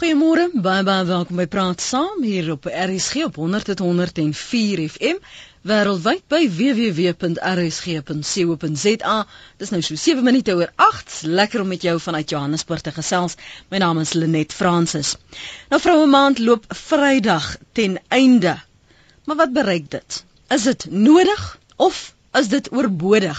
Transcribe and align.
Goeiemôre, 0.00 0.46
baie 0.64 0.80
baie 0.80 1.04
welkom 1.04 1.36
by 1.36 1.44
Praat 1.52 1.82
Saam 1.84 2.22
hier 2.24 2.46
op 2.54 2.64
RSG 2.64 3.26
op 3.26 3.34
100.104 3.36 4.80
FM 4.86 5.18
wêreldwyd 5.68 6.22
by 6.32 6.38
www.rsg.co.za. 6.48 7.26
Dis 9.60 9.72
nou 9.74 9.82
so 9.84 10.00
7 10.00 10.24
minute 10.24 10.54
oor 10.56 10.72
8. 10.80 11.28
Lekker 11.28 11.60
om 11.60 11.68
met 11.74 11.84
jou 11.84 12.00
vanuit 12.00 12.32
Johannesburg 12.32 12.80
te 12.86 12.94
gesels. 12.96 13.36
My 13.68 13.76
naam 13.84 14.00
is 14.00 14.16
Lenet 14.16 14.56
Fransis. 14.56 15.20
Nou 15.68 15.80
vroue 15.84 16.08
maand 16.08 16.40
loop 16.40 16.64
Vrydag 16.72 17.58
ten 17.76 18.00
einde. 18.08 18.56
Maar 19.28 19.36
wat 19.44 19.52
bereik 19.52 19.92
dit? 19.92 20.24
Is 20.48 20.64
dit 20.70 20.88
nodig 20.88 21.58
of 21.76 22.14
is 22.40 22.48
dit 22.48 22.72
oorbodig? 22.72 23.36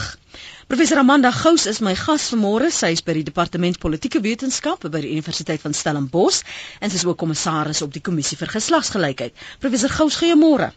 Professor 0.72 1.00
Amanda 1.00 1.32
Gous 1.32 1.66
is 1.68 1.82
my 1.84 1.92
gas 2.00 2.30
vanmôre. 2.32 2.70
Sy 2.72 2.94
is 2.96 3.02
by 3.04 3.12
die 3.18 3.26
Departement 3.28 3.76
Politieke 3.84 4.22
Wetenskappe 4.24 4.88
by 4.88 5.02
die 5.04 5.10
Universiteit 5.12 5.60
van 5.60 5.74
Stellenbosch 5.76 6.46
en 6.80 6.88
sy 6.88 6.96
is 6.96 7.04
ook 7.04 7.18
kommissaris 7.20 7.82
op 7.84 7.92
die 7.92 8.00
Kommissie 8.00 8.38
vir 8.40 8.54
Geslagsgelykheid. 8.54 9.36
Professor 9.60 9.92
Gous, 9.92 10.16
goeiemôre. 10.22 10.70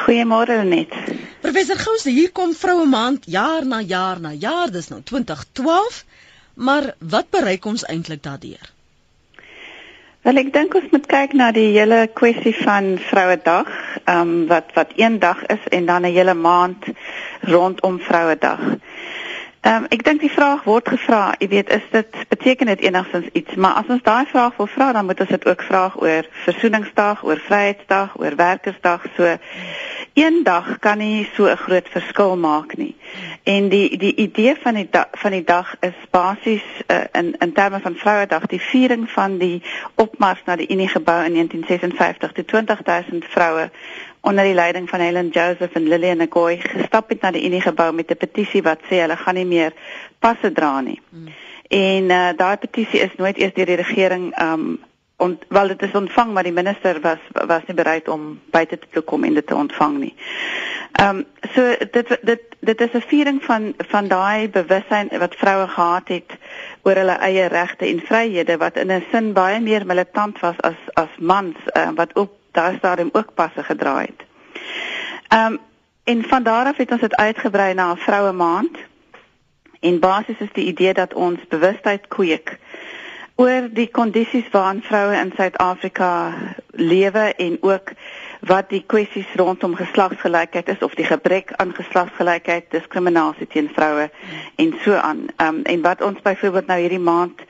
Goeiemôre 0.00 0.56
net. 0.66 0.98
Professor 1.46 1.78
Gous, 1.78 2.08
hier 2.10 2.32
kom 2.34 2.56
vroue 2.58 2.88
maand 2.90 3.28
jaar 3.30 3.62
na 3.62 3.78
jaar 3.86 4.18
na 4.18 4.32
jaar, 4.34 4.74
dis 4.74 4.90
nou 4.90 4.98
2012. 5.06 6.00
Maar 6.58 6.96
wat 6.98 7.30
bereik 7.30 7.70
ons 7.70 7.86
eintlik 7.86 8.24
daardeur? 8.26 8.72
Wel 10.26 10.40
ek 10.42 10.50
dink 10.56 10.74
ons 10.74 10.90
moet 10.90 11.06
kyk 11.06 11.38
na 11.38 11.52
die 11.54 11.68
hele 11.76 12.08
kwessie 12.18 12.56
van 12.64 12.96
Vrouedag, 12.98 13.70
ehm 14.08 14.20
um, 14.26 14.34
wat 14.50 14.74
wat 14.74 14.98
een 14.98 15.20
dag 15.22 15.46
is 15.54 15.70
en 15.70 15.86
dan 15.86 16.02
'n 16.02 16.16
hele 16.18 16.34
maand 16.34 16.90
rondom 17.54 18.02
Vrouedag. 18.02 18.74
Ehm 19.64 19.76
um, 19.76 19.84
ek 19.88 20.02
dink 20.04 20.20
die 20.20 20.28
vraag 20.28 20.66
word 20.68 20.90
gevra, 20.92 21.34
jy 21.40 21.46
weet, 21.48 21.70
is 21.72 21.84
dit 21.88 22.16
beteken 22.28 22.68
dit 22.68 22.82
enigstens 22.84 23.30
iets, 23.32 23.54
maar 23.56 23.78
as 23.80 23.88
ons 23.88 24.02
daai 24.04 24.26
vraag 24.28 24.58
wil 24.60 24.68
vra, 24.68 24.90
dan 24.92 25.06
moet 25.08 25.22
ons 25.24 25.30
dit 25.32 25.46
ook 25.48 25.62
vra 25.64 25.84
oor 26.04 26.28
Versoeningsdag, 26.42 27.22
oor 27.24 27.40
Vryheidsdag, 27.46 28.18
oor 28.20 28.36
Werkersdag, 28.36 29.06
so 29.16 29.30
een 30.20 30.42
dag 30.44 30.68
kan 30.84 31.00
nie 31.00 31.24
so 31.32 31.48
'n 31.48 31.56
groot 31.56 31.88
verskil 31.88 32.36
maak 32.36 32.76
nie. 32.76 32.94
En 33.42 33.68
die 33.68 33.96
die 33.98 34.14
idee 34.14 34.54
van 34.60 34.74
die 34.74 34.88
da, 34.90 35.08
van 35.12 35.30
die 35.30 35.44
dag 35.44 35.74
is 35.80 35.96
basies 36.10 36.66
uh, 36.86 37.00
in 37.12 37.34
in 37.38 37.52
terme 37.52 37.80
van 37.80 37.94
Vrouedag, 37.94 38.46
die 38.46 38.60
viering 38.60 39.10
van 39.10 39.38
die 39.38 39.62
opmars 39.94 40.42
na 40.44 40.56
die 40.56 40.68
Unie 40.68 40.88
gebou 40.88 41.24
in 41.24 41.32
1956, 41.32 42.32
toe 42.32 42.44
20000 42.44 43.24
vroue 43.24 43.70
onder 44.24 44.44
die 44.44 44.54
leiding 44.54 44.88
van 44.88 45.00
Helen 45.00 45.28
Joseph 45.28 45.74
en 45.76 45.88
Lillian 45.88 46.28
Ngoyi 46.28 46.60
gestap 46.60 47.08
het 47.08 47.20
na 47.20 47.30
die 47.30 47.44
Unie 47.44 47.60
gebou 47.60 47.92
met 47.92 48.10
'n 48.10 48.16
petisie 48.16 48.62
wat 48.62 48.80
sê 48.88 49.02
hulle 49.04 49.16
gaan 49.16 49.34
nie 49.34 49.46
meer 49.46 49.72
passe 50.18 50.52
dra 50.52 50.80
nie. 50.80 51.00
Hmm. 51.10 51.28
En 51.68 52.04
uh, 52.10 52.28
daai 52.36 52.56
petisie 52.56 53.00
is 53.00 53.16
nooit 53.16 53.36
eers 53.36 53.54
deur 53.54 53.66
die 53.66 53.82
regering 53.84 54.32
um 54.40 54.80
ont 55.16 55.44
wel 55.48 55.68
dit 55.68 55.82
is 55.82 55.92
ontvang 55.92 56.32
maar 56.32 56.42
die 56.42 56.52
minister 56.52 57.00
was 57.00 57.18
was 57.32 57.62
nie 57.66 57.76
bereid 57.76 58.08
om 58.08 58.40
buite 58.50 58.78
te 58.90 59.00
kom 59.00 59.24
en 59.24 59.34
dit 59.34 59.46
te 59.46 59.54
ontvang 59.54 59.98
nie. 59.98 60.14
Ehm 60.92 61.16
um, 61.16 61.24
so 61.54 61.74
dit 61.90 62.18
dit 62.22 62.42
dit 62.60 62.80
is 62.80 62.92
'n 62.92 63.04
viering 63.06 63.42
van 63.44 63.74
van 63.78 64.08
daai 64.08 64.48
bewussyn 64.48 65.08
wat 65.18 65.34
vroue 65.34 65.68
gehad 65.68 66.08
het 66.08 66.30
oor 66.82 66.94
hulle 66.94 67.18
eie 67.28 67.46
regte 67.46 67.86
en 67.86 68.00
vryhede 68.00 68.56
wat 68.56 68.76
in 68.76 68.92
'n 68.92 69.04
sin 69.10 69.32
baie 69.32 69.60
meer 69.60 69.86
militant 69.86 70.40
was 70.40 70.60
as 70.60 70.80
as 70.92 71.12
mans 71.18 71.56
uh, 71.76 71.90
wat 71.94 72.16
ook 72.16 72.30
daar 72.54 72.74
stadium 72.78 73.08
ook 73.12 73.34
passe 73.34 73.62
gedra 73.62 74.00
het. 74.00 74.20
Ehm 75.28 75.52
um, 75.52 75.58
en 76.04 76.24
van 76.24 76.42
daar 76.42 76.66
af 76.66 76.76
het 76.76 76.90
ons 76.90 77.00
dit 77.00 77.16
uitgebrei 77.16 77.74
na 77.74 77.92
'n 77.92 77.96
vroue 77.96 78.32
maand. 78.32 78.76
En 79.80 80.00
basies 80.00 80.38
is 80.38 80.52
die 80.52 80.64
idee 80.64 80.92
dat 80.92 81.14
ons 81.14 81.40
bewustheid 81.48 82.08
kweek 82.08 82.58
oor 83.34 83.68
die 83.72 83.90
kondisies 83.90 84.48
waarin 84.50 84.82
vroue 84.82 85.16
in 85.16 85.32
Suid-Afrika 85.36 86.34
lewe 86.70 87.34
en 87.36 87.56
ook 87.60 87.90
wat 88.40 88.68
die 88.68 88.84
kwessies 88.86 89.34
rondom 89.34 89.74
geslagsgelykheid 89.74 90.68
is 90.68 90.78
of 90.78 90.94
die 90.94 91.04
gebrek 91.04 91.52
aan 91.56 91.74
geslagsgelykheid, 91.74 92.70
diskriminasie 92.70 93.46
teen 93.46 93.70
vroue 93.74 94.10
en 94.56 94.74
so 94.84 94.94
aan. 94.94 95.26
Ehm 95.36 95.54
um, 95.54 95.62
en 95.62 95.82
wat 95.82 96.02
ons 96.02 96.22
byvoorbeeld 96.22 96.66
nou 96.66 96.80
hierdie 96.80 96.98
maand 96.98 97.40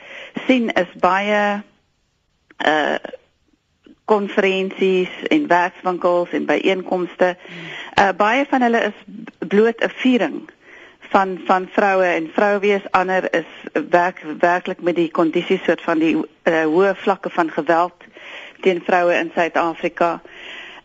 sien 0.46 0.72
is 0.72 0.92
baie 1.00 1.62
uh 2.66 2.96
konferensies 4.04 5.08
en 5.28 5.46
werkswinkels 5.46 6.30
en 6.30 6.46
byeenkomste. 6.46 7.36
Uh 7.98 8.10
baie 8.16 8.44
van 8.48 8.62
hulle 8.66 8.82
is 8.90 8.98
bloot 9.48 9.80
'n 9.84 9.92
viering 10.02 10.42
van 11.14 11.40
van 11.46 11.68
vroue 11.70 12.04
en 12.04 12.30
vroue 12.34 12.58
wees 12.58 12.90
ander 12.90 13.34
is 13.34 13.50
werk 13.90 14.24
werklik 14.38 14.80
met 14.80 14.96
die 14.96 15.10
kondisies 15.10 15.64
soort 15.64 15.82
van 15.82 15.98
die 15.98 16.16
uh, 16.16 16.64
hoë 16.64 16.94
vlakke 16.94 17.30
van 17.30 17.50
geweld 17.50 17.94
teen 18.60 18.82
vroue 18.84 19.14
in 19.14 19.30
Suid-Afrika. 19.34 20.20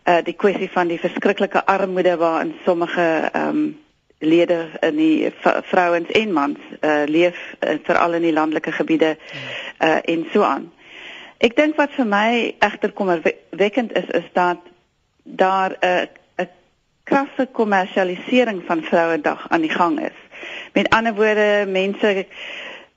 Uh 0.04 0.18
die 0.24 0.34
kwessie 0.34 0.70
van 0.70 0.88
die 0.88 1.00
verskriklike 1.00 1.64
armoede 1.64 2.16
waarin 2.16 2.54
sommige 2.64 3.06
ehm 3.32 3.48
um, 3.48 3.78
lede 4.20 4.68
in 4.80 4.96
die 4.96 5.32
vrouens 5.62 6.10
en 6.10 6.32
mans 6.32 6.58
uh 6.80 7.02
leef 7.06 7.38
uh, 7.60 7.78
veral 7.82 8.12
in 8.12 8.22
die 8.22 8.32
landelike 8.32 8.72
gebiede 8.72 9.16
uh 9.78 9.98
en 10.04 10.26
so 10.32 10.42
aan. 10.42 10.72
Ek 11.40 11.54
dink 11.56 11.78
wat 11.80 11.94
vir 11.96 12.04
my 12.04 12.30
egter 12.60 12.92
kommerwekkend 12.92 13.94
is 13.96 14.08
is 14.12 14.26
dat 14.36 14.58
daar 15.24 15.72
'n 15.80 16.08
'n 16.36 16.48
krasse 17.04 17.48
kommersialisering 17.52 18.62
van 18.66 18.82
Vrouedag 18.82 19.46
aan 19.48 19.60
die 19.60 19.72
gang 19.72 20.00
is. 20.00 20.18
Met 20.72 20.88
ander 20.88 21.14
woorde, 21.14 21.64
mense 21.66 22.26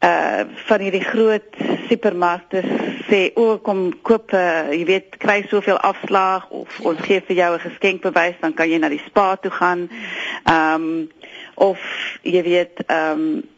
uh 0.03 0.41
van 0.67 0.79
hierdie 0.79 1.03
groot 1.03 1.55
supermarkte 1.87 2.61
sê 3.07 3.31
o 3.35 3.57
kom 3.57 4.01
koop 4.01 4.33
uh, 4.33 4.71
jy 4.71 4.85
weet 4.85 5.17
kry 5.17 5.45
soveel 5.47 5.77
afslag 5.77 6.49
of 6.49 6.79
ons 6.79 6.99
gee 6.99 7.21
vir 7.27 7.35
jou 7.35 7.53
'n 7.55 7.59
geskenkbewys 7.59 8.35
dan 8.41 8.53
kan 8.53 8.69
jy 8.69 8.77
na 8.77 8.89
die 8.89 9.03
spa 9.07 9.35
toe 9.35 9.51
gaan. 9.51 9.89
Ehm 10.43 10.83
um, 10.83 11.09
of 11.55 11.79
jy 12.21 12.43
weet 12.43 12.83
ehm 12.87 13.11
um, 13.11 13.52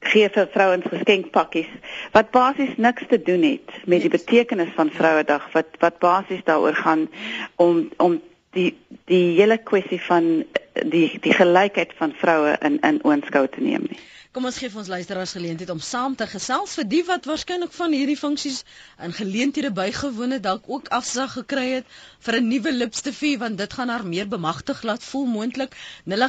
gee 0.00 0.28
vir 0.32 0.48
vrouens 0.52 0.86
geskenkpakkies 0.88 1.68
wat 2.14 2.30
basies 2.30 2.76
niks 2.76 3.04
te 3.08 3.18
doen 3.22 3.42
het 3.42 3.74
met 3.84 4.00
die 4.00 4.12
betekenis 4.12 4.72
van 4.76 4.90
Vrouedag 4.90 5.52
wat 5.52 5.76
wat 5.78 5.98
basies 5.98 6.44
daaroor 6.44 6.74
gaan 6.74 7.08
om 7.56 7.88
om 7.96 8.20
die 8.56 8.70
die 9.04 9.36
hele 9.36 9.58
kwessie 9.58 10.00
van 10.02 10.30
die 10.72 11.18
die 11.20 11.34
gelykheid 11.36 11.92
van 11.98 12.16
vroue 12.22 12.56
in 12.60 12.80
in 12.80 13.02
oënskou 13.04 13.46
te 13.48 13.60
neem 13.60 13.86
nie. 13.90 14.00
Kom 14.30 14.44
ons 14.46 14.60
gee 14.62 14.70
vir 14.70 14.78
ons 14.78 14.88
luisteraars 14.90 15.32
geleentheid 15.34 15.70
om 15.72 15.80
saam 15.82 16.12
te 16.18 16.26
gesels 16.32 16.74
vir 16.78 16.84
die 16.90 17.00
wat 17.06 17.24
waarskynlik 17.26 17.72
van 17.74 17.94
hierdie 17.96 18.18
funksies 18.18 18.58
in 19.06 19.14
geleenthede 19.16 19.70
bygewoon 19.78 20.34
het, 20.36 20.44
dalk 20.44 20.68
ook 20.70 20.90
afsag 20.98 21.32
gekry 21.38 21.64
het 21.70 21.88
vir 22.26 22.34
'n 22.38 22.46
nuwe 22.52 22.72
lipstefie 22.76 23.32
want 23.40 23.58
dit 23.58 23.74
gaan 23.78 23.92
haar 23.94 24.06
meer 24.12 24.28
bemagtig 24.36 24.78
laat 24.90 25.08
voel 25.08 25.26
moontlik. 25.32 25.72
0891104553 26.14 26.20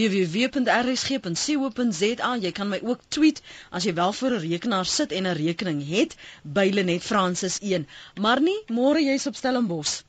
www.rsg.co.za 0.00 2.30
jy 2.44 2.52
kan 2.60 2.68
my 2.68 2.80
ook 2.84 3.00
tweet 3.08 3.38
as 3.70 3.84
jy 3.88 3.94
wel 4.02 4.12
vir 4.20 4.30
'n 4.34 4.44
rekenaar 4.44 4.88
sit 4.98 5.10
en 5.12 5.26
'n 5.26 5.36
rekening 5.40 5.80
het 5.88 6.16
by 6.44 6.68
Lenet 6.68 7.02
Francis 7.02 7.58
1 7.62 7.88
maar 8.20 8.40
nie 8.40 8.60
môre 8.68 9.00
jy's 9.00 9.26
op 9.26 9.36
Stellenbosch. 9.36 10.02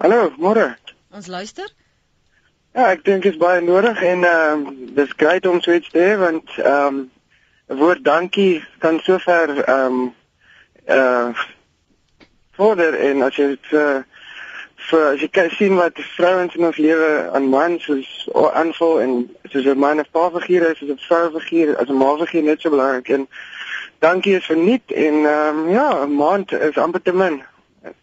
Hallo 0.00 0.32
môre. 0.38 0.76
Ons 1.10 1.26
luister 1.26 1.83
Ja, 2.74 2.88
ek 2.90 3.04
dink 3.06 3.22
dit 3.22 3.36
is 3.36 3.38
baie 3.38 3.60
nodig 3.62 4.00
en 4.02 4.24
ehm 4.26 4.62
uh, 4.66 4.70
dis 4.96 5.12
grait 5.16 5.44
om 5.46 5.60
so 5.62 5.70
iets 5.70 5.92
te 5.94 6.00
hê 6.02 6.14
want 6.18 6.56
ehm 6.58 6.96
um, 6.96 6.96
'n 7.70 7.76
woord 7.78 8.00
dankie 8.04 8.64
kan 8.82 8.98
sover 9.04 9.52
ehm 9.62 9.98
um, 9.98 10.14
eh 10.84 10.96
uh, 10.96 11.44
vorder 12.58 12.94
en 12.94 13.22
as 13.22 13.38
jy 13.38 13.46
dit 13.52 13.70
uh, 13.82 14.00
vir 14.88 15.06
as 15.12 15.22
jy 15.22 15.28
kan 15.38 15.50
sien 15.50 15.76
wat 15.78 16.02
vrouens 16.16 16.58
in 16.58 16.66
ons 16.70 16.82
lewe 16.86 17.12
aan 17.38 17.46
mans 17.54 17.86
soos 17.86 18.10
aanval 18.34 19.00
en 19.06 19.14
soos 19.54 19.70
'n 19.70 19.78
man 19.78 20.00
of 20.00 20.10
pa 20.10 20.26
figuur 20.30 20.66
is, 20.70 20.78
soos 20.78 20.90
'n 20.90 21.06
vrou 21.06 21.30
figuur, 21.38 21.76
as 21.78 21.88
'n 21.88 21.98
ma 22.02 22.10
figuur 22.24 22.42
net 22.42 22.60
so 22.60 22.74
belangrik 22.74 23.08
en 23.08 23.28
dankie 23.98 24.36
is 24.36 24.50
verniet 24.50 24.90
en 24.90 25.14
ehm 25.14 25.62
um, 25.62 25.70
ja, 25.70 25.88
'n 26.02 26.16
maand 26.16 26.52
is 26.52 26.76
amper 26.76 27.02
te 27.02 27.12
min. 27.12 27.42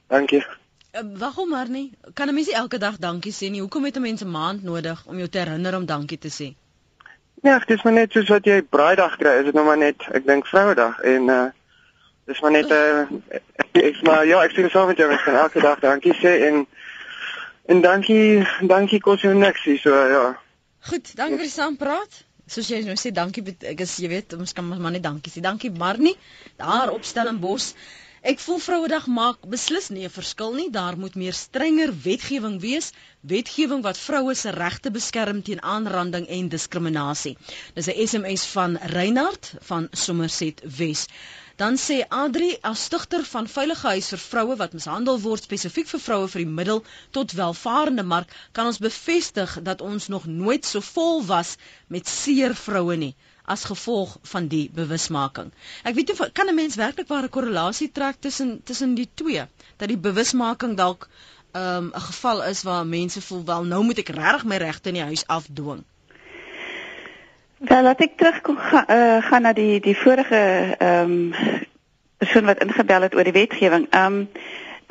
Dankie. 0.07 0.43
Uh, 0.91 1.01
waarom 1.17 1.49
maar 1.49 1.69
nie? 1.69 1.93
Kan 2.13 2.27
'n 2.27 2.33
mens 2.33 2.47
nie 2.47 2.55
elke 2.55 2.77
dag 2.77 2.97
dankie 2.97 3.31
sê 3.33 3.49
nie? 3.49 3.61
Hoekom 3.61 3.85
het 3.85 3.95
'n 3.95 4.01
mens 4.01 4.21
'n 4.21 4.29
maand 4.29 4.63
nodig 4.63 5.03
om 5.05 5.17
jou 5.17 5.29
te 5.29 5.37
herinner 5.37 5.75
om 5.75 5.85
dankie 5.85 6.17
te 6.17 6.29
sê? 6.29 6.55
Nee, 7.41 7.59
dit 7.59 7.77
is 7.77 7.83
maar 7.83 7.93
net 7.93 8.11
soos 8.11 8.27
wat 8.27 8.45
jy 8.45 8.61
braaidag 8.61 9.15
kry, 9.17 9.31
is 9.39 9.45
dit 9.45 9.53
nou 9.53 9.65
maar 9.65 9.77
net, 9.77 10.03
ek 10.11 10.25
dink 10.25 10.47
Vrouedag 10.47 10.99
en 10.99 11.29
uh 11.29 11.45
dis 12.25 12.41
maar 12.41 12.51
net 12.51 12.69
'n 12.69 12.73
uh, 12.73 13.01
eh, 13.27 13.87
ek 13.87 14.01
maar 14.01 14.25
ja, 14.25 14.43
ek 14.43 14.51
sê 14.51 14.69
so 14.69 14.85
met 14.87 14.97
jou, 14.97 15.11
ek 15.11 15.23
kan 15.23 15.35
elke 15.35 15.59
dag 15.59 15.79
dankie 15.79 16.13
sê 16.13 16.33
en 16.47 16.67
en 17.65 17.81
dankie, 17.81 18.47
dankie 18.67 18.99
kos 18.99 19.21
jou 19.21 19.33
niks, 19.33 19.63
so 19.81 19.95
ja. 20.07 20.37
Goed, 20.79 21.15
dankie 21.15 21.37
vir 21.37 21.45
die 21.45 21.55
saampraat. 21.55 22.23
Soos 22.47 22.67
jy 22.67 22.81
nou 22.83 22.95
sê, 22.99 23.11
dankie 23.15 23.43
ek 23.59 23.79
is 23.79 23.97
jy 23.97 24.07
weet, 24.11 24.33
ons 24.33 24.53
kan 24.53 24.67
maar 24.67 24.91
net 24.91 25.03
dankie 25.03 25.31
sê. 25.31 25.41
Dankie 25.41 25.71
Marnie 25.71 26.17
daar 26.57 26.89
op 26.91 27.03
Stellenbosch. 27.03 27.73
Ek 28.29 28.37
voel 28.37 28.59
Vrouedag 28.61 29.05
maak 29.09 29.45
beslis 29.51 29.87
nie 29.89 30.03
'n 30.07 30.13
verskil 30.15 30.51
nie. 30.57 30.69
Daar 30.73 30.97
moet 31.03 31.15
meer 31.21 31.33
strenger 31.33 31.93
wetgewing 32.03 32.59
wees, 32.61 32.91
wetgewing 33.31 33.81
wat 33.81 33.97
vroue 33.97 34.35
se 34.41 34.51
regte 34.57 34.91
beskerm 34.97 35.39
teen 35.47 35.61
aanranding 35.75 36.27
en 36.27 36.51
diskriminasie. 36.51 37.33
Dis 37.73 37.87
'n 37.87 38.07
SMS 38.07 38.45
van 38.51 38.77
Reinhard 38.93 39.53
van 39.69 39.87
Somerset 40.03 40.61
Wes. 40.77 41.07
Dan 41.55 41.79
sê 41.85 41.97
Adri 42.09 42.51
as 42.61 42.83
stigter 42.83 43.25
van 43.31 43.47
Veilige 43.47 43.87
Huis 43.87 44.13
vir 44.13 44.23
vroue 44.27 44.55
wat 44.61 44.77
mishandel 44.77 45.19
word 45.25 45.43
spesifiek 45.49 45.87
vir 45.87 46.05
vroue 46.05 46.27
vir 46.27 46.45
die 46.45 46.55
middel 46.61 46.83
tot 47.09 47.31
welvarende 47.41 48.03
mark, 48.03 48.29
kan 48.51 48.65
ons 48.65 48.77
bevestig 48.77 49.57
dat 49.63 49.81
ons 49.81 50.07
nog 50.07 50.25
nooit 50.25 50.65
so 50.65 50.79
vol 50.93 51.25
was 51.25 51.57
met 51.87 52.07
seer 52.07 52.55
vroue 52.55 52.97
nie 52.97 53.15
as 53.45 53.63
gevolg 53.63 54.17
van 54.21 54.47
die 54.47 54.69
bewusmaking. 54.73 55.51
Ek 55.83 55.95
weet 55.95 56.07
nie 56.07 56.31
kan 56.31 56.47
'n 56.47 56.55
mens 56.55 56.75
werklik 56.75 57.07
waar 57.07 57.23
'n 57.23 57.29
korrelasie 57.29 57.91
trek 57.91 58.15
tussen 58.19 58.61
tussen 58.63 58.95
die 58.95 59.09
twee 59.13 59.45
dat 59.77 59.87
die 59.87 59.97
bewusmaking 59.97 60.77
dalk 60.77 61.09
ehm, 61.51 61.85
'n 61.85 61.95
um, 61.95 62.01
geval 62.01 62.43
is 62.43 62.63
waar 62.63 62.85
mense 62.85 63.21
voel 63.21 63.45
wel 63.45 63.63
nou 63.63 63.83
moet 63.83 63.97
ek 63.97 64.09
regtig 64.09 64.43
my 64.43 64.57
regte 64.57 64.89
in 64.89 64.95
die 64.95 65.03
huis 65.03 65.27
afdwing. 65.27 65.83
Wel, 67.57 67.83
laat 67.83 67.99
ek 68.01 68.17
terugkom 68.17 68.57
ga, 68.57 68.85
uh, 68.89 69.21
gaan 69.21 69.41
na 69.41 69.53
die 69.53 69.79
die 69.79 69.97
vorige 69.97 70.75
ehm 70.77 71.11
um, 71.11 71.33
persoon 72.17 72.45
wat 72.45 72.61
ingebel 72.63 73.01
het 73.01 73.15
oor 73.15 73.23
die 73.23 73.33
wetgewing. 73.33 73.87
Ehm 73.89 74.13
um, 74.13 74.29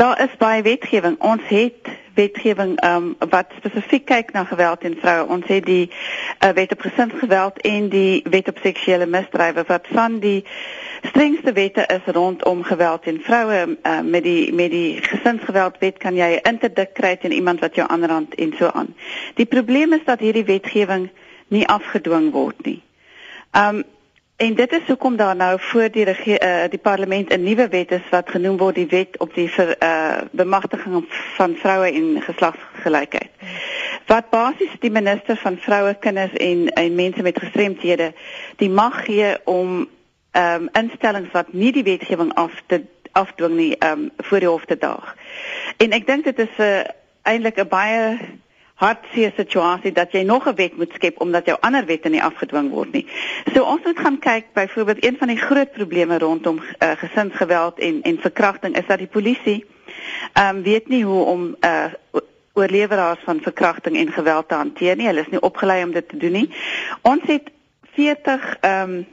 daar 0.00 0.22
is 0.22 0.36
baie 0.40 0.62
wetgewing. 0.62 1.18
Ons 1.20 1.42
het 1.52 1.88
wetgewing 2.14 2.72
um, 2.84 3.10
wat 3.28 3.52
spesifiek 3.56 4.06
kyk 4.08 4.32
na 4.32 4.44
geweld 4.48 4.80
teen 4.80 4.96
vroue. 5.00 5.26
Ons 5.28 5.44
het 5.52 5.66
die 5.66 5.90
uh, 5.90 6.48
wet 6.56 6.72
op 6.72 6.80
gesinsgeweld 6.80 7.60
en 7.68 7.90
die 7.92 8.22
wet 8.32 8.48
op 8.48 8.62
seksuele 8.64 9.06
misdrywe 9.06 9.64
wat 9.68 9.90
van 9.92 10.16
die 10.24 10.38
strengste 11.02 11.52
wette 11.52 11.84
is 11.92 12.08
rondom 12.16 12.64
geweld 12.64 13.02
teen 13.02 13.20
vroue. 13.28 13.76
Uh, 13.76 14.00
met 14.00 14.24
die 14.24 14.52
met 14.56 14.72
die 14.72 15.02
gesinsgeweld 15.04 15.76
wet 15.84 16.00
kan 16.00 16.16
jy 16.16 16.32
'n 16.40 16.48
interdik 16.54 16.94
kry 16.96 17.16
teen 17.16 17.36
iemand 17.36 17.60
wat 17.60 17.74
jou 17.76 17.88
aanrand 17.88 18.34
en 18.34 18.56
so 18.58 18.72
aan. 18.72 18.94
Die 19.36 19.46
probleem 19.46 19.92
is 19.92 20.04
dat 20.04 20.20
hierdie 20.24 20.48
wetgewing 20.48 21.10
nie 21.48 21.66
afgedwing 21.68 22.32
word 22.32 22.64
nie. 22.64 22.80
Um 23.52 23.84
En 24.40 24.54
dit 24.54 24.72
is 24.72 24.86
hoekom 24.86 25.16
daar 25.16 25.36
nou 25.36 25.60
voor 25.60 25.90
die 25.90 26.06
uh, 26.06 26.64
die 26.68 26.78
parlement 26.78 27.28
'n 27.32 27.42
nuwe 27.42 27.68
wet 27.68 27.90
is 27.90 28.08
wat 28.10 28.30
genoem 28.30 28.56
word 28.56 28.74
die 28.74 28.86
wet 28.86 29.18
op 29.18 29.34
die 29.34 29.50
ver, 29.50 29.76
uh, 29.82 30.16
bemagtiging 30.30 31.04
van 31.36 31.54
vroue 31.56 31.92
en 31.92 32.22
geslagsgelykheid. 32.22 33.30
Wat 34.06 34.30
basies 34.30 34.78
die 34.78 34.90
minister 34.90 35.36
van 35.36 35.56
vroue, 35.56 35.94
kinders 35.94 36.32
en 36.32 36.68
en 36.68 36.94
mense 36.94 37.22
met 37.22 37.38
gestremthede 37.38 38.12
die 38.56 38.70
mag 38.70 39.04
gee 39.04 39.36
om 39.44 39.88
ehm 40.30 40.62
um, 40.62 40.68
instellings 40.72 41.30
wat 41.32 41.52
nie 41.52 41.72
die 41.72 41.84
wetgewing 41.84 42.34
af 42.34 42.62
te 42.66 42.82
afdwing 43.12 43.56
nie 43.56 43.76
ehm 43.78 43.92
um, 43.92 44.10
voor 44.16 44.38
die 44.38 44.48
hof 44.48 44.64
te 44.64 44.78
daag. 44.78 45.16
En 45.76 45.92
ek 45.92 46.06
dink 46.06 46.24
dit 46.24 46.38
is 46.38 46.56
'n 46.56 46.62
uh, 46.62 46.80
eintlik 47.22 47.60
'n 47.60 47.68
baie 47.68 48.18
hartseer 48.80 49.32
situasie 49.36 49.92
dat 49.92 50.12
jy 50.12 50.22
nog 50.24 50.48
'n 50.48 50.54
wet 50.56 50.76
moet 50.76 50.92
skep 50.94 51.20
omdat 51.20 51.46
jou 51.46 51.56
ander 51.60 51.84
wette 51.86 52.08
nie 52.08 52.22
afgedwing 52.22 52.70
word 52.70 52.92
nie. 52.92 53.06
So 53.54 53.64
ons 53.64 53.84
moet 53.84 53.98
gaan 53.98 54.18
kyk 54.18 54.52
byvoorbeeld 54.52 55.04
een 55.04 55.16
van 55.18 55.28
die 55.28 55.36
groot 55.36 55.72
probleme 55.72 56.18
rondom 56.18 56.60
uh, 56.60 56.90
gesinsgeweld 56.96 57.78
en 57.78 58.02
en 58.02 58.18
verkrachting 58.20 58.76
is 58.76 58.86
dat 58.86 58.98
die 58.98 59.06
polisie 59.06 59.64
ehm 60.32 60.56
um, 60.56 60.62
weet 60.62 60.88
nie 60.88 61.04
hoe 61.04 61.24
om 61.24 61.56
uh 61.60 61.92
oorleweraars 62.52 63.20
van 63.24 63.40
verkrachting 63.40 63.96
en 63.96 64.12
geweld 64.12 64.48
te 64.48 64.54
hanteer 64.54 64.96
nie. 64.96 65.06
Hulle 65.06 65.20
is 65.20 65.30
nie 65.30 65.40
opgelei 65.40 65.84
om 65.84 65.92
dit 65.92 66.08
te 66.08 66.16
doen 66.16 66.32
nie. 66.32 66.50
Ons 67.02 67.22
het 67.26 67.50
40 67.94 68.56
ehm 68.60 68.90
um, 68.90 69.06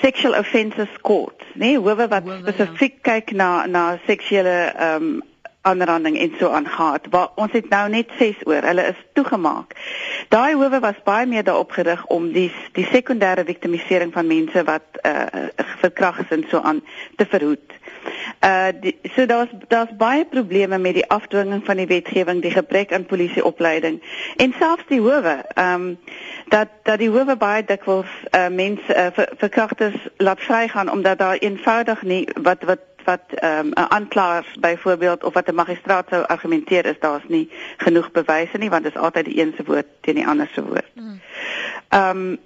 sexual 0.00 0.34
offences 0.38 0.88
courts, 1.00 1.44
nee, 1.54 1.78
hoewe 1.78 2.08
wat 2.08 2.26
ja. 2.26 2.36
spesifiek 2.38 2.98
ja. 3.02 3.12
kyk 3.12 3.30
na 3.32 3.66
na 3.66 3.98
seksuele 4.06 4.58
ehm 4.74 5.02
um, 5.02 5.22
aanranding 5.66 6.18
en 6.18 6.34
so 6.38 6.48
aangaan. 6.48 6.98
Waar 7.10 7.28
ons 7.34 7.52
het 7.52 7.68
nou 7.68 7.88
net 7.90 8.10
6 8.18 8.44
oor. 8.44 8.62
Hulle 8.62 8.84
is 8.92 9.00
toegemaak. 9.12 9.74
Daai 10.28 10.54
howe 10.54 10.80
was 10.80 11.02
baie 11.04 11.26
meer 11.26 11.44
daarop 11.44 11.70
gerig 11.74 12.04
om 12.06 12.30
die 12.32 12.50
die 12.78 12.86
sekondêre 12.92 13.44
victimisering 13.44 14.12
van 14.12 14.26
mense 14.26 14.64
wat 14.64 15.02
uh 15.02 15.48
verkragt 15.80 16.24
is 16.24 16.36
en 16.36 16.44
so 16.50 16.60
aan 16.60 16.82
te 17.16 17.26
verhoed. 17.26 17.74
Uh 18.44 18.68
die, 18.80 18.94
so 19.14 19.26
daar's 19.26 19.52
daar's 19.68 19.96
baie 19.98 20.24
probleme 20.24 20.78
met 20.78 20.94
die 20.94 21.06
afdwinging 21.10 21.64
van 21.64 21.76
die 21.76 21.86
wetgewing, 21.86 22.42
die 22.42 22.54
gebrek 22.54 22.92
aan 22.92 23.06
polisieopleiding 23.06 24.02
en 24.36 24.54
selfs 24.58 24.86
die 24.88 25.00
howe. 25.00 25.36
Ehm 25.54 25.74
um, 25.74 25.98
dat 26.48 26.68
dat 26.82 26.98
die 26.98 27.10
howe 27.10 27.36
baie 27.36 27.64
dikwels 27.64 28.10
uh 28.30 28.48
mense 28.48 28.94
uh, 28.94 29.06
ver, 29.12 29.32
verkragters 29.36 29.98
laat 30.16 30.40
vrygaan 30.40 30.90
omdat 30.90 31.18
daar 31.18 31.36
eenvoudig 31.36 32.02
nie 32.02 32.28
wat 32.42 32.62
wat 32.62 32.95
wat 33.06 33.22
ehm, 33.28 33.66
'n 33.66 33.78
um, 33.78 33.86
aanklaer 33.88 34.46
byvoorbeeld 34.60 35.24
of 35.24 35.34
wat 35.34 35.48
'n 35.48 35.54
magistraat 35.54 36.08
sou 36.08 36.22
argumenteer 36.24 36.86
is 36.86 37.00
daar's 37.00 37.28
nie 37.28 37.50
genoeg 37.76 38.10
bewyse 38.10 38.58
nie 38.58 38.70
want 38.70 38.84
dit 38.84 38.94
is 38.94 39.00
altyd 39.00 39.24
die 39.24 39.40
een 39.40 39.54
se 39.56 39.64
woord 39.64 39.86
teen 40.00 40.14
die 40.14 40.26
ander 40.26 40.50
se 40.54 40.64
woord. 40.64 40.90
Hmm. 40.94 41.20
Ehm 41.88 42.10
um, 42.10 42.38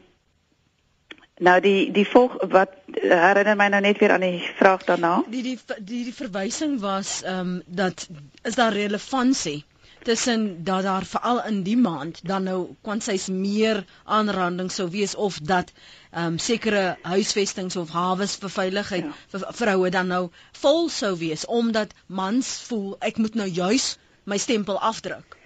nou 1.41 1.61
die 1.61 1.91
die 1.93 2.09
volg 2.09 2.37
wat 2.53 2.71
herinner 3.01 3.57
my 3.57 3.69
nou 3.73 3.81
net 3.81 3.99
weer 3.99 4.13
aan 4.13 4.21
die 4.21 4.51
vraag 4.57 4.85
daarna. 4.85 5.23
Die 5.29 5.43
die 5.43 5.59
die, 5.79 6.05
die 6.05 6.15
verwysing 6.15 6.81
was 6.81 7.23
ehm 7.23 7.39
um, 7.39 7.63
dat 7.67 8.09
is 8.43 8.55
daar 8.55 8.73
relevantie 8.73 9.65
tussen 10.03 10.65
dat 10.65 10.83
daar 10.83 11.05
veral 11.05 11.45
in 11.45 11.63
die 11.63 11.77
maand 11.77 12.21
dan 12.23 12.43
nou 12.43 12.61
kwansies 12.83 13.29
meer 13.29 13.85
aanranding 14.05 14.71
sou 14.73 14.89
wees 14.91 15.15
of 15.15 15.39
dat 15.39 15.73
um, 16.13 16.39
sekere 16.39 16.97
huisvestings 17.03 17.77
of 17.77 17.91
hawes 17.91 18.37
vir 18.43 18.51
veiligheid 18.51 19.05
ja. 19.05 19.17
vir 19.33 19.47
vroue 19.63 19.91
dan 19.91 20.09
nou 20.13 20.23
vol 20.63 20.89
sou 20.89 21.17
wees 21.19 21.47
omdat 21.47 21.95
mans 22.07 22.55
voel 22.69 22.97
ek 23.01 23.19
moet 23.19 23.35
nou 23.35 23.49
juis 23.49 23.97
my 24.25 24.39
stempel 24.39 24.79
afdruk. 24.79 25.37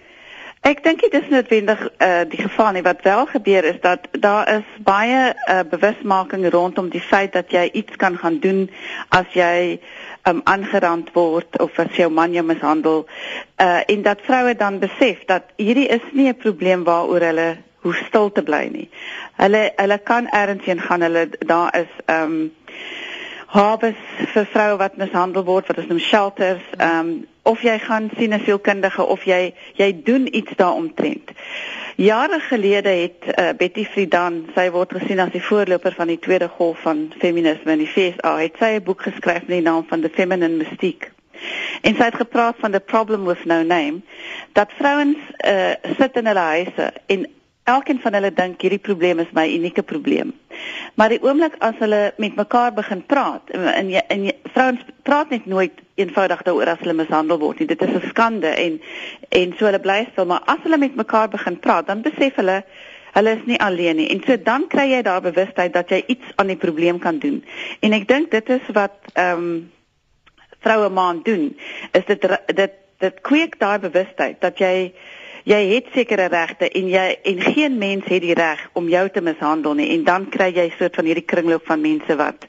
Ek 0.65 0.79
dink 0.81 1.03
dit 1.03 1.13
is 1.13 1.27
noodwendig 1.29 1.81
uh, 2.01 2.23
die 2.25 2.39
geval 2.41 2.71
nie 2.73 2.81
wat 2.85 3.03
wel 3.05 3.27
gebeur 3.29 3.67
is 3.69 3.77
dat 3.83 4.07
daar 4.17 4.49
is 4.49 4.69
baie 4.87 5.27
uh, 5.35 5.59
bewusmaking 5.69 6.47
rondom 6.49 6.89
die 6.89 7.03
feit 7.03 7.35
dat 7.37 7.53
jy 7.53 7.67
iets 7.81 7.99
kan 8.01 8.17
gaan 8.17 8.39
doen 8.41 8.63
as 9.13 9.29
jy 9.37 9.77
um, 10.25 10.41
aangerand 10.49 11.11
word 11.13 11.59
of 11.61 11.77
as 11.79 11.93
jou 11.99 12.09
man 12.09 12.33
jou 12.33 12.41
mishandel 12.45 13.05
uh, 13.05 13.85
en 13.85 14.01
dat 14.09 14.25
vroue 14.25 14.55
dan 14.57 14.81
besef 14.81 15.21
dat 15.29 15.53
hierdie 15.61 15.85
is 15.99 16.09
nie 16.13 16.31
'n 16.33 16.41
probleem 16.41 16.83
waaroor 16.89 17.29
hulle 17.29 17.49
hoef 17.85 18.01
stil 18.07 18.31
te 18.33 18.41
bly 18.41 18.65
nie. 18.73 18.89
Hulle 19.35 19.71
hulle 19.75 19.97
kan 19.97 20.29
ergens 20.29 20.65
heen 20.65 20.81
gaan. 20.81 21.01
Hulle 21.01 21.29
daar 21.39 21.77
is 21.77 21.91
ehm 22.05 22.31
um, 22.31 22.51
hawes 23.55 23.95
vir 24.33 24.45
vroue 24.51 24.77
wat 24.77 24.97
mishandel 24.97 25.45
word 25.47 25.67
wat 25.67 25.77
ons 25.77 25.87
noem 25.87 25.99
shelters. 25.99 26.63
Ehm 26.77 26.99
um, 26.99 27.25
of 27.45 27.61
jy 27.61 27.77
gaan 27.79 28.09
sien 28.17 28.33
'n 28.33 28.43
sielkundige 28.45 29.03
of 29.05 29.23
jy 29.23 29.53
jy 29.73 30.01
doen 30.03 30.35
iets 30.35 30.55
daaromtrent. 30.55 31.31
Jare 31.95 32.39
gelede 32.39 32.89
het 32.89 33.39
uh, 33.39 33.49
Betty 33.57 33.85
Friedan, 33.85 34.49
sy 34.55 34.69
word 34.71 34.91
gesien 34.97 35.19
as 35.19 35.31
die 35.31 35.43
voorloper 35.43 35.93
van 35.95 36.07
die 36.07 36.19
tweede 36.19 36.47
golf 36.47 36.81
van 36.83 37.13
feminisme 37.19 37.71
in 37.71 37.83
die 37.85 37.91
VSA, 37.91 38.37
het 38.37 38.57
sy 38.59 38.71
'n 38.75 38.83
boek 38.83 39.01
geskryf 39.01 39.47
met 39.47 39.57
die 39.61 39.61
naam 39.61 39.85
van 39.87 40.01
The 40.01 40.09
Feminine 40.09 40.57
Mystique. 40.57 41.07
En 41.81 41.95
sy 41.95 42.03
het 42.03 42.15
gepraat 42.15 42.55
van 42.59 42.71
the 42.71 42.79
problem 42.79 43.25
with 43.25 43.45
no 43.45 43.63
name 43.63 44.01
dat 44.53 44.71
vrouens 44.77 45.17
uh, 45.47 45.71
sit 45.99 46.15
in 46.15 46.25
hulle 46.25 46.39
huise 46.39 46.93
en 47.05 47.27
elkeen 47.65 47.99
van 48.01 48.13
hulle 48.13 48.29
dink 48.33 48.61
hierdie 48.61 48.81
probleem 48.81 49.19
is 49.23 49.31
my 49.33 49.45
unieke 49.49 49.83
probleem. 49.83 50.33
Maar 50.95 51.15
die 51.15 51.21
oomblik 51.23 51.55
as 51.65 51.77
hulle 51.81 52.13
met 52.21 52.35
mekaar 52.37 52.73
begin 52.77 53.01
praat 53.09 53.49
en 53.55 53.89
jy, 53.89 54.03
en 54.13 54.27
jy, 54.29 54.35
vrouens 54.53 54.83
praat 55.07 55.33
net 55.33 55.47
nooit 55.49 55.81
eenvoudig 55.97 56.43
daaroor 56.45 56.75
as 56.75 56.83
hulle 56.83 56.97
mishandel 56.97 57.39
word 57.41 57.59
nie. 57.59 57.69
Dit 57.71 57.81
is 57.81 57.95
'n 57.95 58.09
skande 58.11 58.53
en 58.53 58.79
en 59.29 59.55
so 59.57 59.65
hulle 59.65 59.81
bly 59.81 60.05
stil, 60.11 60.25
maar 60.25 60.43
as 60.45 60.61
hulle 60.63 60.77
met 60.77 60.95
mekaar 60.95 61.29
begin 61.29 61.59
praat, 61.59 61.87
dan 61.87 62.01
besef 62.01 62.35
hulle 62.35 62.63
hulle 63.15 63.31
is 63.31 63.45
nie 63.45 63.59
alleen 63.59 63.95
nie. 63.95 64.09
En 64.09 64.21
so 64.27 64.37
dan 64.37 64.67
kry 64.67 64.89
jy 64.91 65.01
daar 65.01 65.21
bewustheid 65.21 65.73
dat 65.73 65.89
jy 65.89 66.03
iets 66.07 66.25
aan 66.35 66.47
die 66.47 66.61
probleem 66.61 66.99
kan 66.99 67.19
doen. 67.19 67.43
En 67.79 67.93
ek 67.93 68.07
dink 68.07 68.31
dit 68.31 68.49
is 68.49 68.67
wat 68.73 68.93
ehm 69.13 69.39
um, 69.39 69.71
vroue 70.59 70.89
maand 70.89 71.25
doen. 71.25 71.57
Is 71.91 72.05
dit 72.05 72.21
dit 72.55 72.71
dit 72.97 73.21
kweek 73.21 73.59
daai 73.59 73.79
bewustheid 73.79 74.41
dat 74.41 74.57
jy 74.59 74.93
jy 75.45 75.59
het 75.69 75.89
sekere 75.93 76.25
regte 76.33 76.69
en 76.69 76.87
jy 76.89 77.05
en 77.31 77.41
geen 77.41 77.77
mens 77.77 78.07
het 78.09 78.23
die 78.23 78.33
reg 78.37 78.61
om 78.73 78.89
jou 78.89 79.03
te 79.13 79.21
mishandel 79.21 79.77
nie 79.77 79.91
en 79.95 80.05
dan 80.07 80.29
kry 80.29 80.49
jy 80.55 80.65
'n 80.69 80.77
soort 80.77 80.95
van 80.95 81.05
hierdie 81.05 81.25
kringloop 81.31 81.65
van 81.65 81.81
mense 81.81 82.15
wat 82.15 82.47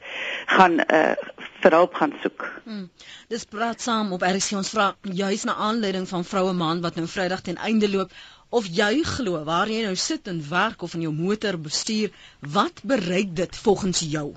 gaan 0.57 0.79
uh 0.79 1.15
vir 1.61 1.73
hulp 1.73 1.93
gaan 1.97 2.13
soek. 2.21 2.43
Hmm. 2.63 2.89
Dis 3.33 3.45
praat 3.45 3.81
saam 3.81 4.11
op 4.13 4.21
RC 4.21 4.53
ons 4.59 4.69
vra 4.69 4.95
juis 5.01 5.43
na 5.43 5.55
aanleiding 5.55 6.07
van 6.07 6.25
vroue 6.25 6.53
maand 6.53 6.81
wat 6.85 6.95
nou 6.95 7.07
Vrydag 7.07 7.41
ten 7.41 7.57
einde 7.57 7.89
loop 7.89 8.11
of 8.49 8.67
jy 8.71 9.03
glo 9.03 9.43
waar 9.43 9.67
jy 9.67 9.81
nou 9.83 9.95
sit 9.95 10.27
en 10.27 10.43
werk 10.49 10.81
of 10.81 10.93
in 10.93 11.01
jou 11.01 11.13
motor 11.13 11.57
bestuur 11.57 12.13
wat 12.39 12.81
bereik 12.83 13.35
dit 13.35 13.57
volgens 13.57 13.99
jou? 13.99 14.35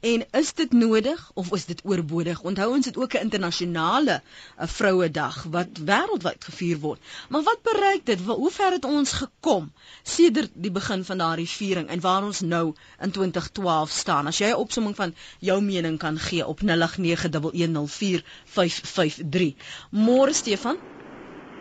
En 0.00 0.24
is 0.30 0.54
dit 0.54 0.72
nodig 0.72 1.30
of 1.34 1.52
is 1.52 1.66
dit 1.68 1.80
oorbodig? 1.84 2.40
Onthou 2.40 2.72
ons 2.72 2.86
het 2.86 2.96
ook 2.96 3.14
'n 3.14 3.20
internasionale 3.20 4.22
eh, 4.56 4.66
Vrouedag 4.66 5.42
wat 5.42 5.66
wêreldwyd 5.84 6.44
gevier 6.44 6.78
word. 6.78 7.00
Maar 7.28 7.42
wat 7.42 7.62
bereik 7.62 8.06
dit? 8.06 8.20
Hoe 8.20 8.50
ver 8.50 8.70
het 8.70 8.84
ons 8.84 9.12
gekom 9.12 9.72
sedert 10.02 10.50
die 10.54 10.70
begin 10.70 11.04
van 11.04 11.18
daardie 11.18 11.48
viering 11.48 11.88
en 11.88 12.00
waar 12.00 12.22
ons 12.22 12.40
nou 12.40 12.74
in 13.00 13.10
2012 13.10 13.90
staan? 13.90 14.26
As 14.26 14.38
jy 14.38 14.46
'n 14.46 14.54
opsomming 14.54 14.96
van 14.96 15.14
jou 15.38 15.62
mening 15.62 15.98
kan 15.98 16.18
gee 16.18 16.46
op 16.46 16.60
0891104553. 16.60 19.54
Môre 19.90 20.32
Stefan. 20.32 20.76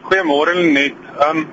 Goeiemôre 0.02 0.72
net. 0.72 0.94
Um 1.30 1.48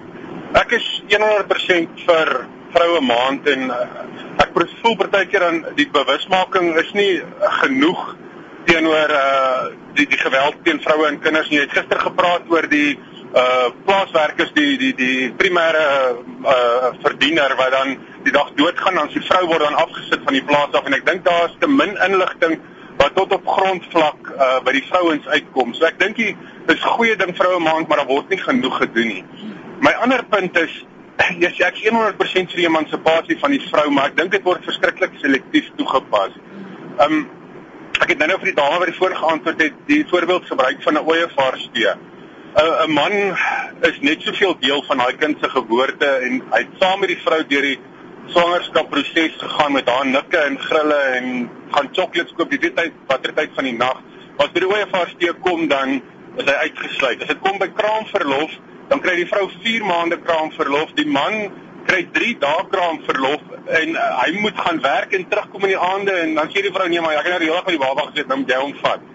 ek 0.52 0.70
is 0.70 1.02
100% 1.08 1.88
vir 2.06 2.55
vroue 2.76 3.00
maand 3.00 3.49
en 3.49 3.71
uh, 3.73 3.83
ek 4.45 4.52
voel 4.83 4.97
partykeer 5.00 5.45
aan 5.49 5.59
die 5.78 5.88
bewusmaking 5.92 6.75
is 6.83 6.92
nie 6.97 7.12
genoeg 7.62 8.02
teenoor 8.68 9.12
uh 9.16 9.75
die 9.97 10.04
die 10.12 10.18
geweld 10.21 10.56
teen 10.66 10.80
vroue 10.85 11.06
en 11.09 11.21
kinders 11.25 11.47
nie. 11.49 11.56
Jy 11.56 11.68
het 11.68 11.76
gister 11.78 12.00
gepraat 12.02 12.50
oor 12.52 12.66
die 12.68 12.99
uh 13.33 13.68
plaaswerkers 13.87 14.52
die 14.56 14.76
die 14.83 14.92
die 14.99 15.30
primêre 15.40 15.85
uh 16.45 16.90
verdiener 17.04 17.54
wat 17.61 17.73
dan 17.73 17.95
die 18.26 18.35
dag 18.35 18.50
doodgaan 18.59 18.99
dan 19.00 19.12
sy 19.14 19.23
vrou 19.28 19.45
word 19.52 19.64
dan 19.64 19.78
afgesit 19.85 20.26
van 20.26 20.37
die 20.37 20.45
plaas 20.50 20.75
af 20.76 20.88
en 20.88 20.99
ek 20.99 21.06
dink 21.09 21.25
daar 21.25 21.47
is 21.49 21.56
te 21.62 21.71
min 21.71 21.97
inligting 22.09 22.59
wat 23.00 23.16
tot 23.16 23.33
op 23.38 23.49
grondvlak 23.56 24.33
uh 24.35 24.59
by 24.66 24.76
die 24.76 24.85
vrouens 24.90 25.30
uitkom. 25.33 25.73
So 25.78 25.88
ek 25.88 26.00
dink 26.02 26.21
dit 26.21 26.76
is 26.76 26.90
goeie 26.97 27.16
ding 27.16 27.33
vroue 27.38 27.62
maand, 27.62 27.88
maar 27.88 28.02
daar 28.02 28.12
word 28.12 28.28
nie 28.35 28.42
genoeg 28.42 28.83
gedoen 28.85 29.11
nie. 29.14 29.25
My 29.80 29.95
ander 30.02 30.25
punt 30.28 30.56
is 30.61 30.83
Ja, 31.16 31.30
yes, 31.49 31.61
ek 31.64 31.78
is 31.80 31.88
100% 31.88 32.52
vir 32.52 32.61
die 32.61 32.66
emansipasie 32.68 33.38
van 33.40 33.54
die 33.54 33.62
vrou, 33.64 33.87
maar 33.90 34.11
ek 34.11 34.18
dink 34.18 34.35
dit 34.37 34.44
word 34.44 34.64
verskriklik 34.68 35.16
selektief 35.23 35.70
toegepas. 35.78 36.37
Um, 37.00 37.25
ek 37.96 38.12
het 38.12 38.20
nou 38.20 38.28
nou 38.28 38.38
vir 38.42 38.50
die 38.50 38.58
dame 38.58 38.80
wat 38.82 38.90
die 38.90 38.99
vorige 38.99 39.30
antwoord 39.32 39.62
het, 39.64 39.78
die 39.88 40.02
voorbeeld 40.11 40.46
gebruik 40.50 40.82
van 40.85 40.99
'n 40.99 41.06
ooievaarstee. 41.08 41.94
'n 42.56 42.73
'n 42.85 42.92
man 42.92 43.12
is 43.88 43.99
net 44.00 44.23
soveel 44.23 44.56
deel 44.61 44.82
van 44.88 44.99
daai 44.99 45.16
kind 45.16 45.37
se 45.40 45.49
geboorte 45.49 46.08
en 46.26 46.42
hy 46.52 46.61
het 46.64 46.76
saam 46.80 47.00
met 47.00 47.08
die 47.08 47.23
vrou 47.25 47.40
deur 47.49 47.62
die 47.62 47.78
swangerskapproses 48.26 49.37
gegaan 49.38 49.73
met 49.73 49.88
haar 49.88 50.06
nikke 50.06 50.38
en 50.38 50.58
grille 50.58 51.00
en 51.18 51.50
gaan 51.70 51.88
chocolates 51.92 52.32
koop 52.37 52.50
die 52.50 52.58
tyd 52.58 52.92
watter 53.06 53.35
tyd 53.35 53.50
van 53.54 53.64
die 53.64 53.76
nag. 53.76 54.02
As 54.38 54.52
by 54.52 54.61
die 54.61 54.68
ooievaarstee 54.68 55.32
kom 55.40 55.68
dan 55.68 56.02
is 56.37 56.44
hy 56.44 56.56
uitgesluit. 56.68 57.23
As 57.23 57.28
dit 57.28 57.40
kom 57.40 57.58
by 57.58 57.68
kraamverlof 57.68 58.52
dan 58.90 59.02
kry 59.02 59.16
die 59.18 59.28
vrou 59.30 59.48
4 59.62 59.86
maande 59.86 60.18
kraamverlof, 60.22 60.94
die 60.98 61.08
man 61.08 61.38
kry 61.86 62.02
3 62.12 62.36
dae 62.42 62.64
kraamverlof 62.70 63.42
en 63.80 63.94
uh, 63.94 64.06
hy 64.22 64.38
moet 64.42 64.58
gaan 64.58 64.80
werk 64.82 65.14
en 65.16 65.26
terugkom 65.30 65.66
in 65.66 65.74
die 65.74 65.84
aande 65.90 66.14
en 66.22 66.34
dan 66.38 66.50
sê 66.54 66.62
die 66.66 66.72
vrou 66.74 66.88
nee 66.90 67.02
maar 67.02 67.18
ek 67.18 67.28
het 67.28 67.36
nou 67.36 67.42
die 67.42 67.50
hele 67.50 67.60
dag 67.60 67.68
met 67.68 67.76
die 67.76 67.84
baba 67.84 68.08
gesit, 68.10 68.30
nou 68.30 68.40
moet 68.42 68.52
jy 68.54 68.62
hom 68.62 68.74
vat. 68.82 69.12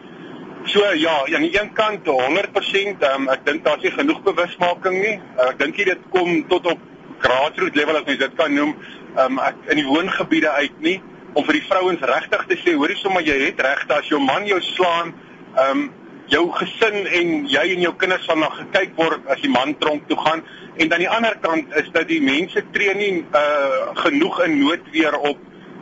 So 0.69 0.85
ja, 0.93 1.15
aan 1.25 1.47
die 1.47 1.55
een 1.57 1.71
kant 1.73 2.07
100%, 2.07 3.05
um, 3.07 3.29
ek 3.33 3.45
dink 3.47 3.63
daar's 3.65 3.81
nie 3.81 3.93
genoeg 3.95 4.19
bewusmaking 4.27 4.97
nie. 4.99 5.15
Uh, 5.17 5.47
ek 5.49 5.61
dink 5.63 5.79
dit 5.89 6.03
kom 6.13 6.43
tot 6.51 6.67
op 6.75 6.83
grassroots 7.21 7.77
level 7.77 7.97
as 7.97 8.05
mens 8.05 8.21
dit 8.21 8.35
kan 8.37 8.53
noem, 8.53 8.75
um, 9.23 9.39
ek, 9.41 9.57
in 9.73 9.81
die 9.81 9.87
woongebiede 9.87 10.51
uit 10.61 10.77
nie 10.85 10.99
om 11.33 11.45
vir 11.47 11.57
die 11.57 11.65
vrouens 11.65 12.03
regtig 12.03 12.45
te 12.49 12.59
sê, 12.59 12.75
hoorie 12.75 12.97
sommer 12.99 13.23
jy 13.23 13.37
het 13.45 13.61
regte 13.63 13.95
as 13.95 14.09
jou 14.11 14.19
man 14.19 14.45
jou 14.49 14.59
slaan, 14.73 15.13
ehm 15.55 15.83
um, 15.83 15.89
jou 16.31 16.45
gesin 16.55 17.05
en 17.19 17.31
jy 17.51 17.63
en 17.75 17.81
jou 17.85 17.93
kinders 17.99 18.25
van 18.29 18.39
na 18.43 18.49
gekyk 18.55 18.93
word 18.99 19.27
as 19.33 19.41
die 19.43 19.51
man 19.51 19.73
tronk 19.83 20.07
toe 20.07 20.17
gaan 20.19 20.43
en 20.77 20.91
dan 20.91 21.03
die 21.03 21.09
ander 21.11 21.35
kant 21.43 21.73
is 21.81 21.89
dat 21.91 22.07
die 22.07 22.21
mense 22.23 22.63
tree 22.71 22.93
nie 22.95 23.11
uh 23.35 23.95
genoeg 24.03 24.39
in 24.45 24.55
noodweer 24.61 25.17
op 25.31 25.41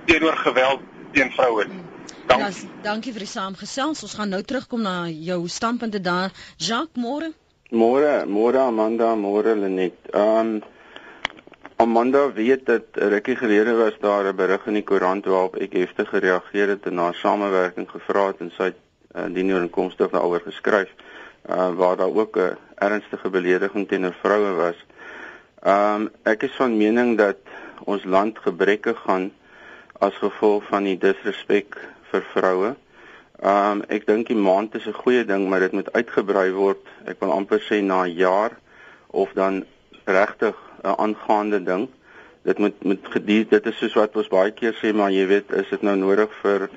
teenoor 0.10 0.40
geweld 0.46 0.82
teen 1.14 1.30
vroue 1.36 1.68
nie. 1.70 1.84
Dank. 2.30 2.42
Ja, 2.42 2.50
dankie 2.86 3.14
vir 3.14 3.26
die 3.26 3.30
saamgesels. 3.30 4.04
Ons 4.06 4.16
gaan 4.18 4.30
nou 4.34 4.42
terugkom 4.46 4.82
na 4.86 5.08
jou 5.10 5.40
standpunte 5.50 6.02
daar. 6.02 6.34
Jacques, 6.58 6.98
môre. 6.98 7.32
Môre, 7.70 8.26
môre 8.26 8.62
Amanda, 8.66 9.16
môre 9.16 9.56
Lenet. 9.58 9.98
Um 10.14 10.60
Amanda 11.80 12.26
weet 12.36 12.66
dat 12.68 12.98
rukkie 13.14 13.38
gelede 13.40 13.74
was 13.78 13.98
daar 14.02 14.26
'n 14.30 14.36
berig 14.36 14.66
in 14.68 14.74
die 14.74 14.84
koerant 14.84 15.26
waarop 15.26 15.56
ek 15.56 15.74
heftig 15.74 16.10
gereageer 16.10 16.68
het 16.68 16.86
en 16.86 16.96
na 16.96 17.12
samewerking 17.12 17.90
gevra 17.90 18.28
het 18.28 18.42
en 18.42 18.52
sy 18.58 18.74
uh, 19.16 19.26
die 19.34 19.46
ooreenkomstig 19.54 20.12
daaroor 20.12 20.42
geskryf 20.46 20.90
uh, 21.50 21.70
waar 21.76 21.98
daar 21.98 22.16
ook 22.16 22.38
'n 22.38 22.58
ernstige 22.76 23.30
belediging 23.30 23.88
teenoor 23.88 24.16
vroue 24.22 24.54
was. 24.56 24.80
Um 25.60 26.08
ek 26.24 26.44
is 26.48 26.56
van 26.56 26.78
mening 26.78 27.18
dat 27.20 27.38
ons 27.84 28.04
land 28.08 28.38
gebreke 28.40 28.94
gaan 28.96 29.32
as 30.00 30.16
gevolg 30.16 30.64
van 30.72 30.88
die 30.88 30.98
disrespek 30.98 31.76
vir 32.12 32.24
vroue. 32.32 32.76
Um 33.44 33.84
ek 33.92 34.08
dink 34.08 34.32
die 34.32 34.40
maand 34.40 34.76
is 34.80 34.88
'n 34.88 34.96
goeie 35.04 35.26
ding, 35.26 35.50
maar 35.50 35.60
dit 35.60 35.72
moet 35.72 35.92
uitgebrei 35.94 36.52
word. 36.52 36.80
Ek 37.06 37.20
wil 37.20 37.32
amper 37.32 37.60
sê 37.60 37.82
na 37.84 38.04
'n 38.06 38.16
jaar 38.16 38.56
of 39.08 39.32
dan 39.34 39.66
regtig 40.06 40.56
'n 40.84 40.96
aangaande 40.96 41.64
ding. 41.64 41.90
Dit 42.44 42.58
moet 42.58 42.84
moet 42.84 43.04
gedier 43.12 43.46
dit 43.50 43.66
is 43.66 43.78
soos 43.78 43.94
wat 43.94 44.16
ons 44.16 44.28
baie 44.28 44.52
keer 44.52 44.74
sê, 44.74 44.96
maar 44.96 45.12
jy 45.12 45.28
weet, 45.28 45.52
is 45.52 45.70
dit 45.70 45.82
nou 45.82 45.96
nodig 45.96 46.30
vir 46.42 46.70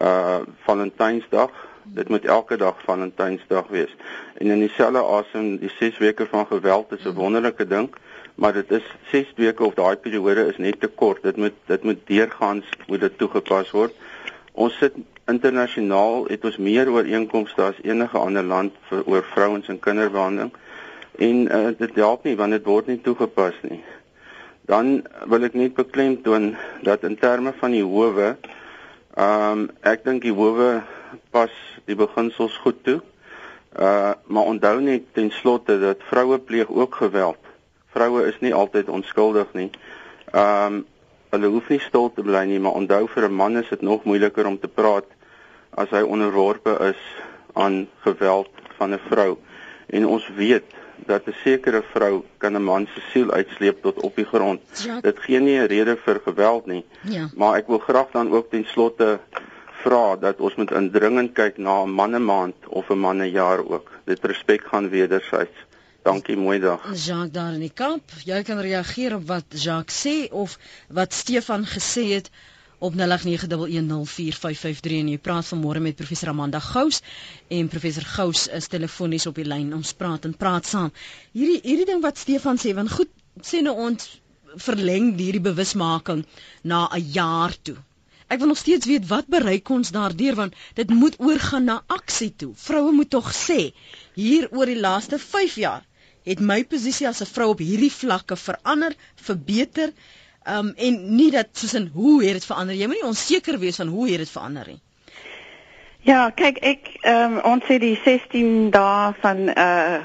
uh 0.00 0.40
Valentynsdag 0.62 1.50
dit 1.94 2.08
moet 2.08 2.24
elke 2.24 2.56
dag 2.56 2.82
Valentynsdag 2.84 3.68
wees. 3.68 3.96
En 4.34 4.46
in 4.46 4.58
dieselfde 4.58 5.02
asem 5.02 5.56
die 5.58 5.70
6 5.78 5.98
weke 5.98 6.26
van 6.26 6.46
geweld 6.46 6.92
is 6.92 7.04
'n 7.04 7.14
wonderlike 7.14 7.66
ding, 7.66 7.90
maar 8.34 8.52
dit 8.52 8.70
is 8.70 8.84
6 9.10 9.32
weke 9.36 9.64
of 9.64 9.74
daai 9.74 9.96
periode 9.96 10.46
is 10.46 10.56
net 10.56 10.80
te 10.80 10.88
kort. 10.88 11.22
Dit 11.22 11.36
moet 11.36 11.54
dit 11.66 11.82
moet 11.82 11.98
deurgaans 12.04 12.66
moet 12.86 13.00
dit 13.00 13.18
toegepas 13.18 13.70
word. 13.70 13.94
Ons 14.52 14.78
sit 14.78 14.92
internasionaal 15.26 16.24
het 16.26 16.44
ons 16.44 16.56
meer 16.56 16.90
ooreenkomste 16.90 17.62
as 17.62 17.82
enige 17.82 18.18
ander 18.18 18.42
land 18.42 18.72
vir 18.88 19.02
oor 19.06 19.22
vrouens 19.22 19.68
en 19.68 19.78
kinderbehandeling. 19.78 20.52
En 21.18 21.36
uh, 21.56 21.68
dit 21.78 21.94
help 21.94 22.24
nie 22.24 22.36
want 22.36 22.50
dit 22.50 22.64
word 22.64 22.86
nie 22.86 23.00
toegepas 23.00 23.54
nie. 23.62 23.82
Dan 24.70 25.02
wil 25.26 25.42
ek 25.42 25.54
net 25.58 25.74
beklemtoon 25.74 26.56
dat 26.82 27.02
in 27.02 27.16
terme 27.18 27.52
van 27.58 27.70
die 27.70 27.84
howe 27.84 28.36
Ehm 29.14 29.52
um, 29.52 29.62
ek 29.82 30.04
dink 30.04 30.22
die 30.22 30.34
howe 30.34 30.82
pas 31.34 31.50
die 31.90 31.96
beginsels 31.98 32.56
goed 32.62 32.84
toe. 32.86 33.00
Uh 33.74 34.12
maar 34.26 34.46
onthou 34.52 34.80
net 34.80 35.08
ten 35.14 35.30
slotte 35.30 35.78
dat 35.80 36.06
vroue 36.10 36.38
pleeg 36.38 36.70
ook 36.70 36.94
geweld. 36.94 37.38
Vroue 37.90 38.26
is 38.26 38.38
nie 38.40 38.54
altyd 38.54 38.88
onskuldig 38.88 39.52
nie. 39.52 39.70
Ehm 40.32 40.74
um, 40.74 40.86
hulle 41.30 41.46
hoef 41.46 41.68
nie 41.70 41.80
stil 41.82 42.12
te 42.14 42.22
bly 42.22 42.44
nie, 42.46 42.58
maar 42.58 42.78
onthou 42.78 43.06
vir 43.08 43.28
'n 43.28 43.34
man 43.34 43.56
is 43.56 43.68
dit 43.68 43.82
nog 43.82 44.04
moeiliker 44.04 44.46
om 44.46 44.58
te 44.58 44.68
praat 44.68 45.06
as 45.74 45.90
hy 45.90 46.02
onderworpe 46.02 46.78
is 46.90 47.02
aan 47.54 47.88
geweld 48.06 48.50
van 48.78 48.94
'n 48.94 49.00
vrou. 49.10 49.38
En 49.86 50.06
ons 50.06 50.28
weet 50.36 50.70
dat 51.06 51.26
'n 51.26 51.34
sekere 51.44 51.82
vrou 51.92 52.24
kan 52.38 52.56
'n 52.56 52.62
man 52.62 52.86
se 52.94 53.00
siel 53.10 53.30
uitsleep 53.30 53.82
tot 53.82 54.00
op 54.00 54.16
die 54.16 54.24
grond. 54.24 54.60
Ja. 54.84 55.00
Dit 55.00 55.18
gee 55.18 55.40
nie 55.40 55.58
'n 55.58 55.66
rede 55.66 55.96
vir 55.96 56.20
geweld 56.24 56.66
nie. 56.66 56.84
Ja. 57.02 57.30
Maar 57.34 57.56
ek 57.56 57.66
wil 57.66 57.78
graag 57.78 58.10
dan 58.12 58.32
ook 58.32 58.50
ten 58.50 58.64
slotte 58.64 59.20
vra 59.82 60.16
dat 60.16 60.40
ons 60.40 60.54
moet 60.54 60.70
indringend 60.70 61.32
kyk 61.32 61.58
na 61.58 61.82
'n 61.82 61.90
mannemaand 61.90 62.68
of 62.68 62.90
'n 62.90 62.98
mannejaar 62.98 63.64
ook. 63.66 63.90
Dit 64.04 64.24
respek 64.24 64.62
gaan 64.64 64.88
wederzijds. 64.88 65.56
Dankie, 66.02 66.36
mooi 66.36 66.60
dag. 66.60 66.80
Jacques 66.94 67.32
daar 67.32 67.52
in 67.52 67.60
die 67.60 67.74
kamp. 67.74 68.02
Jy 68.24 68.42
kan 68.42 68.58
reageer 68.58 69.14
op 69.14 69.26
wat 69.26 69.44
Jacques 69.48 70.06
sê 70.06 70.32
of 70.32 70.58
wat 70.88 71.12
Stefan 71.12 71.66
gesê 71.66 72.04
het 72.14 72.30
op 72.80 72.94
0891104553 72.96 74.96
en 75.00 75.10
jy 75.12 75.18
praat 75.28 75.48
vanmôre 75.52 75.82
met 75.84 75.98
professor 75.98 76.30
Amanda 76.32 76.60
Gous 76.64 77.02
en 77.58 77.68
professor 77.72 78.06
Gous 78.14 78.46
is 78.58 78.70
telefonies 78.72 79.26
op 79.30 79.36
die 79.40 79.44
lyn. 79.44 79.74
Ons 79.76 79.92
praat 79.92 80.24
en 80.28 80.34
praat 80.44 80.66
saam. 80.66 80.90
Hierdie 81.36 81.60
hierdie 81.66 81.88
ding 81.92 82.00
wat 82.04 82.18
Stefan 82.22 82.58
sê, 82.62 82.72
want 82.78 82.92
goed, 82.96 83.12
sê 83.44 83.60
nou 83.66 83.76
ons 83.88 84.08
verleng 84.64 85.12
hierdie 85.18 85.44
bewusmaking 85.44 86.24
na 86.72 86.80
'n 86.96 87.04
jaar 87.18 87.54
toe. 87.62 87.76
Ek 88.30 88.38
wil 88.38 88.52
nog 88.54 88.62
steeds 88.62 88.86
weet 88.86 89.06
wat 89.10 89.26
bereik 89.26 89.68
ons 89.74 89.90
daardeur 89.90 90.34
want 90.38 90.54
dit 90.74 90.90
moet 90.90 91.16
oorgaan 91.18 91.64
na 91.64 91.82
aksie 91.86 92.32
toe. 92.36 92.52
Vroue 92.54 92.92
moet 92.92 93.10
tog 93.10 93.32
sê 93.34 93.72
hier 94.14 94.48
oor 94.50 94.66
die 94.66 94.80
laaste 94.80 95.18
5 95.18 95.54
jaar 95.54 95.84
het 96.28 96.40
my 96.40 96.62
posisie 96.72 97.06
as 97.08 97.20
'n 97.24 97.32
vrou 97.34 97.48
op 97.50 97.60
hierdie 97.64 97.92
vlakke 97.92 98.36
verander, 98.36 98.94
verbeter. 99.26 99.92
Um 100.48 100.72
en 100.76 101.00
nie 101.16 101.30
dat 101.30 101.48
soos 101.52 101.74
in 101.74 101.90
hoe 101.92 102.24
het 102.24 102.32
dit 102.32 102.44
verander? 102.44 102.74
Jy 102.74 102.86
moet 102.86 103.00
nie 103.02 103.08
onseker 103.08 103.58
wees 103.58 103.76
van 103.76 103.88
hoe 103.88 104.08
het 104.08 104.18
dit 104.18 104.30
verander 104.30 104.66
nie. 104.66 104.80
Ja, 106.02 106.30
kyk 106.32 106.62
ek 106.64 106.88
um 107.04 107.36
ons 107.44 107.66
sê 107.68 107.76
die 107.78 107.98
16 108.04 108.70
dae 108.72 109.12
van 109.20 109.48
uh 109.52 110.00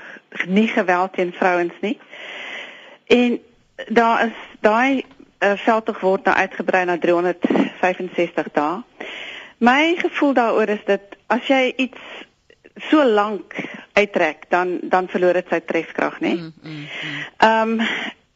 nie 0.52 0.68
geweld 0.68 1.14
teen 1.14 1.32
vrouens 1.32 1.74
nie. 1.82 1.96
En 3.08 3.40
daar 3.88 4.26
is 4.26 4.40
daai 4.60 5.06
uh, 5.40 5.54
veldtog 5.56 6.00
word 6.00 6.26
nou 6.28 6.36
uitgebrei 6.36 6.84
na 6.86 6.98
365 7.00 8.52
dae. 8.52 8.84
My 9.58 9.96
gevoel 9.98 10.34
daaroor 10.36 10.70
is 10.76 10.84
dit 10.86 11.18
as 11.32 11.48
jy 11.48 11.74
iets 11.88 12.02
so 12.90 13.06
lank 13.08 13.56
uittrek 13.96 14.50
dan 14.50 14.80
dan 14.84 15.08
verloor 15.08 15.40
dit 15.40 15.48
sy 15.50 15.62
trefkrag, 15.64 16.20
nê? 16.20 16.34
Mm, 16.36 16.54
mm, 16.62 16.72
mm. 16.72 17.22
Um 17.48 17.80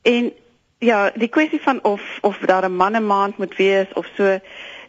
en 0.08 0.32
Ja, 0.80 1.12
die 1.16 1.28
kwessie 1.28 1.60
van 1.62 1.84
of 1.84 2.02
of 2.22 2.38
daar 2.38 2.66
'n 2.70 2.76
manne 2.76 3.00
maand 3.00 3.38
moet 3.38 3.56
wees 3.56 3.88
of 3.94 4.08
so, 4.16 4.40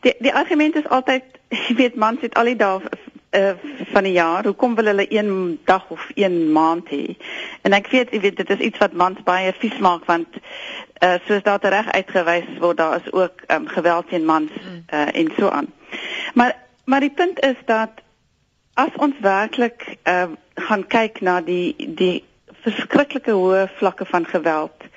Die 0.00 0.14
die 0.18 0.34
argument 0.34 0.76
is 0.76 0.88
altyd, 0.88 1.24
jy 1.68 1.76
weet 1.76 1.96
mans 2.00 2.22
het 2.24 2.36
al 2.40 2.48
die 2.48 2.56
dae 2.56 2.80
uh, 3.36 3.50
van 3.92 4.06
die 4.06 4.14
jaar, 4.16 4.46
hoekom 4.48 4.74
wil 4.78 4.90
hulle 4.90 5.06
een 5.12 5.58
dag 5.68 5.90
of 5.92 6.06
een 6.14 6.52
maand 6.52 6.88
hê? 6.90 7.16
En 7.66 7.76
ek 7.76 7.90
weet, 7.92 8.14
jy 8.14 8.20
weet 8.24 8.40
dit 8.40 8.52
is 8.56 8.64
iets 8.70 8.80
wat 8.82 8.96
mans 8.96 9.20
baie 9.26 9.52
vies 9.60 9.76
maak 9.84 10.06
want 10.08 10.40
uh, 10.40 11.18
soos 11.28 11.44
daar 11.46 11.68
reg 11.74 11.92
uitgewys 11.92 12.48
word, 12.62 12.80
daar 12.80 12.96
is 13.02 13.12
ook 13.12 13.44
um, 13.52 13.68
geweld 13.68 14.08
teen 14.08 14.24
mans 14.24 14.50
uh, 14.56 15.06
en 15.12 15.32
so 15.36 15.52
aan. 15.52 15.68
Maar 16.34 16.56
maar 16.90 17.04
die 17.04 17.14
punt 17.14 17.38
is 17.46 17.58
dat 17.68 18.00
as 18.74 18.96
ons 18.96 19.14
werklik 19.22 19.84
uh, 20.08 20.32
gaan 20.54 20.86
kyk 20.86 21.20
na 21.20 21.40
die 21.44 21.76
die 21.76 22.24
verskriklike 22.64 23.36
hoë 23.36 23.68
vlakke 23.78 24.08
van 24.08 24.26
geweld 24.26 24.88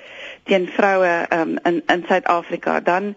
teen 0.43 0.67
vroue 0.67 1.25
um, 1.29 1.57
in 1.63 1.81
in 1.85 2.03
Suid-Afrika, 2.07 2.79
dan 2.79 3.15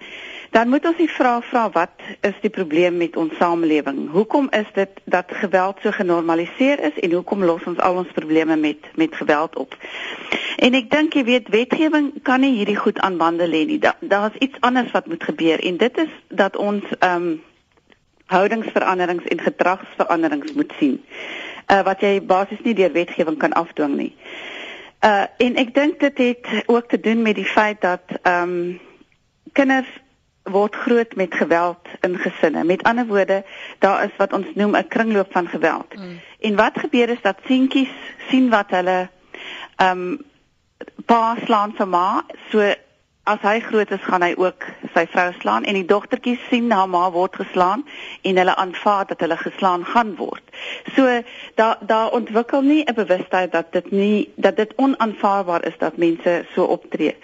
dan 0.51 0.69
moet 0.69 0.87
ons 0.87 0.97
die 0.97 1.11
vraag 1.11 1.45
vra 1.45 1.71
wat 1.71 2.05
is 2.21 2.37
die 2.41 2.51
probleem 2.51 2.97
met 2.97 3.17
ons 3.17 3.35
samelewing? 3.37 4.11
Hoekom 4.11 4.47
is 4.51 4.69
dit 4.75 5.01
dat 5.05 5.25
geweld 5.29 5.83
so 5.83 5.91
genormaliseer 5.91 6.81
is 6.81 7.01
en 7.01 7.13
hoekom 7.13 7.45
los 7.45 7.65
ons 7.65 7.79
al 7.79 7.97
ons 7.97 8.13
probleme 8.13 8.57
met 8.57 8.87
met 8.95 9.15
geweld 9.15 9.57
op? 9.57 9.77
En 10.57 10.75
ek 10.75 10.89
dink 10.91 11.15
jy 11.19 11.25
weet 11.25 11.51
wetgewing 11.53 12.13
kan 12.23 12.41
nie 12.41 12.55
hierdie 12.57 12.79
goed 12.79 12.99
aan 13.05 13.19
bande 13.21 13.49
lê 13.49 13.67
nie. 13.67 13.79
Daar's 13.79 14.01
da 14.01 14.31
iets 14.39 14.61
anders 14.61 14.91
wat 14.91 15.07
moet 15.07 15.25
gebeur 15.25 15.61
en 15.61 15.77
dit 15.77 15.99
is 15.99 16.15
dat 16.29 16.57
ons 16.57 16.85
ehm 16.99 17.29
um, 17.29 17.43
houdingsveranderings 18.27 19.25
en 19.25 19.41
gedragsveranderings 19.41 20.53
moet 20.53 20.73
sien. 20.79 21.05
Uh 21.71 21.83
wat 21.87 22.01
jy 22.03 22.19
basies 22.23 22.63
nie 22.65 22.75
deur 22.75 22.93
wetgewing 22.93 23.39
kan 23.39 23.53
afdwing 23.53 23.95
nie. 23.97 24.15
Uh 25.01 25.25
en 25.37 25.57
ek 25.57 25.75
dink 25.75 26.01
dit 26.01 26.19
het 26.19 26.63
ook 26.67 26.89
te 26.89 27.01
doen 27.01 27.23
met 27.23 27.35
die 27.35 27.45
feit 27.49 27.81
dat 27.81 28.03
ehm 28.23 28.43
um, 28.43 28.81
kinders 29.53 29.89
word 30.43 30.75
groot 30.75 31.15
met 31.17 31.35
geweld 31.35 31.89
in 32.01 32.19
gesinne. 32.19 32.65
Met 32.65 32.83
ander 32.83 33.07
woorde, 33.07 33.45
daar 33.79 34.05
is 34.05 34.17
wat 34.17 34.33
ons 34.33 34.47
noem 34.55 34.77
'n 34.77 34.89
kringloop 34.89 35.33
van 35.33 35.49
geweld. 35.49 35.97
Mm. 35.97 36.21
En 36.41 36.57
wat 36.57 36.79
gebeur 36.79 37.09
is 37.09 37.23
dat 37.23 37.39
seentjies 37.45 37.95
sien 38.29 38.49
wat 38.51 38.71
hulle 38.71 39.09
ehm 39.77 39.99
um, 39.99 40.25
pa 41.07 41.37
slaan 41.45 41.73
vir 41.77 41.89
ma, 41.89 42.25
so 42.51 42.75
as 43.27 43.43
hy 43.43 43.59
groot 43.61 43.91
is 43.91 44.03
gaan 44.07 44.23
hy 44.23 44.35
ook 44.39 44.65
sy 44.95 45.03
vrou 45.11 45.27
slaan 45.41 45.65
en 45.67 45.75
die 45.75 45.87
dogtertjies 45.89 46.43
sien 46.51 46.71
haar 46.71 46.89
ma 46.91 47.09
word 47.15 47.35
geslaan 47.41 47.83
en 48.23 48.39
hulle 48.39 48.55
aanvaar 48.63 49.09
dat 49.11 49.25
hulle 49.25 49.39
geslaan 49.41 49.85
gaan 49.85 50.15
word. 50.21 50.43
So 50.95 51.07
daar 51.59 51.81
daar 51.81 52.15
ontwikkel 52.19 52.63
nie 52.63 52.85
'n 52.85 52.95
bewustheid 52.95 53.53
dat 53.53 53.73
dit 53.73 53.91
nie 53.91 54.33
dat 54.37 54.57
dit 54.57 54.73
onaanvaarbaar 54.77 55.67
is 55.67 55.79
dat 55.79 55.97
mense 55.97 56.45
so 56.55 56.65
optree. 56.65 57.17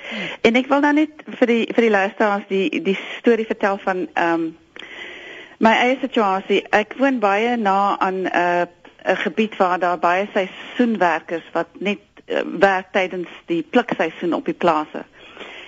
En 0.43 0.57
ek 0.57 0.67
wil 0.67 0.81
nou 0.81 0.93
net 0.93 1.23
vir 1.39 1.47
die 1.47 1.67
vir 1.75 1.83
die 1.83 1.91
luisteraars 1.91 2.49
die 2.49 2.83
die 2.83 2.99
storie 3.19 3.47
vertel 3.47 3.79
van 3.79 4.09
ehm 4.13 4.35
um, 4.35 4.57
my 5.59 5.71
eie 5.71 5.99
situasie. 6.01 6.65
Ek 6.71 6.95
woon 6.99 7.19
baie 7.19 7.57
na 7.57 7.99
aan 7.99 8.23
'n 8.23 8.27
uh, 8.27 8.67
'n 9.05 9.17
gebied 9.17 9.57
waar 9.57 9.79
daar 9.79 9.99
baie 9.99 10.29
seisoenwerkers 10.33 11.47
wat 11.53 11.69
net 11.79 11.99
uh, 12.27 12.41
werk 12.59 12.93
tydens 12.93 13.29
die 13.47 13.63
plukseisoen 13.63 14.35
op 14.35 14.45
die 14.45 14.59
plase 14.59 15.05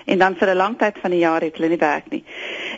en 0.05 0.19
dan 0.19 0.37
vir 0.37 0.49
'n 0.49 0.57
lang 0.57 0.79
tyd 0.79 0.99
van 1.01 1.11
die 1.11 1.19
jaar 1.19 1.41
het 1.41 1.57
hulle 1.57 1.69
nie 1.69 1.79
werk 1.79 2.11
nie. 2.11 2.25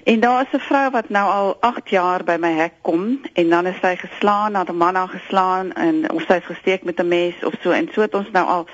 En 0.05 0.21
daar 0.21 0.43
is 0.43 0.53
'n 0.53 0.67
vrou 0.69 0.91
wat 0.91 1.09
nou 1.09 1.31
al 1.31 1.57
8 1.61 1.91
jaar 1.91 2.25
by 2.25 2.37
my 2.39 2.53
hek 2.53 2.73
kom 2.83 3.21
en 3.33 3.49
dan 3.49 3.67
is 3.67 3.81
sy 3.81 3.97
geslaan, 3.97 4.53
'n 4.53 4.77
man 4.77 4.97
aangeslaan 4.97 5.73
en 5.73 6.11
of 6.11 6.23
sy 6.23 6.35
is 6.35 6.45
gesteek 6.45 6.85
met 6.85 7.01
'n 7.01 7.09
mes 7.09 7.45
of 7.45 7.55
so 7.61 7.71
en 7.71 7.89
so 7.93 8.01
het 8.01 8.15
ons 8.15 8.31
nou 8.31 8.47
al 8.47 8.67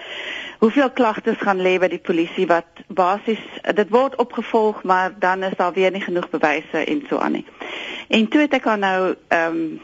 hoeveel 0.59 0.91
klagtes 0.91 1.37
gaan 1.39 1.61
lê 1.61 1.79
by 1.79 1.89
die 1.89 1.99
polisie 1.99 2.47
wat 2.47 2.67
basies 2.87 3.43
dit 3.75 3.89
word 3.89 4.17
opgevolg, 4.17 4.83
maar 4.83 5.15
dan 5.19 5.43
is 5.43 5.57
daar 5.57 5.73
weer 5.73 5.91
nie 5.91 6.01
genoeg 6.01 6.31
bewyse 6.31 6.85
en 6.85 7.05
so 7.09 7.19
aan 7.19 7.33
nie. 7.33 7.47
En 8.09 8.29
toe 8.29 8.41
het 8.41 8.53
ek 8.53 8.65
haar 8.65 8.79
nou 8.79 9.15
ehm 9.29 9.57
um, 9.57 9.81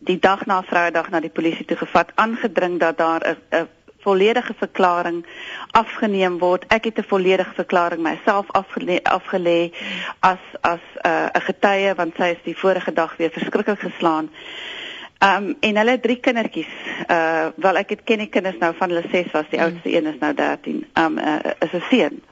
die 0.00 0.18
dag 0.18 0.46
na 0.46 0.62
Vrydag 0.62 1.10
na 1.10 1.20
die 1.20 1.32
polisie 1.32 1.64
toe 1.64 1.76
gevat 1.76 2.12
aangedring 2.14 2.78
dat 2.80 2.96
daar 2.98 3.36
'n 3.50 3.68
volledige 4.00 4.54
verklaring 4.58 5.26
afgeneem 5.70 6.38
word. 6.38 6.64
Ek 6.68 6.84
het 6.84 6.98
'n 6.98 7.08
volledige 7.08 7.54
verklaring 7.54 8.02
myself 8.02 8.46
afgelê 8.52 9.00
afgelê 9.02 9.72
as 10.20 10.42
as 10.60 10.84
uh, 11.06 11.10
'n 11.10 11.36
uh, 11.36 11.44
getuie 11.44 11.94
want 11.94 12.14
sy 12.16 12.28
is 12.36 12.42
die 12.44 12.56
vorige 12.56 12.92
dag 12.92 13.16
weer 13.16 13.30
verskriklik 13.30 13.80
geslaan. 13.80 14.30
Um 15.20 15.56
en 15.60 15.76
hulle 15.76 16.00
drie 16.00 16.16
kindertjies. 16.16 16.72
Uh 17.10 17.48
wel 17.56 17.76
ek 17.76 17.90
het 17.90 18.04
ken 18.04 18.18
die 18.18 18.28
kinders 18.28 18.56
nou 18.58 18.74
van 18.76 18.88
hulle 18.88 19.04
6 19.10 19.30
was, 19.32 19.48
die 19.50 19.58
mm. 19.58 19.64
oudste 19.64 19.92
een 19.96 20.06
is 20.06 20.18
nou 20.20 20.34
13. 20.34 20.86
Um 20.94 21.18
uh, 21.18 21.36
is 21.58 21.72
'n 21.72 21.82
seun. 21.90 22.22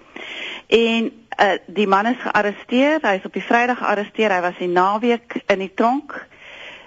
En 0.67 1.13
uh 1.39 1.59
die 1.67 1.87
man 1.87 2.07
is 2.07 2.17
gearresteer. 2.19 2.99
Hy 3.03 3.15
is 3.21 3.25
op 3.25 3.33
die 3.33 3.45
Vrydag 3.45 3.79
gearresteer. 3.79 4.33
Hy 4.33 4.41
was 4.41 4.59
die 4.59 4.69
naweek 4.69 5.37
in 5.47 5.59
die 5.59 5.75
tronk. 5.75 6.27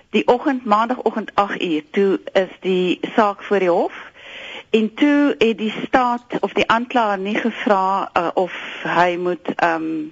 Die 0.10 0.28
oggend 0.28 0.66
maandagooggend 0.66 1.32
8uur 1.32 1.84
toe 1.92 2.20
is 2.34 2.50
die 2.60 3.00
saak 3.16 3.44
voor 3.44 3.60
die 3.60 3.70
hof 3.70 4.11
En 4.72 4.94
toe 4.94 5.36
het 5.38 5.58
die 5.58 5.74
staat 5.86 6.40
of 6.40 6.54
die 6.54 6.68
aanklaer 6.68 7.20
nie 7.20 7.36
gevra 7.36 8.10
uh, 8.14 8.28
of 8.34 8.56
hy 8.84 9.16
moet 9.20 9.54
ehm 9.56 9.84
um, 9.84 10.12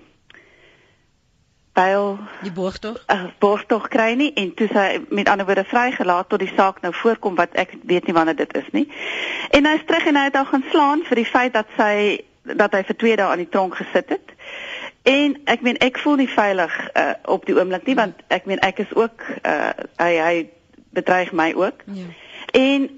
bail 1.79 2.17
die 2.41 2.51
borgtog 2.51 2.97
uh, 3.07 3.23
borgtog 3.39 3.87
kry 3.87 4.13
nie 4.19 4.33
en 4.33 4.49
toe 4.53 4.67
sy 4.73 4.87
met 5.15 5.29
ander 5.29 5.45
woorde 5.47 5.63
vrygelaat 5.69 6.27
tot 6.29 6.41
die 6.43 6.51
saak 6.55 6.81
nou 6.83 6.91
voorkom 6.93 7.37
wat 7.39 7.55
ek 7.61 7.77
weet 7.87 8.09
nie 8.09 8.15
wanneer 8.17 8.35
dit 8.35 8.55
is 8.57 8.67
nie. 8.75 8.87
En 9.55 9.65
hy 9.65 9.77
is 9.79 9.85
terug 9.87 10.09
en 10.11 10.19
hy 10.19 10.25
het 10.27 10.35
al 10.35 10.49
gaan 10.49 10.65
slaan 10.73 11.05
vir 11.07 11.21
die 11.21 11.29
feit 11.29 11.53
dat 11.55 11.71
sy 11.77 11.93
dat 12.43 12.75
hy 12.75 12.83
vir 12.83 12.99
2 13.05 13.15
dae 13.21 13.31
aan 13.31 13.43
die 13.43 13.51
tronk 13.53 13.79
gesit 13.79 14.11
het. 14.15 14.35
En 15.07 15.37
ek 15.45 15.63
meen 15.63 15.79
ek 15.85 16.01
voel 16.03 16.19
nie 16.19 16.29
veilig 16.29 16.75
uh, 16.91 17.11
op 17.31 17.45
die 17.47 17.55
oomblik 17.55 17.87
nie 17.87 17.95
want 17.95 18.23
ek 18.27 18.49
meen 18.49 18.59
ek 18.65 18.83
is 18.83 18.95
ook 18.97 19.23
uh, 19.39 19.71
hy 20.01 20.13
hy 20.19 20.33
bedreig 20.97 21.31
my 21.31 21.53
ook. 21.55 21.85
Ja. 21.93 22.09
En 22.57 22.89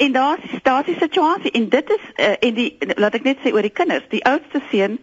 En 0.00 0.12
daar 0.12 0.38
daar 0.62 0.88
is 0.88 0.94
'n 0.94 0.98
situasie 0.98 1.50
en 1.50 1.68
dit 1.68 1.90
is 1.90 2.24
uh, 2.26 2.32
en 2.40 2.54
die 2.54 2.76
laat 2.94 3.14
ek 3.14 3.22
net 3.22 3.38
sê 3.38 3.52
oor 3.52 3.62
die 3.62 3.78
kinders. 3.80 4.04
Die 4.08 4.24
oudste 4.24 4.60
seun 4.70 4.98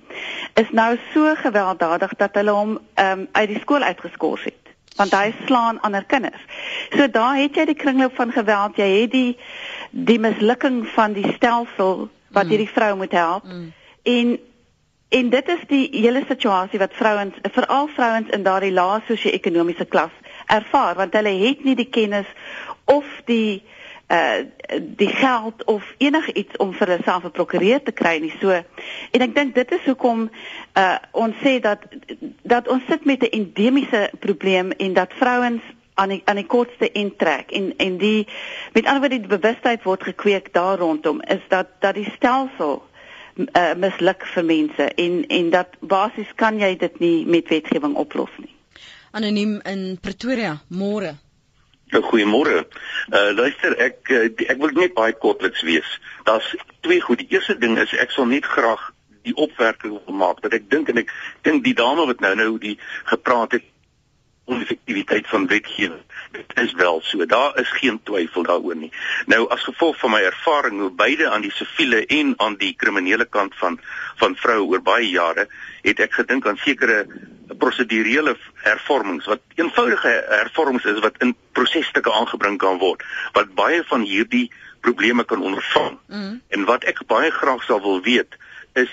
is 0.54 0.70
nou 0.72 0.98
so 1.14 1.36
gewelddadig 1.36 2.16
dat 2.16 2.34
hulle 2.34 2.52
hom 2.52 2.80
um, 2.96 3.28
uit 3.32 3.48
die 3.48 3.60
skool 3.60 3.82
uitgeskort 3.82 4.44
het 4.44 4.66
want 4.96 5.14
hy 5.14 5.34
slaan 5.46 5.82
ander 5.82 6.06
kinders. 6.06 6.42
So 6.90 7.10
daar 7.10 7.38
het 7.38 7.56
jy 7.56 7.66
die 7.66 7.78
kringloop 7.78 8.16
van 8.16 8.32
geweld. 8.32 8.78
Jy 8.82 8.90
het 9.02 9.12
die 9.12 9.38
die 9.92 10.20
mislukking 10.20 10.88
van 10.88 11.14
die 11.14 11.34
stelsel 11.36 12.10
wat 12.34 12.44
mm. 12.44 12.50
hierdie 12.50 12.74
vrou 12.74 12.96
moet 12.96 13.12
help. 13.12 13.44
Mm. 13.44 13.74
En 14.04 14.40
en 15.10 15.30
dit 15.30 15.48
is 15.48 15.64
die 15.68 15.88
hele 15.92 16.24
situasie 16.28 16.80
wat 16.80 16.94
vrouens 16.94 17.36
veral 17.52 17.88
vrouens 17.88 18.30
in 18.30 18.44
daardie 18.44 18.74
lae 18.74 19.00
sosio-ekonomiese 19.08 19.86
klas 19.86 20.14
ervaar 20.46 20.96
want 20.96 21.14
hulle 21.14 21.38
het 21.46 21.64
nie 21.64 21.76
die 21.76 21.90
kennis 21.90 22.28
of 22.86 23.06
die 23.26 23.62
uh 23.62 23.77
die 24.96 25.08
geld 25.08 25.63
of 25.63 25.84
enigiets 25.98 26.58
om 26.58 26.74
vir 26.74 26.88
hulle 26.88 27.04
self 27.04 27.26
'n 27.26 27.32
prokureur 27.32 27.84
te 27.84 27.91
kry 27.91 28.17
nie. 28.20 28.34
So 28.39 28.50
en 29.12 29.22
ek 29.22 29.36
dink 29.36 29.56
dit 29.56 29.72
is 29.72 29.84
hoekom 29.86 30.30
uh 30.74 30.96
ons 31.12 31.36
sê 31.43 31.60
dat 31.60 31.84
dat 32.43 32.67
ons 32.67 32.84
sit 32.88 33.06
met 33.06 33.22
'n 33.22 33.36
endemiese 33.39 34.10
probleem 34.20 34.72
en 34.72 34.93
dat 34.93 35.12
vrouens 35.13 35.62
aan 35.93 36.10
die 36.10 36.22
aan 36.26 36.36
die 36.36 36.46
kortste 36.46 36.91
intrek 36.91 37.52
en 37.52 37.74
en 37.78 37.98
die 37.98 38.28
met 38.74 38.86
ander 38.86 39.02
woorde 39.02 39.20
die 39.20 39.38
bewustheid 39.38 39.84
word 39.84 40.04
gekweek 40.04 40.54
daar 40.54 40.78
rondom 40.78 41.22
is 41.22 41.41
dat 41.48 41.67
dat 41.80 41.96
die 41.96 42.12
stelsel 42.15 42.84
uh 43.38 43.74
misluk 43.76 44.26
vir 44.26 44.46
mense 44.46 44.84
en 44.84 45.28
en 45.28 45.50
dat 45.50 45.67
basies 45.80 46.32
kan 46.36 46.60
jy 46.60 46.76
dit 46.76 47.00
nie 47.00 47.26
met 47.26 47.50
wetgewing 47.50 47.96
oplos 47.96 48.32
nie. 48.38 48.54
Anoniem 49.12 49.62
in 49.65 49.98
Pretoria, 50.02 50.62
môre. 50.70 51.15
Goeiemôre. 51.91 52.65
Uh 53.12 53.32
luister, 53.32 53.78
ek 53.80 54.12
uh, 54.12 54.28
ek 54.28 54.60
wil 54.60 54.76
net 54.76 54.93
baie 54.97 55.15
kortliks 55.15 55.63
wees. 55.63 55.88
Daar's 56.28 56.50
twee 56.84 57.02
goed. 57.02 57.23
Die 57.23 57.32
eerste 57.32 57.56
ding 57.58 57.78
is 57.80 57.93
ek 57.95 58.12
sal 58.12 58.28
net 58.28 58.45
graag 58.45 58.91
die 59.28 59.36
opmerking 59.36 60.00
maak 60.12 60.41
dat 60.43 60.56
ek 60.56 60.69
dink 60.71 60.91
en 60.91 61.02
ek 61.04 61.12
dink 61.47 61.63
die 61.63 61.76
dame 61.76 62.06
wat 62.08 62.23
nou 62.23 62.34
nou 62.36 62.52
die 62.63 62.78
gepraat 63.08 63.58
het 63.58 63.65
oneffektiwiteit 64.47 65.28
van 65.28 65.47
wetgewing. 65.47 66.04
Dit 66.32 66.54
is 66.63 66.73
wel 66.80 67.02
so. 67.04 67.26
Daar 67.26 67.58
is 67.60 67.71
geen 67.80 68.00
twyfel 68.04 68.43
daaroor 68.47 68.76
nie. 68.80 68.91
Nou 69.28 69.41
as 69.52 69.63
gevolg 69.67 70.00
van 70.00 70.15
my 70.15 70.21
ervaring 70.23 70.80
hoe 70.80 70.91
beide 70.91 71.30
aan 71.30 71.43
die 71.43 71.52
siviele 71.52 72.06
en 72.06 72.34
aan 72.38 72.56
die 72.60 72.73
kriminele 72.76 73.26
kant 73.26 73.56
van 73.60 73.80
van 74.19 74.36
vroue 74.36 74.67
oor 74.67 74.82
baie 74.82 75.10
jare, 75.10 75.47
het 75.84 76.00
ek 76.00 76.19
gedink 76.21 76.47
aan 76.47 76.60
sekere 76.63 77.04
prosedurele 77.58 78.36
hervormings 78.64 79.26
wat 79.26 79.42
eenvoudige 79.56 80.14
hervormings 80.30 80.86
is 80.86 81.00
wat 81.00 81.18
in 81.24 81.36
prosesstukke 81.52 82.14
aangebring 82.14 82.58
kan 82.58 82.80
word 82.80 83.04
wat 83.34 83.54
baie 83.56 83.84
van 83.88 84.02
hierdie 84.02 84.52
probleme 84.82 85.24
kan 85.24 85.42
ondervang. 85.42 85.98
Mm. 86.08 86.42
En 86.48 86.66
wat 86.66 86.84
ek 86.84 87.02
baie 87.08 87.32
graag 87.32 87.64
sal 87.64 87.82
wil 87.82 88.02
weet 88.02 88.38
is 88.74 88.92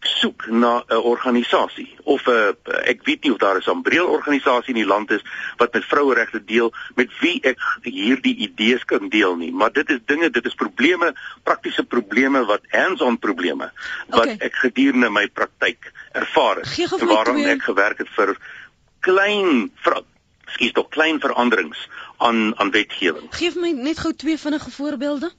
soek 0.00 0.46
na 0.48 0.82
'n 0.88 0.96
organisasie 0.96 1.96
of 2.04 2.26
'n 2.26 2.56
ek 2.84 3.04
weet 3.04 3.22
nie 3.22 3.32
of 3.32 3.38
daar 3.38 3.56
'n 3.56 3.62
sambreel 3.62 4.06
organisasie 4.06 4.74
in 4.74 4.80
die 4.80 4.92
land 4.94 5.10
is 5.10 5.22
wat 5.56 5.72
met 5.72 5.84
vroueregte 5.84 6.44
deel 6.44 6.72
met 6.94 7.10
wie 7.20 7.40
ek 7.42 7.58
hierdie 7.82 8.36
idees 8.36 8.84
kan 8.84 9.08
deel 9.08 9.36
nie 9.36 9.52
maar 9.52 9.72
dit 9.72 9.90
is 9.90 9.98
dinge 10.06 10.30
dit 10.30 10.44
is 10.44 10.54
probleme 10.54 11.14
praktiese 11.42 11.84
probleme 11.84 12.44
wat 12.44 12.60
hands-on 12.68 13.18
probleme 13.18 13.72
wat 14.08 14.24
okay. 14.24 14.36
ek 14.38 14.54
gedurende 14.54 15.10
my 15.10 15.28
praktyk 15.28 15.92
ervaar 16.12 16.56
het 16.56 17.00
en 17.00 17.06
waarom 17.06 17.44
ek 17.44 17.62
gewerk 17.62 17.98
het 17.98 18.08
vir 18.16 18.34
klein 19.00 19.70
vir 19.84 20.02
skuis 20.50 20.72
tog 20.72 20.88
klein 20.88 21.20
veranderings 21.20 21.88
aan 22.16 22.58
aan 22.58 22.70
wetgewing. 22.70 23.28
Geef 23.30 23.54
my 23.54 23.70
net 23.70 23.98
gou 23.98 24.12
twee 24.14 24.38
vinnige 24.38 24.70
voorbeelde. 24.70 25.30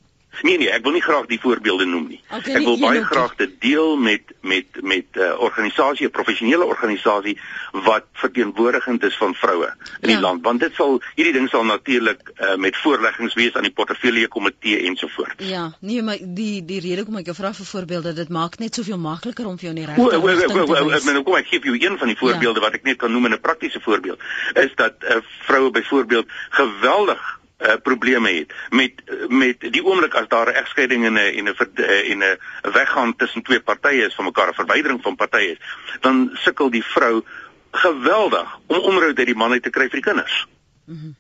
Nee 0.42 0.58
nee, 0.58 0.70
ek 0.72 0.84
wil 0.84 0.96
nie 0.96 1.04
graag 1.04 1.28
die 1.30 1.40
voorbeelde 1.40 1.86
noem 1.86 2.08
nie. 2.08 2.20
Okay, 2.32 2.56
ek 2.58 2.66
wil 2.66 2.80
baie 2.80 3.04
graag 3.06 3.36
dit 3.38 3.52
deel 3.62 3.98
met 3.98 4.32
met 4.42 4.80
met 4.82 5.06
'n 5.14 5.20
uh, 5.20 5.40
organisasie, 5.40 6.08
'n 6.08 6.12
professionele 6.12 6.66
organisasie 6.66 7.38
wat 7.72 8.06
verteenwoordigend 8.14 9.04
is 9.04 9.18
van 9.18 9.36
vroue 9.36 9.70
in 10.02 10.10
ja. 10.10 10.16
die 10.16 10.20
land, 10.20 10.44
want 10.44 10.60
dit 10.60 10.74
sal 10.74 11.02
hierdie 11.16 11.34
ding 11.34 11.50
sal 11.50 11.64
natuurlik 11.64 12.32
uh, 12.40 12.56
met 12.56 12.78
voorleggings 12.78 13.34
wees 13.34 13.54
aan 13.54 13.68
die 13.68 13.72
portefeulje 13.72 14.28
komitee 14.28 14.82
ensovoorts. 14.88 15.46
Ja, 15.46 15.74
nee, 15.80 16.02
maar 16.02 16.18
die 16.22 16.66
die 16.66 16.80
rede 16.80 17.06
kom 17.06 17.18
ek 17.18 17.26
jou 17.26 17.36
vra 17.36 17.54
vir 17.54 17.66
voorbeelde, 17.66 18.14
dit 18.14 18.30
maak 18.30 18.58
net 18.58 18.76
soveel 18.76 18.98
makliker 18.98 19.46
om 19.46 19.58
vir 19.58 19.70
jou 19.70 19.76
in 19.76 19.82
die 19.84 19.90
regte 19.90 20.02
rigting 20.02 20.66
te 20.66 20.86
wys. 20.88 21.12
Ek 21.12 21.26
kom 21.26 21.36
ek 21.36 21.48
gee 21.48 21.60
jou 21.60 21.78
een 21.78 21.98
van 21.98 22.08
die 22.08 22.18
voorbeelde 22.18 22.60
ja. 22.60 22.66
wat 22.66 22.74
ek 22.74 22.84
net 22.84 22.98
kan 22.98 23.12
noem 23.12 23.26
in 23.26 23.34
'n 23.34 23.42
praktiese 23.42 23.80
voorbeeld, 23.82 24.20
is 24.54 24.72
dat 24.76 24.96
uh, 25.04 25.22
vroue 25.46 25.72
byvoorbeeld 25.72 26.28
geweldig 26.50 27.40
uh, 27.62 27.74
probleme 27.84 28.32
het 28.32 28.54
met 28.70 28.92
met 29.28 29.60
die 29.60 29.84
oomblik 29.86 30.14
as 30.14 30.28
daar 30.28 30.50
'n 30.50 30.60
egskeiding 30.62 31.06
en 31.06 31.14
'n 31.14 31.18
en 31.18 31.48
'n 31.48 31.56
en 32.12 32.24
'n 32.24 32.72
weggaan 32.72 33.16
tussen 33.16 33.42
twee 33.42 33.60
partye 33.60 34.06
is 34.06 34.16
van 34.16 34.26
mekaar 34.26 34.50
'n 34.50 34.54
verwydering 34.54 35.02
van 35.02 35.16
partye 35.16 35.52
is 35.52 35.60
dan 36.00 36.30
sukkel 36.34 36.70
die 36.70 36.84
vrou 36.84 37.24
geweldig 37.72 38.60
om 38.68 38.78
onderhoud 38.78 39.18
uit 39.18 39.26
die 39.26 39.36
man 39.36 39.52
uit 39.52 39.64
te 39.64 39.70
kry 39.70 39.84
vir 39.90 40.02
die 40.02 40.10
kinders. 40.10 40.48
Mm 40.86 41.00
-hmm. 41.00 41.16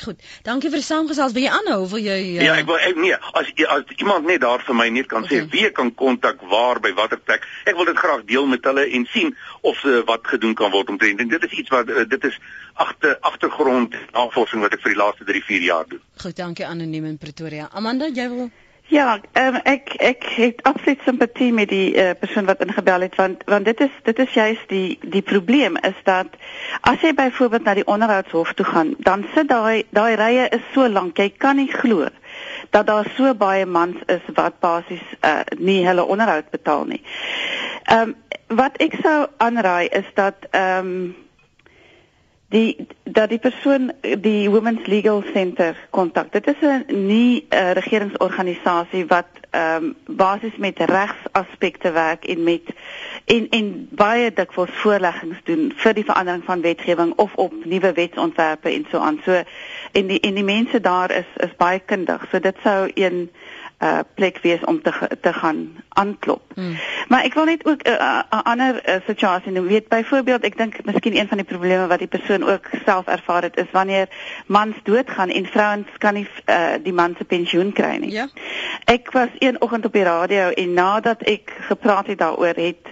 Goed. 0.00 0.22
Dankie 0.42 0.70
vir 0.72 0.80
die 0.80 0.86
saamgesels. 0.86 1.34
Wil 1.36 1.44
jy 1.46 1.52
aanhou 1.52 1.82
of 1.84 1.92
wil 1.94 2.02
jy 2.02 2.18
uh... 2.38 2.44
Ja, 2.46 2.56
ek 2.60 2.66
wil 2.70 2.80
ek 2.80 2.98
nee, 2.98 3.18
as 3.38 3.52
as 3.76 3.94
iemand 3.98 4.26
net 4.30 4.42
daar 4.44 4.64
vir 4.66 4.78
my 4.78 4.88
net 4.94 5.10
kan 5.10 5.26
okay. 5.26 5.42
sê 5.44 5.50
wie 5.52 5.70
kan 5.76 5.92
kontak 5.94 6.42
waar 6.50 6.80
by 6.82 6.94
watter 6.98 7.20
plek. 7.20 7.46
Ek 7.68 7.76
wil 7.78 7.88
dit 7.90 7.98
graag 7.98 8.24
deel 8.30 8.48
met 8.50 8.64
hulle 8.68 8.86
en 8.98 9.06
sien 9.12 9.34
of 9.60 9.84
uh, 9.84 10.00
wat 10.08 10.26
gedoen 10.34 10.56
kan 10.58 10.72
word 10.74 10.90
omtrent. 10.94 11.20
En 11.22 11.30
dit 11.30 11.46
is 11.50 11.56
iets 11.62 11.74
wat 11.74 11.92
uh, 11.92 12.06
dit 12.08 12.28
is 12.30 12.40
agter 12.80 13.18
agtergrond 13.20 13.94
navorsing 14.16 14.64
wat 14.64 14.74
ek 14.74 14.82
vir 14.84 14.96
die 14.96 15.02
laaste 15.02 15.28
3, 15.28 15.44
4 15.52 15.68
jaar 15.68 15.88
doen. 15.88 16.02
Goed, 16.24 16.36
dankie 16.36 16.66
anoniem 16.66 17.10
in 17.12 17.18
Pretoria. 17.20 17.68
Amanda, 17.72 18.08
jy 18.08 18.28
wil 18.32 18.46
Ja, 18.92 19.20
um, 19.32 19.54
ek 19.64 19.94
ek 20.04 20.24
het 20.36 20.58
absoluut 20.68 21.00
simpatie 21.04 21.52
met 21.52 21.70
die 21.72 21.94
uh, 21.96 22.10
persoon 22.20 22.44
wat 22.44 22.60
ingebel 22.60 23.06
het 23.06 23.14
want 23.16 23.40
want 23.48 23.64
dit 23.64 23.80
is 23.80 23.94
dit 24.04 24.18
is 24.18 24.34
juist 24.36 24.66
die 24.68 24.98
die 25.14 25.22
probleem 25.22 25.78
is 25.80 25.96
dat 26.04 26.36
as 26.80 27.00
jy 27.00 27.14
byvoorbeeld 27.16 27.64
na 27.64 27.74
die 27.78 27.86
onderhoudshof 27.88 28.52
toe 28.52 28.66
gaan, 28.68 28.92
dan 28.98 29.24
sit 29.32 29.48
daai 29.48 29.86
daai 29.96 30.12
rye 30.20 30.44
is 30.58 30.68
so 30.74 30.84
lank, 30.88 31.16
jy 31.16 31.30
kan 31.32 31.56
nie 31.56 31.72
glo 31.72 32.10
dat 32.76 32.86
daar 32.86 33.08
so 33.16 33.32
baie 33.34 33.64
mans 33.64 33.96
is 34.12 34.28
wat 34.36 34.60
basies 34.60 35.08
uh, 35.24 35.40
nie 35.56 35.80
hulle 35.88 36.04
onderhoud 36.04 36.52
betaal 36.52 36.84
nie. 36.92 37.00
Ehm 37.88 38.12
um, 38.12 38.14
wat 38.60 38.76
ek 38.84 39.00
sou 39.00 39.18
aanraai 39.40 39.88
is 39.88 40.12
dat 40.20 40.50
ehm 40.50 40.92
um, 40.92 41.14
die 42.52 42.86
dat 43.02 43.28
die 43.28 43.38
persoon 43.38 43.90
die 44.20 44.50
Women's 44.50 44.86
Legal 44.86 45.22
Center 45.32 45.76
kontak. 45.90 46.32
Dit 46.32 46.46
is 46.46 46.60
'n 46.60 47.06
nie 47.06 47.46
'n 47.48 47.54
uh, 47.54 47.72
regeringsorganisasie 47.72 49.06
wat 49.06 49.26
ehm 49.50 49.84
um, 49.84 50.16
basies 50.16 50.56
met 50.56 50.78
regsaspekte 50.78 51.90
werk 51.92 52.24
en 52.24 52.42
met 52.42 52.62
en 53.24 53.48
en 53.50 53.88
baie 53.90 54.32
dikwels 54.32 54.70
voorleggings 54.70 55.40
doen 55.44 55.72
vir 55.76 55.94
die 55.94 56.04
verandering 56.04 56.44
van 56.44 56.60
wetgewing 56.60 57.12
of 57.16 57.34
op 57.34 57.52
nuwe 57.64 57.92
wetsontwerpe 57.92 58.70
en 58.70 58.86
so 58.90 58.98
aan. 58.98 59.20
So 59.24 59.42
en 59.92 60.06
die 60.06 60.20
en 60.20 60.34
die 60.34 60.44
mense 60.44 60.80
daar 60.80 61.10
is 61.10 61.28
is 61.36 61.56
baie 61.56 61.78
kundig. 61.78 62.26
So 62.30 62.40
dit 62.40 62.56
sou 62.62 62.90
een 62.94 63.30
uh 63.82 63.98
plek 64.14 64.38
wees 64.42 64.64
om 64.64 64.82
te 64.82 64.92
te 65.20 65.32
gaan 65.32 65.76
aanklop. 65.88 66.42
Hmm. 66.54 66.76
Maar 67.08 67.24
ek 67.24 67.34
wil 67.34 67.44
net 67.44 67.64
ook 67.66 67.82
'n 67.82 67.90
uh, 67.90 68.20
uh, 68.30 68.42
ander 68.42 68.88
uh, 68.88 68.94
situasie 69.06 69.52
noem. 69.52 69.66
Weet 69.66 69.88
byvoorbeeld, 69.88 70.44
ek 70.44 70.56
dink 70.56 70.84
miskien 70.84 71.16
een 71.16 71.28
van 71.28 71.36
die 71.36 71.46
probleme 71.46 71.86
wat 71.86 71.98
die 71.98 72.08
persoon 72.08 72.44
ook 72.44 72.68
self 72.84 73.06
ervaar 73.06 73.42
het 73.42 73.56
is 73.56 73.70
wanneer 73.72 74.08
mans 74.46 74.76
doodgaan 74.82 75.28
en 75.28 75.46
vrouens 75.46 75.88
kan 75.98 76.14
nie 76.14 76.28
uh, 76.46 76.74
die 76.82 76.92
man 76.92 77.14
se 77.18 77.24
pensioen 77.24 77.72
kry 77.72 77.96
nie. 77.96 78.10
Ja. 78.10 78.28
Ek 78.84 79.10
was 79.10 79.28
een 79.38 79.60
oggend 79.60 79.84
op 79.84 79.92
die 79.92 80.02
radio 80.02 80.48
en 80.48 80.72
nadat 80.72 81.22
ek 81.22 81.52
gepraat 81.60 82.06
het 82.06 82.18
daaroor 82.18 82.54
het 82.54 82.86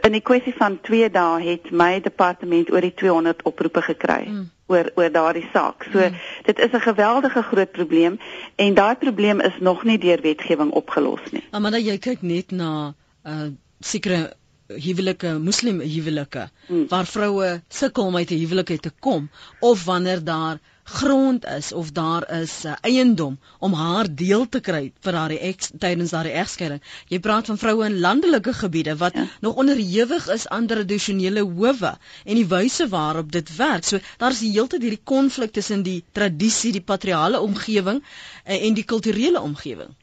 in 0.00 0.12
die 0.12 0.22
kwessie 0.22 0.54
van 0.56 0.80
2 0.80 1.10
dae 1.10 1.42
het 1.42 1.70
my 1.70 2.00
departement 2.00 2.72
oor 2.72 2.80
die 2.80 2.94
200 2.94 3.42
oproepe 3.42 3.82
gekry. 3.82 4.24
Hmm 4.24 4.50
oor 4.70 4.90
oor 4.94 5.10
daardie 5.12 5.46
saak. 5.52 5.86
So 5.92 5.98
hmm. 5.98 6.18
dit 6.48 6.58
is 6.58 6.72
'n 6.72 6.86
geweldige 6.86 7.42
groot 7.42 7.72
probleem 7.72 8.18
en 8.56 8.74
daai 8.74 8.96
probleem 8.96 9.40
is 9.40 9.56
nog 9.60 9.84
nie 9.84 9.98
deur 9.98 10.20
wetgewing 10.22 10.70
opgelos 10.70 11.24
nie. 11.30 11.44
Dan 11.50 11.82
jy 11.82 11.98
kyk 11.98 12.22
net 12.22 12.50
na 12.50 12.94
uh 13.24 13.48
sekere 13.80 14.36
huwelike 14.68 15.38
moslim 15.38 15.80
huwelike 15.80 16.48
hmm. 16.66 16.86
waar 16.88 17.06
vroue 17.06 17.62
sukkel 17.68 18.04
om 18.04 18.16
uit 18.16 18.30
'n 18.30 18.42
huwelik 18.42 18.80
te 18.80 18.92
kom 19.00 19.30
of 19.60 19.84
wanneer 19.84 20.24
daar 20.24 20.58
grond 20.90 21.46
is 21.46 21.72
of 21.72 21.92
daar 21.96 22.26
is 22.40 22.64
uh, 22.64 22.72
eiendom 22.80 23.38
om 23.58 23.72
haar 23.78 24.08
deel 24.14 24.48
te 24.48 24.60
kry 24.60 24.82
vir 25.04 25.18
haar 25.18 25.34
eks 25.36 25.70
tydens 25.78 26.12
haar 26.16 26.26
egskeiding. 26.26 26.82
Jy 27.12 27.20
praat 27.24 27.50
van 27.50 27.60
vroue 27.60 27.86
in 27.86 28.00
landelike 28.02 28.52
gebiede 28.58 28.96
wat 29.00 29.14
ja. 29.14 29.26
nog 29.40 29.60
onderhewig 29.62 30.28
is 30.34 30.48
aan 30.48 30.66
tradisionele 30.66 31.44
howe 31.46 31.94
en 32.24 32.34
die 32.34 32.46
wyse 32.50 32.88
waarop 32.88 33.32
dit 33.32 33.56
werk. 33.56 33.84
So 33.84 34.02
daar's 34.18 34.42
heeltyd 34.42 34.82
hierdie 34.82 35.04
konflik 35.04 35.52
tussen 35.52 35.82
die 35.86 36.02
tradisie, 36.12 36.72
die 36.72 36.84
patriargale 36.84 37.40
omgewing 37.40 38.02
uh, 38.02 38.56
en 38.56 38.74
die 38.74 38.84
kulturele 38.84 39.40
omgewing. 39.40 39.94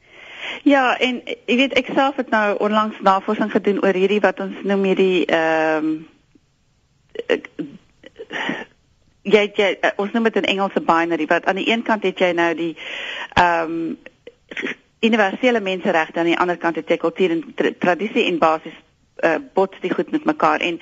Ja, 0.64 0.96
en 0.96 1.20
jy 1.46 1.56
weet 1.56 1.74
ek 1.78 1.90
self 1.94 2.16
het 2.16 2.30
nou 2.34 2.56
onlangs 2.64 3.00
navorsing 3.04 3.52
gedoen 3.52 3.82
oor 3.84 3.96
hierdie 3.96 4.22
wat 4.24 4.40
ons 4.40 4.64
noem 4.64 4.88
hierdie 4.90 5.26
ehm 5.26 5.92
um, 5.92 6.06
jy 9.32 9.44
jy 9.54 9.70
uh, 9.82 9.94
ons 9.96 10.12
noem 10.12 10.28
dit 10.30 10.36
in 10.42 10.50
Engelse 10.54 10.80
binary 10.80 11.26
wat 11.26 11.46
aan 11.46 11.60
die 11.60 11.70
een 11.70 11.82
kant 11.82 12.02
het 12.02 12.18
jy 12.18 12.32
nou 12.32 12.52
die 12.54 12.74
ehm 13.34 13.72
um, 13.78 13.96
universele 15.00 15.60
menseregte 15.60 16.18
aan 16.18 16.26
die 16.32 16.38
ander 16.38 16.56
kant 16.58 16.76
het 16.76 16.88
jy 16.90 16.96
kultuur 16.98 17.30
en 17.30 17.42
tra 17.54 17.70
tradisie 17.78 18.24
en 18.26 18.38
basis 18.42 18.74
uh, 19.22 19.36
bots 19.54 19.80
die 19.80 19.92
goed 19.94 20.10
met 20.10 20.24
mekaar 20.24 20.60
en 20.60 20.78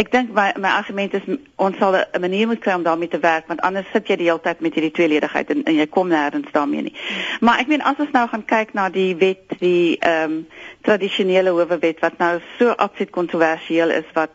ek 0.00 0.10
dink 0.12 0.32
my 0.36 0.50
my 0.60 0.72
argument 0.78 1.14
is 1.14 1.26
ons 1.56 1.78
sal 1.78 1.96
'n 1.96 2.20
manier 2.20 2.46
moet 2.46 2.60
kry 2.60 2.74
om 2.74 2.82
daarmee 2.82 3.08
te 3.08 3.18
werk 3.18 3.46
want 3.46 3.60
anders 3.60 3.90
sit 3.92 4.08
jy 4.08 4.16
die 4.16 4.28
hele 4.28 4.40
tyd 4.40 4.60
met 4.60 4.74
hierdie 4.74 4.92
tweeledigheid 4.98 5.50
en, 5.50 5.64
en 5.64 5.74
jy 5.74 5.86
kom 5.86 6.08
nêrens 6.08 6.52
daarmee 6.52 6.82
nie. 6.82 6.94
Maar 7.40 7.58
ek 7.60 7.66
meen 7.66 7.82
as 7.82 7.98
ons 7.98 8.12
nou 8.12 8.28
gaan 8.28 8.44
kyk 8.44 8.72
na 8.72 8.88
die 8.88 9.16
wet 9.16 9.58
die 9.58 9.96
ehm 9.98 10.22
um, 10.30 10.46
tradisionele 10.82 11.50
howe 11.50 11.78
wet 11.78 12.00
wat 12.00 12.18
nou 12.18 12.40
so 12.58 12.70
absoluut 12.70 13.10
kontroversieel 13.10 13.90
is 13.90 14.08
wat 14.12 14.32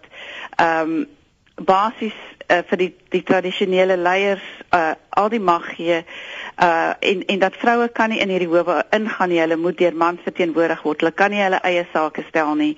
ehm 0.58 0.82
um, 0.82 1.08
basies 1.66 2.20
uh, 2.50 2.64
vir 2.70 2.78
die 2.78 2.94
die 3.10 3.24
tradisionele 3.26 3.98
leiers 3.98 4.46
uh, 4.74 4.94
al 5.10 5.30
die 5.30 5.40
mag 5.42 5.66
gee 5.76 6.04
uh, 6.62 6.94
en 7.00 7.26
en 7.26 7.40
dat 7.40 7.56
vroue 7.58 7.88
kan 7.88 8.10
nie 8.10 8.20
in 8.20 8.30
hierdie 8.30 8.50
howe 8.50 8.84
ingaan 8.96 9.30
nie. 9.30 9.40
Hulle 9.40 9.58
moet 9.58 9.78
deur 9.78 9.96
mans 9.96 10.22
verteenwoordig 10.24 10.82
word. 10.84 11.02
Hulle 11.02 11.14
kan 11.16 11.32
nie 11.34 11.42
hulle 11.42 11.62
eie 11.66 11.86
sake 11.94 12.24
stel 12.28 12.54
nie. 12.60 12.76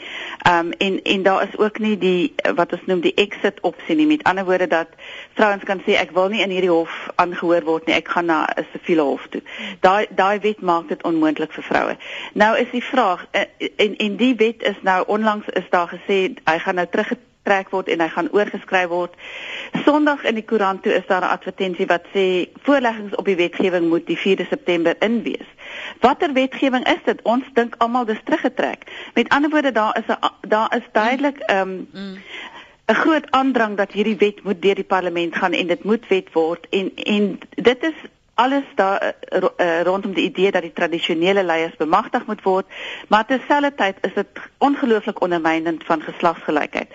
Um, 0.48 0.72
en 0.72 1.00
en 1.04 1.24
daar 1.24 1.48
is 1.48 1.58
ook 1.58 1.80
nie 1.80 1.98
die 1.98 2.34
wat 2.56 2.74
ons 2.74 2.86
noem 2.90 3.02
die 3.02 3.14
exit 3.16 3.60
opsie 3.68 3.96
nie. 3.96 4.08
Met 4.08 4.24
ander 4.30 4.46
woorde 4.46 4.68
dat 4.68 4.94
vrouens 5.40 5.66
kan 5.68 5.84
sê 5.88 5.98
ek 6.00 6.14
wil 6.18 6.30
nie 6.34 6.44
in 6.46 6.54
hierdie 6.54 6.72
hof 6.72 6.96
aangehoor 7.16 7.66
word 7.68 7.90
nie. 7.90 7.96
Ek 7.96 8.14
gaan 8.16 8.30
na 8.32 8.46
'n 8.56 8.68
siviele 8.74 9.08
hof 9.08 9.28
toe. 9.30 9.42
Daai 9.80 10.08
daai 10.10 10.40
wet 10.40 10.62
maak 10.62 10.88
dit 10.88 11.04
onmoontlik 11.04 11.52
vir 11.54 11.64
vroue. 11.64 11.98
Nou 12.34 12.58
is 12.58 12.72
die 12.72 12.84
vraag 12.84 13.26
en 13.32 13.98
en 13.98 14.16
die 14.16 14.36
wet 14.36 14.64
is 14.64 14.80
nou 14.82 15.04
onlangs 15.08 15.48
is 15.48 15.70
daar 15.70 15.88
gesê 15.88 16.34
hy 16.46 16.58
gaan 16.60 16.76
nou 16.76 16.88
terug 16.88 17.14
trek 17.44 17.70
word 17.70 17.88
en 17.88 18.02
hy 18.04 18.08
gaan 18.08 18.30
oorgeskryf 18.32 18.90
word. 18.92 19.16
Sondag 19.86 20.24
in 20.30 20.36
die 20.36 20.46
koerant 20.46 20.84
toe 20.84 20.94
is 20.94 21.08
daar 21.08 21.22
'n 21.22 21.34
advertensie 21.38 21.86
wat 21.86 22.06
sê 22.14 22.50
voorleggings 22.66 23.16
op 23.16 23.26
die 23.26 23.36
wetgewing 23.36 23.90
moet 23.90 24.06
die 24.08 24.18
4de 24.18 24.46
September 24.50 24.96
in 25.00 25.24
wees. 25.24 25.50
Watter 26.00 26.34
wetgewing 26.34 26.88
is 26.88 27.04
dit? 27.06 27.22
Ons 27.24 27.46
dink 27.54 27.76
almal 27.78 28.06
dis 28.06 28.24
teruggetrek. 28.24 28.84
Met 29.14 29.30
ander 29.30 29.50
woorde 29.50 29.72
daar 29.72 29.98
is 29.98 30.08
'n 30.08 30.20
daar 30.48 30.76
is 30.76 30.88
duidelik 30.92 31.38
ehm 31.38 31.70
um, 31.70 31.88
mm. 31.94 32.18
'n 32.88 32.96
groot 32.96 33.32
aandrang 33.32 33.78
dat 33.78 33.92
hierdie 33.92 34.18
wet 34.18 34.44
moet 34.44 34.62
deur 34.62 34.76
die 34.76 34.84
parlement 34.84 35.36
gaan 35.36 35.54
en 35.54 35.68
dit 35.68 35.84
moet 35.84 36.08
wet 36.08 36.34
word 36.34 36.68
en 36.70 36.92
en 36.96 37.40
dit 37.50 37.84
is 37.84 37.98
alles 38.44 38.64
daar 38.76 39.14
uh, 39.30 39.82
rondom 39.82 40.14
die 40.14 40.24
idee 40.30 40.52
dat 40.52 40.66
die 40.66 40.74
tradisionele 40.74 41.44
leiers 41.44 41.76
bemagtig 41.78 42.26
moet 42.26 42.42
word, 42.42 42.66
maar 43.08 43.26
terselfdertyd 43.26 44.02
is 44.08 44.14
dit 44.14 44.42
ongelooflik 44.58 45.22
ondermynend 45.22 45.84
van 45.86 46.02
geslagsgelykheid. 46.02 46.90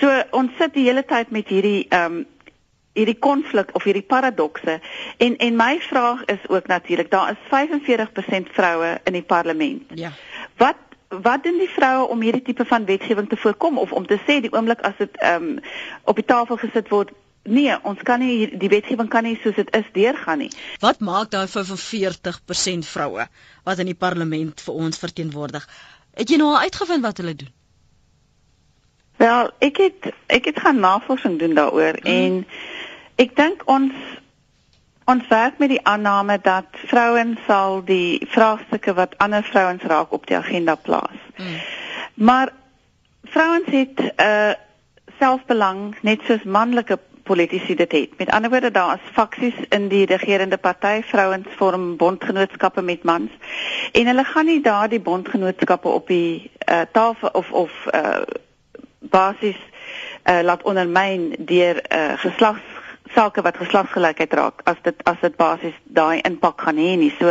So 0.00 0.22
ons 0.30 0.54
sit 0.58 0.74
die 0.74 0.86
hele 0.88 1.04
tyd 1.04 1.34
met 1.34 1.50
hierdie 1.50 1.86
ehm 1.88 2.20
um, 2.20 2.22
hierdie 2.94 3.18
konflik 3.18 3.72
of 3.74 3.82
hierdie 3.82 4.06
paradokse 4.06 4.76
en 5.18 5.36
en 5.42 5.56
my 5.58 5.80
vraag 5.82 6.20
is 6.30 6.42
ook 6.46 6.66
natuurlik, 6.70 7.10
daar 7.10 7.32
is 7.34 7.40
45% 7.50 8.52
vroue 8.54 9.00
in 9.04 9.12
die 9.12 9.22
parlement. 9.22 9.82
Ja. 9.94 10.12
Wat 10.56 10.78
wat 11.08 11.42
doen 11.42 11.58
die 11.58 11.70
vroue 11.70 12.06
om 12.08 12.20
hierdie 12.20 12.42
tipe 12.42 12.64
van 12.64 12.84
wetgewing 12.84 13.28
te 13.28 13.36
voorkom 13.36 13.78
of 13.78 13.92
om 13.92 14.06
te 14.06 14.18
sê 14.26 14.38
die 14.40 14.52
oomblik 14.52 14.80
as 14.80 14.96
dit 14.98 15.16
ehm 15.16 15.42
um, 15.42 15.58
op 16.04 16.22
die 16.22 16.24
tafel 16.24 16.56
gesit 16.56 16.88
word 16.88 17.10
Nee, 17.44 17.74
ons 17.84 18.00
kan 18.02 18.22
nie 18.24 18.48
die 18.56 18.70
wetgewing 18.72 19.08
kan 19.12 19.26
nie 19.26 19.36
soos 19.42 19.58
dit 19.58 19.68
is 19.76 19.88
deurgaan 19.92 20.38
nie. 20.38 20.50
Wat 20.80 21.02
maak 21.04 21.28
daai 21.34 21.44
45% 21.48 22.88
vroue 22.88 23.26
wat 23.64 23.82
in 23.84 23.90
die 23.90 23.98
parlement 24.06 24.64
vir 24.64 24.80
ons 24.86 24.98
verteenwoordig? 24.98 25.66
Het 26.16 26.30
jy 26.30 26.38
nou 26.40 26.54
al 26.54 26.64
uitgevind 26.64 27.04
wat 27.04 27.20
hulle 27.20 27.36
doen? 27.36 27.52
Wel, 29.20 29.52
ek 29.68 29.76
het 29.82 30.10
ek 30.32 30.48
het 30.50 30.64
gaan 30.64 30.80
navorsing 30.80 31.38
doen 31.38 31.54
daaroor 31.54 32.00
mm. 32.00 32.10
en 32.10 32.40
ek 33.20 33.36
dink 33.36 33.68
ons 33.70 33.92
ons 35.04 35.28
werk 35.28 35.60
met 35.60 35.68
die 35.68 35.82
aanname 35.84 36.38
dat 36.40 36.80
vrouens 36.88 37.40
sal 37.46 37.82
die 37.84 38.24
vraagstukke 38.32 38.96
wat 38.96 39.18
ander 39.20 39.44
vrouens 39.44 39.84
raak 39.84 40.16
op 40.16 40.24
die 40.26 40.36
agenda 40.36 40.74
plaas. 40.74 41.20
Mm. 41.36 41.58
Maar 42.14 42.52
vrouens 43.28 43.68
het 43.68 44.00
'n 44.00 44.12
uh, 44.16 44.50
eh, 44.50 44.54
selfbelang 45.18 45.94
net 46.00 46.20
soos 46.26 46.42
manlike 46.42 46.98
politici 47.24 47.74
dit 47.74 47.92
het. 47.92 48.18
Met 48.18 48.30
ander 48.30 48.50
woorde 48.50 48.70
daar 48.70 48.94
is 48.94 49.12
faksies 49.12 49.54
in 49.68 49.88
die 49.88 50.06
regerende 50.06 50.56
party, 50.56 51.02
vrouens 51.02 51.46
vorm 51.56 51.96
bondgenootskappe 51.96 52.82
met 52.82 53.02
mans 53.02 53.30
en 53.92 54.06
hulle 54.06 54.24
gaan 54.24 54.46
nie 54.46 54.60
daardie 54.60 55.00
bondgenootskappe 55.00 55.88
op 55.88 56.06
die 56.08 56.50
uh, 56.70 56.80
tafel 56.92 57.28
of 57.32 57.50
of 57.50 57.72
uh, 57.94 58.22
basis 59.00 59.56
uh, 60.24 60.40
laat 60.42 60.62
ondermyn 60.62 61.34
deur 61.38 61.82
uh, 61.88 62.12
geslags 62.16 62.73
sake 63.12 63.42
wat 63.42 63.56
geslagsgelykheid 63.56 64.32
raak 64.32 64.62
as 64.64 64.76
dit 64.82 65.02
as 65.04 65.20
dit 65.20 65.36
basies 65.36 65.74
daai 65.84 66.20
impak 66.24 66.60
gaan 66.60 66.78
hê 66.80 66.94
nie. 66.96 67.12
So 67.18 67.28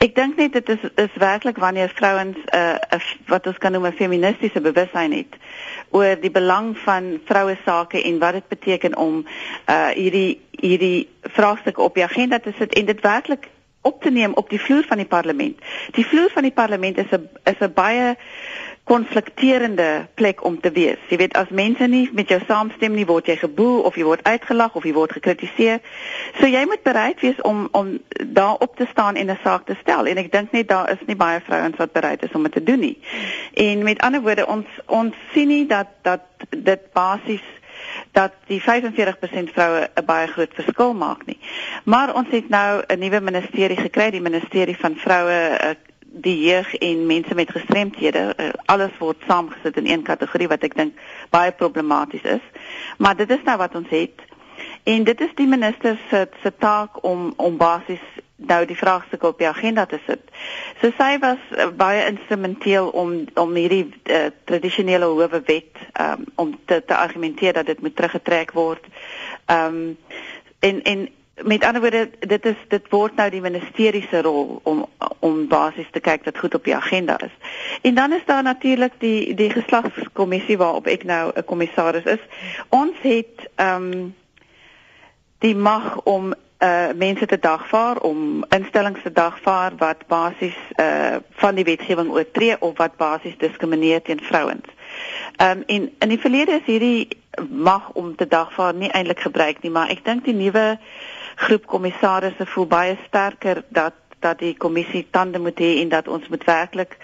ek 0.00 0.14
dink 0.14 0.36
net 0.36 0.52
dit 0.52 0.68
is 0.68 0.84
is 0.96 1.16
werklik 1.20 1.56
wanneer 1.56 1.92
vrouens 1.94 2.36
'n 2.36 2.56
uh, 2.56 3.00
wat 3.26 3.46
ons 3.46 3.58
kan 3.58 3.72
noem 3.72 3.86
'n 3.86 4.00
feministiese 4.02 4.60
bewussyn 4.60 5.12
het 5.12 5.36
oor 5.90 6.20
die 6.20 6.30
belang 6.30 6.78
van 6.78 7.20
vroue 7.24 7.56
sake 7.64 8.02
en 8.02 8.18
wat 8.18 8.32
dit 8.32 8.48
beteken 8.48 8.96
om 8.96 9.24
uh 9.68 9.88
hierdie 9.88 10.40
hierdie 10.50 11.08
vraagstukke 11.22 11.82
op 11.82 11.94
die 11.94 12.04
agenda 12.04 12.38
te 12.38 12.52
sit 12.58 12.74
en 12.74 12.84
dit 12.84 13.00
werklik 13.00 13.48
op 13.82 14.02
te 14.02 14.10
neem 14.10 14.32
op 14.34 14.50
die 14.50 14.60
vloer 14.60 14.84
van 14.84 14.96
die 14.96 15.06
parlement. 15.06 15.58
Die 15.96 16.06
vloer 16.06 16.30
van 16.30 16.42
die 16.42 16.52
parlement 16.52 16.98
is 16.98 17.10
'n 17.10 17.28
is 17.44 17.60
'n 17.60 17.72
baie 17.72 18.16
konflikterende 18.90 20.06
plek 20.14 20.44
om 20.44 20.60
te 20.60 20.70
wees. 20.74 20.98
Jy 21.08 21.16
weet 21.20 21.36
as 21.38 21.52
mense 21.54 21.86
nie 21.86 22.08
met 22.12 22.32
jou 22.32 22.40
saamstem 22.48 22.96
nie, 22.98 23.06
word 23.06 23.28
jy 23.30 23.36
geboel 23.38 23.84
of 23.86 23.94
jy 23.94 24.06
word 24.08 24.24
uitgelag 24.26 24.74
of 24.74 24.86
jy 24.88 24.94
word 24.96 25.14
gekritiseer. 25.14 25.78
So 26.40 26.50
jy 26.50 26.64
moet 26.66 26.82
bereid 26.82 27.22
wees 27.22 27.38
om 27.46 27.68
om 27.70 27.92
daar 28.34 28.58
op 28.66 28.74
te 28.76 28.88
staan 28.90 29.14
en 29.14 29.30
'n 29.30 29.38
saak 29.44 29.66
te 29.66 29.76
stel 29.82 30.10
en 30.10 30.18
ek 30.18 30.32
dink 30.32 30.50
net 30.52 30.68
daar 30.68 30.90
is 30.90 31.06
nie 31.06 31.16
baie 31.16 31.38
vrouens 31.40 31.76
wat 31.76 31.92
bereid 31.92 32.22
is 32.22 32.34
om 32.34 32.42
dit 32.42 32.52
te 32.52 32.62
doen 32.62 32.80
nie. 32.80 32.98
En 33.54 33.82
met 33.82 34.02
ander 34.02 34.20
woorde 34.20 34.46
ons 34.46 34.66
ons 34.86 35.14
sien 35.32 35.48
nie 35.48 35.66
dat 35.66 35.86
dat 36.02 36.26
dit 36.50 36.92
basies 36.92 37.46
dat 38.12 38.32
die 38.46 38.60
45% 38.60 39.52
vroue 39.54 39.88
'n 39.94 40.04
baie 40.04 40.26
groot 40.26 40.54
verskil 40.54 40.94
maak 40.94 41.26
nie. 41.26 41.38
Maar 41.84 42.14
ons 42.14 42.28
het 42.30 42.48
nou 42.48 42.82
'n 42.86 42.98
nuwe 42.98 43.20
ministerie 43.20 43.76
gekry, 43.76 44.10
die 44.10 44.20
ministerie 44.20 44.76
van 44.76 44.96
vroue 44.96 45.32
eh, 45.32 45.76
die 46.20 46.36
jeug 46.46 46.74
en 46.74 47.06
mense 47.06 47.34
met 47.34 47.50
gestremthede 47.50 48.34
uh, 48.36 48.48
alles 48.64 48.96
word 48.98 49.22
saamgesit 49.26 49.76
in 49.76 49.86
een 49.90 50.02
kategorie 50.02 50.48
wat 50.48 50.64
ek 50.66 50.76
dink 50.76 50.98
baie 51.30 51.52
problematies 51.52 52.22
is. 52.22 52.44
Maar 52.98 53.16
dit 53.16 53.30
is 53.30 53.44
nou 53.44 53.56
wat 53.58 53.74
ons 53.74 53.88
het. 53.88 54.26
En 54.84 55.04
dit 55.04 55.20
is 55.20 55.34
die 55.34 55.46
minister 55.46 55.98
se 56.08 56.28
se 56.42 56.52
taak 56.58 57.04
om 57.04 57.32
om 57.36 57.56
basies 57.56 58.04
nou 58.40 58.64
die 58.66 58.76
vraagstukke 58.76 59.26
op 59.26 59.38
die 59.38 59.48
agenda 59.48 59.86
te 59.86 59.98
sit. 60.06 60.22
So 60.80 60.92
sy 60.96 61.18
was 61.20 61.40
uh, 61.52 61.68
baie 61.76 62.06
instrumenteel 62.08 62.88
om 62.88 63.14
om 63.34 63.54
hierdie 63.54 63.86
uh, 64.04 64.26
tradisionele 64.44 65.08
howe 65.10 65.42
wet 65.46 65.84
um, 66.00 66.24
om 66.34 66.58
te 66.64 66.82
te 66.84 66.96
argumenteer 66.96 67.52
dat 67.52 67.66
dit 67.66 67.80
moet 67.80 67.96
teruggetrek 67.96 68.52
word. 68.56 68.84
Ehm 69.46 69.80
um, 69.80 69.96
en 70.60 70.82
en 70.82 71.08
met 71.42 71.64
ander 71.64 71.80
woorde 71.80 72.10
dit 72.18 72.46
is 72.46 72.56
dit 72.68 72.88
word 72.88 73.16
nou 73.16 73.30
die 73.30 73.40
ministerie 73.40 74.06
se 74.10 74.22
rol 74.22 74.60
om 74.62 74.86
om 75.18 75.46
basies 75.48 75.88
te 75.92 76.00
kyk 76.00 76.24
dat 76.24 76.38
goed 76.38 76.54
op 76.54 76.64
die 76.64 76.76
agenda 76.76 77.18
is. 77.20 77.34
En 77.82 77.94
dan 77.94 78.12
is 78.12 78.24
daar 78.26 78.42
natuurlik 78.42 78.92
die 78.98 79.34
die 79.34 79.50
geslagskommissie 79.50 80.56
waarop 80.58 80.86
ek 80.86 81.04
nou 81.04 81.32
'n 81.34 81.44
kommissaris 81.44 82.04
is. 82.04 82.22
Ons 82.68 82.96
het 83.02 83.48
ehm 83.54 83.92
um, 83.92 84.14
die 85.38 85.56
mag 85.56 86.02
om 86.02 86.34
uh 86.60 86.88
mense 86.94 87.26
te 87.26 87.38
dagvaar 87.38 87.96
om 87.96 88.44
instellings 88.48 89.02
te 89.02 89.12
dagvaar 89.12 89.72
wat 89.76 90.06
basies 90.06 90.58
uh 90.76 91.16
van 91.30 91.54
die 91.54 91.64
wetgewing 91.64 92.10
oortree 92.10 92.60
of 92.60 92.76
wat 92.76 92.96
basies 92.96 93.38
diskrimineer 93.38 94.02
teen 94.02 94.20
vrouens. 94.20 94.66
Ehm 95.36 95.50
um, 95.58 95.62
en 95.66 95.92
in 95.98 96.08
die 96.08 96.20
verlede 96.20 96.52
is 96.52 96.66
hierdie 96.66 97.08
mag 97.48 97.90
om 97.92 98.16
te 98.16 98.26
dagvaar 98.26 98.74
nie 98.74 98.90
eintlik 98.90 99.20
gebruik 99.20 99.62
nie, 99.62 99.70
maar 99.70 99.88
ek 99.88 100.04
dink 100.04 100.24
die 100.24 100.34
nuwe 100.34 100.78
groep 101.36 101.66
kommissarisse 101.66 102.46
voel 102.46 102.66
baie 102.66 102.98
sterker 103.06 103.64
dat 103.68 103.94
dat 104.20 104.38
die 104.38 104.56
kommissie 104.56 105.06
tande 105.10 105.38
moet 105.38 105.58
hê 105.58 105.80
en 105.80 105.88
dat 105.88 106.08
ons 106.08 106.28
moet 106.28 106.44
werklik 106.44 106.96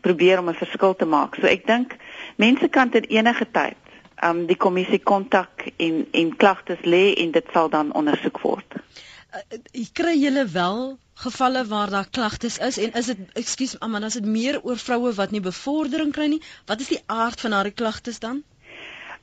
probeer 0.00 0.38
om 0.38 0.48
'n 0.48 0.54
verskil 0.54 0.94
te 0.96 1.04
maak. 1.04 1.34
So 1.34 1.46
ek 1.46 1.66
dink 1.66 1.96
mense 2.36 2.68
kan 2.68 2.90
ter 2.90 3.04
enige 3.08 3.46
tyd 3.50 3.76
um 4.22 4.46
die 4.46 4.56
kommissie 4.56 5.02
kontak 5.02 5.66
en 5.76 6.06
en 6.10 6.36
klagtes 6.36 6.80
lê 6.84 7.14
en 7.14 7.30
dit 7.30 7.46
sal 7.52 7.68
dan 7.68 7.92
ondersoek 7.92 8.40
word. 8.40 8.74
Uh, 8.74 9.84
kry 9.92 10.16
julle 10.16 10.46
wel 10.46 10.98
gevalle 11.14 11.66
waar 11.66 11.90
daar 11.90 12.08
klagtes 12.10 12.58
is 12.58 12.78
en 12.78 12.92
is 12.92 13.06
dit 13.06 13.18
ekskuus 13.32 13.76
man 13.78 14.02
as 14.02 14.16
dit 14.18 14.24
meer 14.24 14.62
oor 14.62 14.76
vroue 14.76 15.12
wat 15.14 15.30
nie 15.30 15.40
bevordering 15.40 16.12
kry 16.12 16.26
nie 16.26 16.42
wat 16.66 16.80
is 16.80 16.88
die 16.88 17.02
aard 17.06 17.40
van 17.40 17.52
haar 17.52 17.70
klagtes 17.70 18.18
dan 18.18 18.42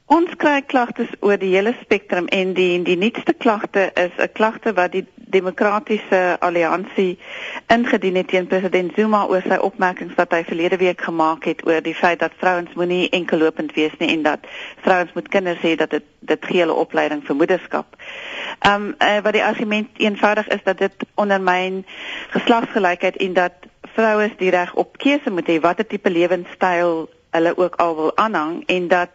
Ons 0.10 0.32
kry 0.42 0.64
klagtes 0.66 1.10
oor 1.22 1.38
die 1.38 1.52
hele 1.52 1.76
spektrum 1.84 2.26
en 2.34 2.56
die 2.58 2.80
die 2.82 2.96
nuutste 2.98 3.34
klagte 3.44 3.82
is 3.94 4.16
'n 4.18 4.32
klagte 4.34 4.72
wat 4.74 4.92
die 4.92 5.06
Demokratiese 5.16 6.38
Alliansie 6.40 7.20
ingedien 7.68 8.16
het 8.16 8.28
teen 8.28 8.48
president 8.48 8.96
Zuma 8.96 9.28
oor 9.30 9.42
sy 9.46 9.60
opmerkings 9.62 10.16
wat 10.18 10.32
hy 10.34 10.44
verlede 10.44 10.78
week 10.78 11.02
gemaak 11.02 11.46
het 11.46 11.62
oor 11.68 11.82
die 11.82 11.94
feit 11.94 12.20
dat 12.20 12.32
vrouens 12.38 12.74
moenie 12.74 13.10
enkellopend 13.10 13.74
wees 13.74 13.94
nie 14.00 14.10
en 14.10 14.24
dat 14.24 14.40
vrouens 14.82 15.14
moet 15.14 15.28
kinders 15.28 15.62
hê 15.62 15.76
dat 15.76 15.90
dit 15.90 16.04
dit 16.20 16.46
gee 16.46 16.60
hulle 16.60 16.74
opleiding 16.74 17.22
vir 17.26 17.36
moederskap. 17.36 17.96
Ehm 18.60 18.74
um, 18.74 18.96
uh, 18.98 19.22
wat 19.22 19.34
die 19.34 19.46
argument 19.46 19.90
eenvoudig 19.98 20.48
is 20.48 20.64
dat 20.64 20.78
dit 20.78 21.06
ondermyn 21.16 21.86
geslagsgelykheid 22.30 23.16
en 23.18 23.34
dat 23.34 23.54
vroue 23.94 24.32
die 24.38 24.50
reg 24.50 24.74
op 24.74 24.98
keuse 24.98 25.30
moet 25.30 25.48
hê 25.48 25.60
watter 25.62 25.88
tipe 25.88 26.10
lewenstyl 26.10 27.10
hulle 27.30 27.58
ook 27.58 27.76
al 27.76 27.96
wil 27.96 28.18
aanhang 28.18 28.64
en 28.66 28.88
dat 28.88 29.10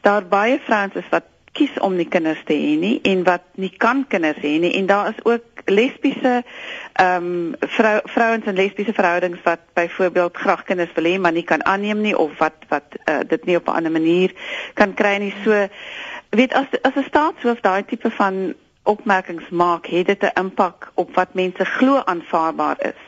daar 0.00 0.26
baie 0.26 0.60
vrouens 0.64 0.94
is 0.94 1.08
wat 1.10 1.24
kies 1.52 1.78
om 1.82 1.96
nie 1.96 2.06
kinders 2.08 2.40
te 2.46 2.54
hê 2.54 2.74
nie 2.78 2.98
en 3.08 3.24
wat 3.26 3.44
nie 3.56 3.70
kan 3.82 4.04
kinders 4.10 4.38
hê 4.44 4.58
nie. 4.62 4.72
En 4.78 4.86
daar 4.86 5.08
is 5.10 5.24
ook 5.24 5.64
lesbiese 5.66 6.42
ehm 6.92 7.24
um, 7.24 7.70
vrou 7.76 8.00
vrouens 8.04 8.46
en 8.46 8.54
lesbiese 8.54 8.94
verhoudings 8.94 9.42
wat 9.44 9.60
byvoorbeeld 9.74 10.36
graag 10.36 10.64
kinders 10.64 10.94
wil 10.94 11.10
hê 11.10 11.18
maar 11.18 11.32
nie 11.32 11.44
kan 11.44 11.64
aanneem 11.64 12.00
nie 12.00 12.16
of 12.18 12.38
wat 12.38 12.66
wat 12.68 12.96
uh, 13.04 13.20
dit 13.26 13.44
nie 13.44 13.56
op 13.56 13.68
'n 13.68 13.76
ander 13.80 13.92
manier 13.92 14.32
kan 14.74 14.94
kry 14.94 15.16
nie. 15.16 15.34
So 15.44 15.66
weet 16.30 16.54
as 16.54 16.66
as 16.82 16.94
'n 16.96 17.08
staatshoof 17.10 17.60
daai 17.60 17.84
tipe 17.84 18.10
van 18.10 18.54
opmerkings 18.82 19.48
maak 19.50 19.86
het 19.86 20.06
dit 20.06 20.22
'n 20.22 20.40
impak 20.40 20.90
op 20.94 21.14
wat 21.14 21.34
mense 21.34 21.64
glo 21.64 22.02
aanvaarbaar 22.04 22.76
is 22.80 23.07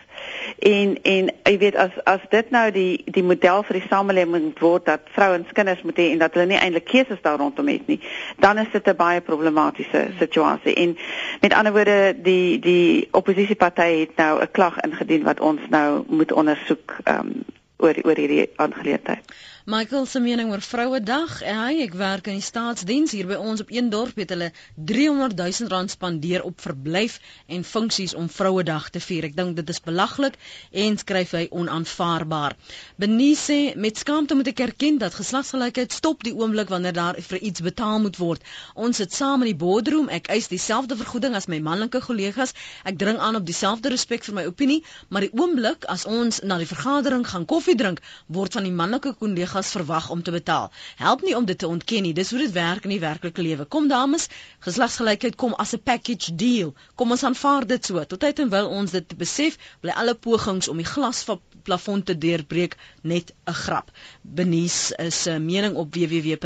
En 0.58 0.96
en 1.02 1.30
jy 1.44 1.58
weet 1.58 1.76
as 1.76 1.90
as 2.04 2.20
dit 2.30 2.50
nou 2.50 2.70
die 2.70 3.02
die 3.04 3.22
model 3.22 3.62
vir 3.68 3.78
die 3.80 3.88
samelewing 3.88 4.52
word 4.58 4.86
dat 4.86 5.00
vrouens 5.14 5.52
kinders 5.52 5.82
moet 5.82 5.98
hê 5.98 6.10
en 6.12 6.18
dat 6.18 6.34
hulle 6.34 6.46
nie 6.46 6.58
eintlik 6.58 6.84
keuses 6.84 7.22
daar 7.22 7.38
rondom 7.38 7.68
het 7.68 7.86
nie, 7.86 8.00
dan 8.38 8.58
is 8.58 8.70
dit 8.72 8.88
'n 8.88 8.96
baie 8.96 9.20
problematiese 9.20 10.08
situasie. 10.18 10.74
En 10.74 10.96
met 11.40 11.54
ander 11.54 11.72
woorde 11.72 12.16
die 12.22 12.58
die 12.58 13.08
oppositieparty 13.10 13.90
het 14.00 14.16
nou 14.16 14.40
'n 14.42 14.50
klag 14.50 14.80
ingedien 14.80 15.22
wat 15.22 15.40
ons 15.40 15.60
nou 15.68 16.04
moet 16.08 16.32
ondersoek 16.32 16.96
ehm 17.04 17.18
um, 17.18 17.44
oor 17.76 17.94
oor 18.04 18.16
hierdie 18.16 18.50
aangeleentheid. 18.56 19.24
Michael 19.66 20.06
se 20.06 20.20
mening 20.20 20.48
oor 20.50 20.62
Vrouedag. 20.64 21.42
Hy, 21.44 21.82
ek 21.84 21.92
werk 22.00 22.30
in 22.32 22.38
die 22.38 22.44
staatsdiens 22.44 23.12
hier 23.12 23.26
by 23.28 23.36
ons 23.36 23.60
op 23.60 23.68
een 23.68 23.90
dorp 23.92 24.16
het 24.16 24.30
hulle 24.32 24.46
300 24.88 25.34
000 25.36 25.68
rand 25.68 25.92
spandeer 25.92 26.40
op 26.48 26.62
verblyf 26.64 27.18
en 27.44 27.60
funksies 27.68 28.14
om 28.16 28.30
Vrouedag 28.32 28.88
te 28.94 29.02
vier. 29.04 29.26
Ek 29.28 29.36
dink 29.36 29.58
dit 29.58 29.68
is 29.68 29.82
belaglik 29.84 30.38
en 30.72 30.96
skryf 30.96 31.34
hy 31.36 31.42
onaanvaarbaar. 31.52 32.56
Beniese 32.96 33.74
met 33.76 34.00
skaamte 34.00 34.38
moet 34.38 34.48
ek 34.48 34.62
erken 34.64 34.96
dat 35.02 35.18
geslagsgelykheid 35.18 35.92
stop 35.92 36.24
die 36.24 36.32
oomblik 36.32 36.72
wanneer 36.72 36.96
daar 36.96 37.20
vir 37.20 37.44
iets 37.44 37.60
betaal 37.60 38.00
moet 38.00 38.16
word. 38.16 38.48
Ons 38.74 39.02
sit 39.04 39.12
saam 39.12 39.44
in 39.44 39.52
die 39.52 39.60
boardroom. 39.60 40.08
Ek 40.08 40.32
eis 40.32 40.48
dieselfde 40.48 40.96
vergoeding 40.96 41.36
as 41.36 41.50
my 41.52 41.60
manlike 41.60 42.00
kollegas. 42.08 42.56
Ek 42.88 42.96
dring 42.96 43.20
aan 43.20 43.36
op 43.36 43.44
dieselfde 43.44 43.92
respek 43.92 44.24
vir 44.24 44.40
my 44.40 44.48
opinie, 44.48 44.80
maar 45.10 45.28
die 45.28 45.34
oomblik 45.36 45.84
as 45.84 46.08
ons 46.08 46.40
na 46.48 46.56
die 46.56 46.70
vergadering 46.72 47.28
gaan 47.28 47.44
koffie 47.44 47.76
drink, 47.76 48.00
word 48.32 48.56
van 48.56 48.64
die 48.64 48.72
manlike 48.72 49.12
kollegas 49.20 49.49
gas 49.52 49.70
verwag 49.74 50.10
om 50.14 50.22
te 50.22 50.30
betaal. 50.34 50.70
Help 51.00 51.22
nie 51.26 51.36
om 51.36 51.44
dit 51.48 51.58
te 51.58 51.68
ontken 51.68 52.02
nie. 52.06 52.14
Dis 52.16 52.30
hoe 52.30 52.38
dit 52.42 52.52
werk 52.56 52.84
in 52.88 52.94
die 52.94 53.00
werklike 53.02 53.42
lewe. 53.42 53.64
Kom 53.76 53.88
dames, 53.90 54.28
geslagsgelykheid 54.66 55.36
kom 55.36 55.54
as 55.64 55.74
'n 55.74 55.82
package 55.90 56.34
deal. 56.34 56.74
Kom 56.94 57.10
ons 57.10 57.24
aanvaar 57.24 57.66
dit 57.66 57.84
so. 57.84 58.04
Tot 58.04 58.20
tyd 58.20 58.38
en 58.38 58.48
wil 58.48 58.68
ons 58.68 58.90
dit 58.90 59.16
besef, 59.16 59.58
bly 59.80 59.92
alle 59.92 60.14
pogings 60.14 60.68
om 60.68 60.76
die 60.76 60.90
glas 60.94 61.22
van 61.28 61.40
plafon 61.62 62.02
te 62.02 62.18
deurbreek 62.18 62.76
net 63.02 63.32
'n 63.46 63.52
grap. 63.52 63.90
Benies 64.22 64.92
is 64.98 65.26
'n 65.26 65.44
mening 65.44 65.74
op 65.76 65.94
www.rsg.co.za. 65.94 66.40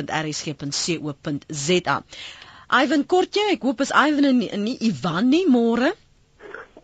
Ivan 2.82 3.06
Kortjie, 3.06 3.52
ek 3.52 3.62
hoop 3.62 3.80
is 3.80 3.90
Ivan 3.90 4.24
en 4.24 4.62
nie 4.64 4.78
Ivan 4.80 5.28
nie 5.28 5.46
môre. 5.48 5.92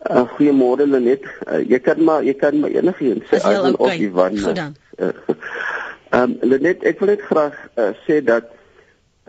Uh, 0.09 0.25
Goeiemôre 0.33 0.87
Lenet. 0.89 1.21
Uh, 1.45 1.61
jy 1.69 1.79
kan 1.79 1.99
maar 2.03 2.23
jy 2.25 2.33
kan 2.33 2.57
maar 2.59 2.73
enigiets 2.73 3.29
sê 3.29 3.37
Ivan 3.37 3.75
okay. 3.77 3.95
of 3.95 4.01
Ivan. 4.01 4.37
Goed 4.39 4.55
dan. 4.55 4.75
Uh, 4.97 5.09
Ehm 6.11 6.23
um, 6.23 6.49
Lenet, 6.49 6.81
ek 6.83 6.99
wil 6.99 7.13
net 7.13 7.21
graag 7.23 7.55
uh, 7.79 7.91
sê 8.03 8.19
dat 8.19 8.49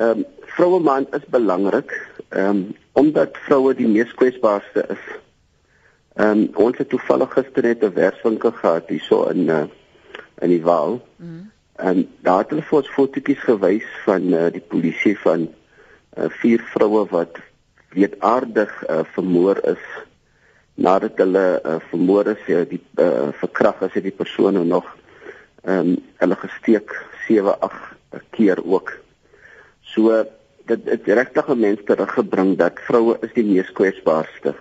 ehm 0.03 0.23
um, 0.23 0.25
vroue 0.55 0.81
maand 0.83 1.13
is 1.15 1.27
belangrik 1.31 1.93
ehm 2.29 2.49
um, 2.49 2.63
omdat 2.99 3.37
vroue 3.47 3.75
die 3.79 3.87
mees 3.87 4.11
kwesbaarste 4.19 4.83
is. 4.95 5.05
Ehm 6.19 6.43
um, 6.43 6.49
ons 6.65 6.81
het 6.83 6.91
toevallig 6.91 7.31
gister 7.37 7.69
net 7.69 7.85
'n 7.87 7.95
werkswinkel 7.95 8.51
gehad 8.59 8.91
hierso 8.91 9.29
in 9.31 9.47
uh, 9.49 9.65
in 10.43 10.51
die 10.51 10.63
Waal. 10.63 10.99
Mm. 11.17 11.51
En 11.77 12.09
daar 12.27 12.43
het 12.43 12.51
hulle 12.51 12.67
vir 12.71 12.79
ons 12.79 12.95
fotootjies 12.97 13.45
gewys 13.47 13.87
van 14.05 14.27
uh, 14.35 14.51
die 14.51 14.67
polisie 14.75 15.15
van 15.19 15.47
uh, 15.47 16.27
vier 16.43 16.67
vroue 16.75 17.07
wat 17.15 17.39
weetaardig 17.95 18.73
uh, 18.89 19.05
vermoor 19.15 19.63
is 19.71 19.87
nadat 20.75 21.23
hulle 21.23 21.47
uh, 21.63 21.79
vermoor 21.91 22.27
is 22.35 22.43
uh, 22.49 22.65
die 22.69 22.83
uh, 22.99 23.31
verkrag 23.39 23.83
as 23.87 23.95
dit 23.95 24.11
die 24.11 24.19
persone 24.19 24.65
nog 24.65 24.91
ehm 25.63 25.79
um, 25.79 25.97
hulle 26.19 26.37
gesteek 26.37 26.95
7 27.27 27.61
8 27.61 28.23
keer 28.31 28.59
ook. 28.65 28.93
So 29.81 30.25
dit 30.67 30.85
dit 30.85 31.07
regtig 31.07 31.49
'n 31.49 31.59
mens 31.59 31.81
teruggebring 31.85 32.57
dat 32.59 32.81
vroue 32.87 33.17
is 33.21 33.33
die 33.33 33.45
mees 33.45 33.73
kwesbaarste. 33.73 34.55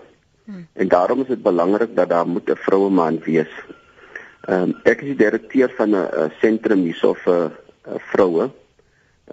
Hmm. 0.45 0.67
En 0.73 0.87
daarom 0.87 1.21
is 1.21 1.27
dit 1.27 1.41
belangrik 1.41 1.95
dat 1.95 2.09
daar 2.09 2.27
moet 2.27 2.49
'n 2.49 2.55
vroue 2.55 2.89
man 2.89 3.19
wees. 3.19 3.53
Ehm 4.41 4.61
um, 4.61 4.79
ek 4.83 5.01
is 5.01 5.07
die 5.07 5.23
direkteur 5.25 5.73
van 5.77 5.95
'n 5.95 6.31
sentrum 6.41 6.81
hierso 6.83 7.13
vir 7.13 7.51
uh, 7.87 7.93
vroue. 7.97 8.49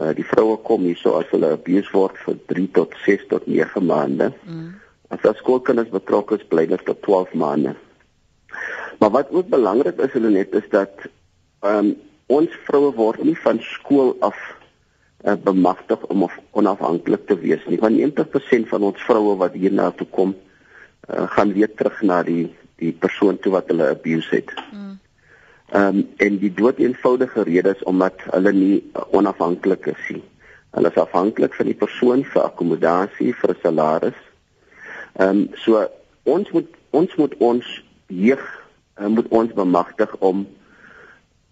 Uh, 0.00 0.14
die 0.14 0.26
vroue 0.26 0.56
kom 0.56 0.82
hierso 0.82 1.18
as 1.18 1.30
hulle 1.30 1.50
abuse 1.50 1.90
word 1.92 2.16
vir 2.24 2.36
3 2.46 2.70
tot 2.70 2.94
6 3.04 3.26
tot 3.28 3.46
9 3.46 3.86
maande. 3.86 4.32
Hmm. 4.44 4.74
As 5.08 5.20
daar 5.20 5.34
skoolkinders 5.34 5.88
betrokke 5.88 6.34
is, 6.34 6.46
bly 6.48 6.66
dit 6.66 6.84
tot 6.84 7.02
12 7.02 7.32
maande. 7.32 7.74
Maar 8.98 9.10
wat 9.10 9.30
ook 9.30 9.48
belangrik 9.48 10.00
is 10.00 10.12
hulle 10.12 10.30
net 10.30 10.54
is 10.54 10.68
dat 10.70 10.90
ehm 11.60 11.78
um, 11.78 11.96
ons 12.28 12.52
vroue 12.66 12.90
word 12.92 13.22
nie 13.24 13.36
van 13.40 13.56
skool 13.64 14.10
af 14.20 14.36
uh, 15.24 15.32
bemagtig 15.44 16.02
om 16.12 16.26
of 16.26 16.34
onafhanklik 16.52 17.22
te 17.26 17.38
wees 17.40 17.62
nie. 17.66 17.78
Want 17.80 17.96
90% 17.96 18.68
van 18.68 18.84
ons 18.90 19.04
vroue 19.06 19.36
wat 19.40 19.56
hier 19.56 19.72
na 19.72 19.86
toe 19.90 20.06
kom, 20.12 20.34
uh, 21.08 21.24
gaan 21.32 21.54
weer 21.56 21.72
terug 21.74 22.02
na 22.02 22.22
die 22.22 22.50
die 22.78 22.92
persoon 22.92 23.40
toe 23.40 23.54
wat 23.56 23.72
hulle 23.72 23.88
abuse 23.90 24.34
het. 24.34 24.52
Mm. 24.72 24.98
Ehm 25.72 25.96
um, 25.96 26.06
en 26.16 26.38
die 26.44 26.52
dood 26.54 26.78
eenvoudige 26.84 27.48
rede 27.48 27.72
is 27.76 27.82
omdat 27.82 28.28
hulle 28.28 28.52
nie 28.52 28.76
uh, 28.92 29.08
onafhanklik 29.10 29.88
is 29.96 30.04
nie. 30.12 30.24
Hulle 30.76 30.92
is 30.92 31.00
afhanklik 31.00 31.56
van 31.56 31.72
die 31.72 31.80
persoon 31.80 32.24
vir 32.28 32.44
akkommodasie, 32.44 33.32
vir 33.40 33.56
salaris 33.62 34.24
Ehm 35.18 35.38
um, 35.38 35.48
so 35.58 35.80
ons 36.22 36.50
moet 36.54 36.74
ons 36.90 37.14
moet 37.16 37.32
ons 37.42 37.68
jeug 38.06 38.42
uh, 39.00 39.06
moet 39.06 39.28
ons 39.28 39.52
bemagtig 39.52 40.12
om 40.18 40.44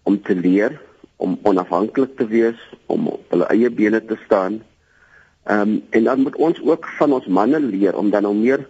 om 0.07 0.21
te 0.23 0.35
leer, 0.35 0.77
om 1.17 1.35
onafhanklik 1.49 2.15
te 2.17 2.27
wees, 2.31 2.59
om 2.85 3.09
op 3.11 3.33
hulle 3.33 3.47
eie 3.53 3.69
bene 3.73 4.01
te 4.05 4.17
staan. 4.25 4.61
Ehm 5.47 5.61
um, 5.61 5.75
en 5.89 6.03
dan 6.03 6.23
moet 6.23 6.35
ons 6.35 6.59
ook 6.61 6.87
van 6.97 7.13
ons 7.15 7.27
manne 7.39 7.59
leer 7.59 7.95
om 7.95 8.09
dan 8.11 8.27
nou 8.27 8.33
meer 8.35 8.65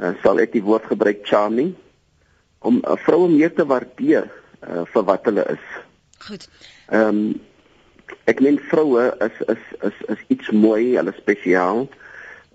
uh, 0.00 0.12
sal 0.22 0.40
ek 0.40 0.54
die 0.56 0.64
woord 0.64 0.88
gebruik 0.88 1.24
charming 1.28 1.74
om 2.64 2.80
uh, 2.80 2.96
vroue 3.04 3.28
meer 3.28 3.52
te 3.52 3.66
waardeer 3.68 4.24
uh, 4.28 4.84
vir 4.92 5.04
wat 5.10 5.28
hulle 5.28 5.44
is. 5.56 5.68
Goed. 6.28 6.48
Ehm 6.88 7.20
um, 7.20 7.20
ek 8.30 8.40
meen 8.42 8.58
vroue 8.70 9.04
is 9.26 9.38
is 9.52 9.62
is 9.88 10.02
is 10.14 10.20
iets 10.34 10.50
mooi, 10.54 10.96
hulle 10.96 11.14
spesiaal. 11.20 11.86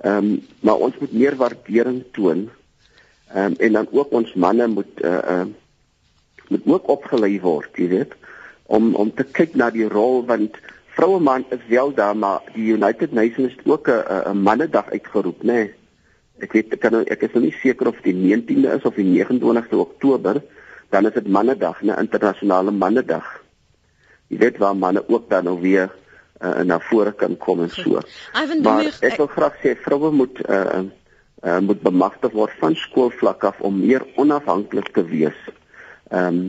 Ehm 0.02 0.18
um, 0.18 0.30
maar 0.66 0.82
ons 0.90 0.98
moet 1.00 1.14
meer 1.14 1.38
waardering 1.38 2.04
toon. 2.18 2.48
Ehm 3.34 3.54
um, 3.54 3.58
en 3.58 3.80
dan 3.80 3.92
ook 3.92 4.14
ons 4.22 4.34
manne 4.34 4.68
moet 4.68 5.06
uh 5.06 5.22
uh 5.36 5.50
moet 6.52 6.68
ook 6.76 6.90
opgelei 6.90 7.40
word, 7.42 7.72
jy 7.80 7.88
weet, 7.92 8.16
om 8.72 8.94
om 8.96 9.12
te 9.16 9.24
kyk 9.24 9.56
na 9.60 9.70
die 9.74 9.88
rol 9.90 10.26
want 10.30 10.58
vroue 10.96 11.20
man 11.24 11.46
is 11.56 11.64
wel 11.68 11.94
daar 11.96 12.18
maar 12.18 12.42
die 12.54 12.72
United 12.76 13.14
Nations 13.16 13.56
het 13.58 13.68
ook 13.68 13.88
'n 13.88 14.32
'n 14.32 14.42
mannedag 14.44 14.92
uitgeroep, 14.92 15.44
nê. 15.44 15.54
Nee. 15.54 15.74
Ek 16.42 16.52
weet 16.52 16.74
ek 16.74 16.80
kan 16.80 16.92
nou, 16.92 17.04
ek 17.06 17.22
is 17.22 17.34
nou 17.34 17.44
nie 17.44 17.56
seker 17.62 17.88
of 17.88 18.02
die 18.02 18.14
19de 18.14 18.74
is 18.74 18.86
of 18.90 18.96
die 18.96 19.06
29de 19.06 19.78
Oktober, 19.78 20.42
dan 20.90 21.06
is 21.06 21.14
dit 21.14 21.28
mannedag, 21.28 21.82
'n 21.82 22.00
internasionale 22.00 22.72
mannedag. 22.72 23.42
Jy 24.28 24.38
weet 24.38 24.58
waar 24.58 24.76
manne 24.76 25.04
ook 25.08 25.30
dan 25.30 25.44
nou 25.44 25.60
weer 25.62 25.92
uh, 26.42 26.64
na 26.64 26.80
vore 26.80 27.12
kan 27.12 27.38
kom 27.38 27.62
en 27.62 27.70
so. 27.70 28.00
Maar 28.64 28.90
ek 29.12 29.18
wil 29.18 29.28
graag 29.28 29.58
sê 29.62 29.76
vroue 29.76 30.12
moet 30.12 30.42
uh, 30.50 30.84
uh, 31.44 31.60
moet 31.60 31.82
bemagtig 31.82 32.32
word 32.32 32.54
van 32.60 32.76
skoolvlak 32.76 33.44
af 33.44 33.60
om 33.62 33.80
meer 33.80 34.06
onafhanklik 34.16 34.94
te 34.96 35.04
wees. 35.04 35.38
Ehm 36.12 36.28
um, 36.28 36.42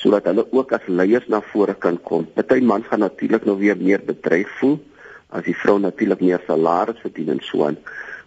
sodat 0.00 0.24
hulle 0.30 0.46
ook 0.56 0.70
as 0.72 0.86
leiers 0.88 1.26
na 1.28 1.42
vore 1.52 1.74
kan 1.76 1.98
kom. 2.08 2.24
Party 2.34 2.62
mans 2.64 2.86
gaan 2.88 3.02
natuurlik 3.04 3.44
nou 3.44 3.58
weer 3.58 3.76
meer 3.76 4.00
bedreig 4.00 4.48
voel 4.58 4.78
as 5.28 5.44
die 5.44 5.56
vrou 5.56 5.78
natuurlik 5.78 6.22
meer 6.24 6.40
salaris 6.46 7.02
verdien 7.04 7.28
en 7.34 7.42
so 7.44 7.66
aan. 7.66 7.76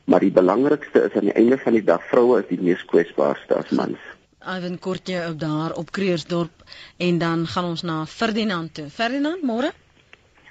Maar 0.05 0.19
die 0.19 0.31
belangrikste 0.31 1.05
is 1.07 1.15
aan 1.17 1.31
die 1.31 1.37
einde 1.39 1.57
van 1.57 1.73
die 1.73 1.83
dag 1.83 2.03
vroue 2.11 2.41
is 2.43 2.49
die 2.51 2.59
mees 2.61 2.83
kwesbaarste 2.91 3.57
as 3.57 3.71
mans. 3.71 3.99
Ivan 4.43 4.77
kortjie 4.79 5.21
op 5.29 5.39
daar 5.39 5.73
op 5.79 5.91
Kreersdorp 5.91 6.67
en 6.97 7.17
dan 7.17 7.47
gaan 7.47 7.71
ons 7.71 7.81
na 7.81 8.05
Ferdinand 8.05 8.73
toe. 8.73 8.89
Ferdinand, 8.89 9.41
môre? 9.41 9.71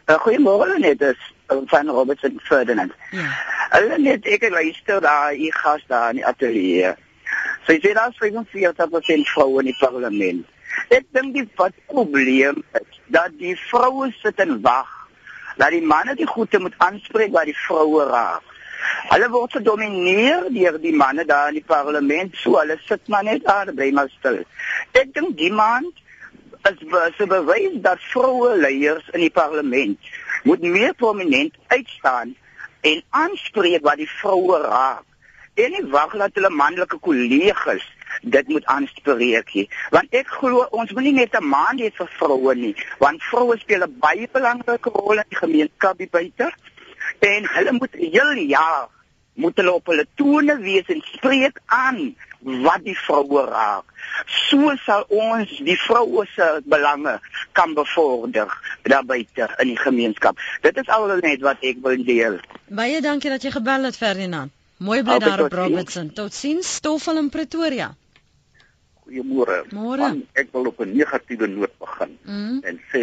Uh, 0.09 0.19
Goeiemôre 0.25 0.79
net, 0.81 0.99
dis 0.99 1.21
uh, 1.53 1.61
van 1.71 1.89
Robertson 1.89 2.41
Ferdinand. 2.43 2.93
Ja. 3.13 3.29
Hulle 3.77 3.99
net 4.01 4.27
ek 4.27 4.49
luister 4.51 5.01
daar, 5.05 5.37
u 5.37 5.51
gas 5.63 5.85
daar 5.89 6.11
in 6.11 6.23
die 6.23 6.27
ateljee. 6.27 6.95
So 7.67 7.75
jy 7.75 7.81
sê 7.85 7.95
daar 7.95 8.15
sê 8.17 8.33
ons 8.35 8.49
vir 8.53 8.73
dat 8.77 8.93
ons 8.93 9.13
in 9.15 9.25
vroue 9.35 9.61
in 9.63 9.71
die 9.71 9.79
parlement. 9.81 10.47
Ek 10.91 11.07
dink 11.15 11.35
die 11.37 11.47
wat 11.57 11.77
probleem 11.91 12.63
is 12.81 12.99
dat 13.13 13.37
die 13.39 13.55
vroue 13.69 14.11
sit 14.23 14.41
en 14.43 14.59
wag 14.65 14.91
dat 15.61 15.71
die 15.75 15.85
manne 15.85 16.15
die 16.17 16.27
goeie 16.27 16.59
moet 16.59 16.79
aanspreek 16.79 17.33
wat 17.33 17.49
die 17.51 17.59
vroue 17.67 18.07
raak. 18.09 18.49
Hulle 19.13 19.29
word 19.31 19.59
gedomineer 19.59 20.49
deur 20.51 20.79
die 20.83 20.95
manne 20.97 21.25
daar 21.29 21.53
in 21.53 21.61
die 21.61 21.67
parlement, 21.67 22.35
so 22.41 22.57
hulle 22.59 22.79
sit 22.89 23.09
maar 23.13 23.25
net 23.27 23.45
daar, 23.45 23.71
bly 23.75 23.91
maar 23.95 24.11
stil. 24.19 24.41
Ek 24.99 25.13
dink 25.15 25.37
die 25.39 25.53
man 25.53 25.91
is 26.69 26.83
se 27.19 27.27
bewys 27.27 27.79
dat 27.85 28.03
vroue 28.13 28.55
leiers 28.57 29.09
in 29.13 29.25
die 29.25 29.35
parlement 29.35 30.13
moet 30.47 30.63
meer 30.63 30.95
prominent 30.95 31.55
uitstaan 31.67 32.35
en 32.83 33.03
aanspreek 33.11 33.83
wat 33.87 34.01
die 34.03 34.11
vroue 34.11 34.61
raak. 34.67 35.07
En 35.55 35.71
nie 35.71 35.85
wag 35.93 36.15
dat 36.17 36.39
hulle 36.39 36.51
manlike 36.51 36.99
kollegas 36.99 37.85
dit 38.23 38.49
moet 38.49 38.65
aanspreek 38.65 39.55
nie. 39.55 39.69
Want 39.91 40.15
ek 40.17 40.31
glo 40.39 40.65
ons 40.71 40.93
moet 40.97 41.05
nie 41.09 41.13
net 41.13 41.37
'n 41.37 41.49
maand 41.49 41.81
hê 41.81 41.91
vir 41.99 42.09
vroue 42.19 42.55
nie, 42.55 42.75
want 42.99 43.23
vroue 43.23 43.59
speel 43.59 43.85
'n 43.85 43.99
baie 43.99 44.29
belangrike 44.33 44.91
rol 44.91 45.19
in 45.19 45.29
die 45.29 45.43
gemeenskap 45.45 45.99
hier 45.99 46.09
buite. 46.11 46.53
En 47.19 47.49
hulle 47.55 47.73
moet 47.73 47.95
heel 47.95 48.33
jaar 48.33 48.89
moet 49.35 49.57
hulle 49.57 49.73
op 49.73 49.87
hulle 49.87 50.07
tone 50.15 50.57
wees 50.61 50.87
en 50.87 51.03
spreek 51.13 51.61
aan 51.67 52.15
wat 52.43 52.85
die 52.85 52.97
vroue 52.99 53.45
raak. 53.47 53.85
So 54.27 54.75
sal 54.85 55.05
ons 55.09 55.53
die 55.59 55.79
vroue 55.87 56.27
se 56.35 56.49
belange 56.65 57.21
kan 57.53 57.75
bevorder 57.75 58.49
daar 58.83 59.05
buite 59.05 59.49
in 59.59 59.73
die 59.73 59.79
gemeenskap. 59.79 60.39
Dit 60.61 60.77
is 60.77 60.89
al 60.89 61.07
net 61.21 61.41
wat 61.41 61.57
ek 61.61 61.77
wil 61.83 62.05
deel. 62.05 62.41
Baie 62.69 63.01
dankie 63.01 63.31
dat 63.31 63.43
jy 63.43 63.51
gebel 63.51 63.85
het 63.85 63.97
Ferdinand. 63.97 64.62
Mooi 64.83 65.03
bly 65.07 65.19
daar 65.23 65.41
op 65.45 65.53
Robertson. 65.53 66.13
Totsiens, 66.13 66.75
Stoffel 66.75 67.19
in 67.19 67.29
Pretoria. 67.31 67.93
Goeiemôre. 69.03 69.61
Man, 69.71 70.25
ek 70.35 70.49
wil 70.53 70.67
op 70.71 70.81
'n 70.83 70.97
negatiewe 70.97 71.47
noot 71.47 71.75
begin 71.79 72.19
mm. 72.23 72.59
en 72.69 72.81
sê 72.91 73.03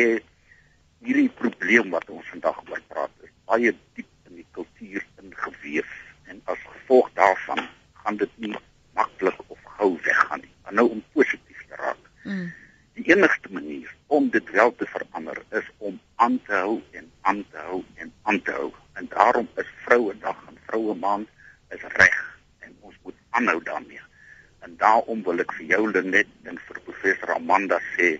hierdie 1.06 1.30
probleem 1.30 1.89
wat 1.96 2.10
ons 2.10 2.28
vandag 2.34 2.60
oor 2.68 2.82
praat 2.88 3.24
is 3.24 3.32
baie 3.48 3.72
diep 3.96 4.12
in 4.28 4.42
die 4.42 4.48
kultuur 4.58 5.06
ingeweef 5.24 5.96
en 6.28 6.42
as 6.52 6.60
gevolg 6.65 7.08
daarvan 7.22 7.63
gaan 8.04 8.20
dit 8.20 8.36
nie 8.44 8.54
maklik 9.00 9.39
of 9.48 9.63
gou 9.80 9.92
weggaan 10.04 10.44
nie. 10.44 10.54
Maar 10.63 10.74
nou 10.74 10.88
om 10.98 11.04
positief 11.13 11.63
te 11.70 11.82
raak. 11.86 12.04
Mm. 12.24 12.52
Die 13.00 13.08
enigste 13.15 13.56
manier 13.56 13.96
om 14.08 14.30
dit 14.30 14.52
wel 14.52 14.76
te 14.76 14.86
verander 14.86 15.44
is 15.62 15.72
om 15.78 16.00
aan 16.15 16.42
te 16.44 16.54
hou 16.54 16.82
en 16.92 17.12
aan 17.22 17.46
te 17.52 17.68
hou 17.72 17.84
en 17.96 18.13
aan 18.22 18.42
te 18.42 18.52
hou. 18.52 18.72
En 18.94 19.08
daarom 19.15 19.48
is 19.56 19.76
Vrouedag 19.86 20.48
en 20.48 20.58
Vroue 20.68 20.96
Maand 20.96 21.28
is 21.76 21.86
reg 22.02 22.20
en 22.66 22.76
ons 22.80 22.96
moet 23.04 23.18
aanhou 23.30 23.60
daarmee. 23.64 24.02
En 24.66 24.76
daarom 24.78 25.24
wil 25.24 25.44
ek 25.44 25.54
vir 25.58 25.72
jou 25.76 25.84
net 26.16 26.32
en 26.44 26.62
vir 26.68 26.82
professor 26.88 27.36
Amanda 27.36 27.80
sê, 27.96 28.18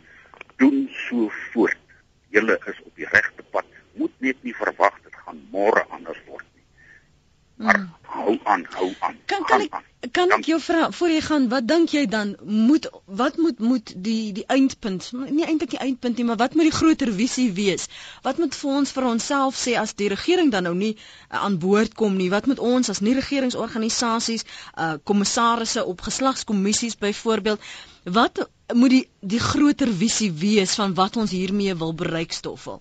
doen 0.58 0.88
so 1.06 1.30
voort. 1.52 1.82
Julle 2.30 2.60
is 2.72 2.84
op 2.86 2.96
die 2.96 3.10
regte 3.16 3.44
pad. 3.52 3.66
Moet 3.94 4.14
net 4.20 4.44
nie 4.44 4.56
verwag 4.56 5.02
dit 5.04 5.16
gaan 5.26 5.42
môre 5.54 5.86
anders 5.90 6.22
word 6.28 6.49
mm. 7.60 7.86
hou 8.16 8.40
aan, 8.44 8.66
hou 8.74 8.90
aan. 9.00 9.16
Kan 9.26 9.46
kan 9.46 9.62
ek 9.62 9.74
aan. 9.74 9.86
kan 10.16 10.32
ek 10.32 10.46
jou 10.48 10.58
vra 10.64 10.86
voor 10.96 11.12
jy 11.12 11.20
gaan, 11.26 11.48
wat 11.52 11.66
dink 11.68 11.92
jy 11.92 12.06
dan 12.08 12.32
moet 12.42 12.88
wat 13.22 13.38
moet 13.38 13.60
moet 13.60 13.92
die 14.06 14.32
die 14.38 14.46
eindpunt, 14.56 15.10
nie 15.28 15.44
eintlik 15.46 15.74
die 15.74 15.82
eindpunt 15.84 16.18
nie, 16.18 16.26
maar 16.30 16.40
wat 16.40 16.56
moet 16.56 16.70
die 16.70 16.78
groter 16.78 17.12
visie 17.14 17.50
wees? 17.58 17.90
Wat 18.24 18.40
moet 18.40 18.56
vir 18.56 18.72
ons 18.80 18.94
vir 18.96 19.10
onsself 19.12 19.60
sê 19.60 19.76
as 19.82 19.94
die 20.00 20.08
regering 20.14 20.54
dan 20.56 20.70
nou 20.70 20.74
nie 20.78 20.94
uh, 20.96 21.42
aan 21.44 21.60
boord 21.60 21.98
kom 22.00 22.16
nie? 22.16 22.30
Wat 22.32 22.48
moet 22.48 22.64
ons 22.64 22.90
as 22.96 23.04
nie 23.04 23.18
regeringsorganisasies, 23.20 24.48
uh 24.78 24.96
kommissarisse 25.04 25.86
op 25.86 26.08
geslagskommissies 26.08 26.96
byvoorbeeld, 27.04 27.70
wat 28.20 28.46
moet 28.74 28.96
die 28.96 29.06
die 29.36 29.44
groter 29.52 29.92
visie 30.04 30.32
wees 30.32 30.80
van 30.80 30.96
wat 30.96 31.20
ons 31.20 31.36
hiermee 31.36 31.76
wil 31.76 31.94
bereik 31.94 32.32
stoffel? 32.32 32.80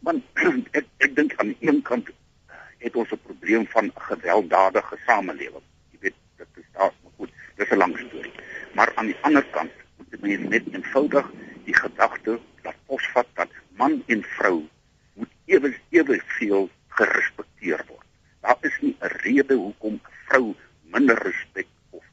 Want 0.00 0.24
ek 0.78 0.88
ek 1.04 1.16
dink 1.20 1.36
aan 1.36 1.56
een 1.60 1.82
kant 1.84 2.08
het 2.84 2.96
ons 3.00 3.12
'n 3.12 3.24
probleem 3.28 3.66
van 3.74 3.90
gewelddadige 3.94 4.96
samelewing. 5.06 5.66
Jy 5.90 5.98
weet, 6.00 6.18
dit 6.36 6.48
is 6.54 6.68
daar 6.72 6.92
maar 7.02 7.12
goed, 7.16 7.32
dis 7.56 7.70
'n 7.70 7.76
lang 7.76 7.94
storie. 7.98 8.32
Maar 8.74 8.92
aan 8.94 9.06
die 9.06 9.20
ander 9.20 9.44
kant 9.56 9.72
moet 9.96 10.20
mense 10.20 10.48
net 10.48 10.64
eenvoudig 10.72 11.30
die 11.64 11.76
gedagte 11.76 12.40
dat 12.62 12.74
posvat 12.86 13.26
dat 13.34 13.50
man 13.76 14.02
en 14.06 14.22
vrou 14.22 14.68
moet 15.14 15.32
ewe 15.44 15.74
ewe 15.88 16.20
veel 16.26 16.70
gerespekteer 16.88 17.84
word. 17.86 18.06
Daar 18.40 18.56
is 18.60 18.76
nie 18.80 18.96
'n 19.00 19.06
rede 19.24 19.54
hoekom 19.54 19.94
'n 19.94 20.00
vrou 20.26 20.54
minder 20.82 21.18
respek 21.22 21.66
of 21.90 22.04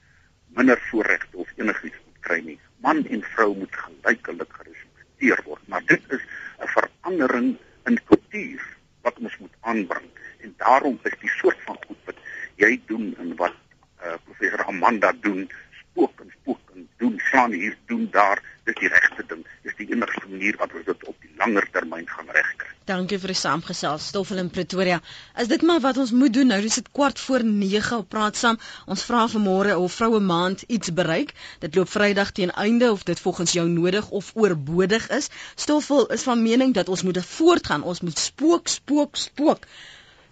minder 0.47 0.80
voorregte 0.89 1.38
of 1.38 1.49
enigiets 1.55 1.99
moet 2.05 2.19
kry 2.19 2.39
nie. 2.39 2.59
Man 2.78 3.05
en 3.07 3.24
vrou 3.24 3.57
moet 3.57 3.76
gelyklik 3.76 4.53
gerespekteer 4.53 5.39
word, 5.43 5.67
maar 5.67 5.86
dit 5.86 6.01
is 6.07 6.24
'n 6.59 6.67
verandering 6.67 7.57
in 7.86 8.03
kultuur 8.03 8.78
wat 9.01 9.19
ons 9.19 9.38
moet 9.38 9.55
aanbring 9.59 10.09
en 10.43 10.53
daarom 10.57 10.99
is 11.03 11.17
die 11.19 11.34
soort 11.38 11.59
van 11.65 11.78
goed 11.88 12.09
wat 12.09 12.22
jy 12.61 12.72
doen 12.91 13.11
en 13.22 13.36
wat 13.41 13.57
uh, 14.01 14.17
professor 14.26 14.65
Amanda 14.65 15.13
doen 15.26 15.45
spook 15.80 16.24
en 16.24 16.34
spook 16.41 16.76
en 16.76 16.88
doen 16.97 17.19
slaan 17.30 17.51
hier 17.51 17.78
doen 17.91 18.07
daar 18.11 18.41
dis 18.65 18.78
die 18.82 18.91
regte 18.93 19.26
ding 19.34 19.45
dis 19.65 19.78
die 19.80 19.89
enigste 19.93 20.28
manier 20.30 20.57
wat 20.61 20.74
ons 20.78 20.88
dit 20.89 21.07
op 21.13 21.26
die 21.26 21.34
langer 21.41 21.67
termyn 21.78 22.07
gaan 22.15 22.30
regkry 22.38 22.74
Dankie 23.12 23.28
vir 23.28 23.34
die 23.34 23.41
saamgesels 23.43 24.05
Stoffel 24.07 24.39
in 24.39 24.49
Pretoria. 24.55 24.97
Is 25.43 25.49
dit 25.51 25.64
maar 25.68 25.82
wat 25.84 25.97
ons 25.99 26.14
moet 26.16 26.32
doen 26.32 26.47
nou? 26.47 26.59
Dis 26.64 26.78
dit 26.80 26.86
kwart 26.95 27.20
voor 27.20 27.43
9 27.43 27.97
op 27.97 28.07
praat 28.14 28.38
saam. 28.39 28.59
Ons 28.88 29.03
vra 29.03 29.26
vanmôre 29.34 29.74
of 29.76 29.97
vroue 29.99 30.22
maand 30.24 30.64
iets 30.78 30.93
bereik. 30.95 31.34
Dit 31.59 31.76
loop 31.76 31.91
Vrydag 31.91 32.32
teen 32.38 32.55
einde 32.55 32.88
of 32.91 33.03
dit 33.03 33.20
volgens 33.20 33.51
jou 33.57 33.68
nodig 33.68 34.07
of 34.16 34.32
oorbodig 34.39 35.09
is. 35.18 35.28
Stoffel 35.59 36.07
is 36.16 36.24
van 36.24 36.39
mening 36.45 36.72
dat 36.74 36.88
ons 36.88 37.03
moet 37.03 37.20
voortgaan. 37.34 37.84
Ons 37.84 37.99
moet 37.99 38.18
spook, 38.18 38.72
spook, 38.72 39.20
spook. 39.20 39.68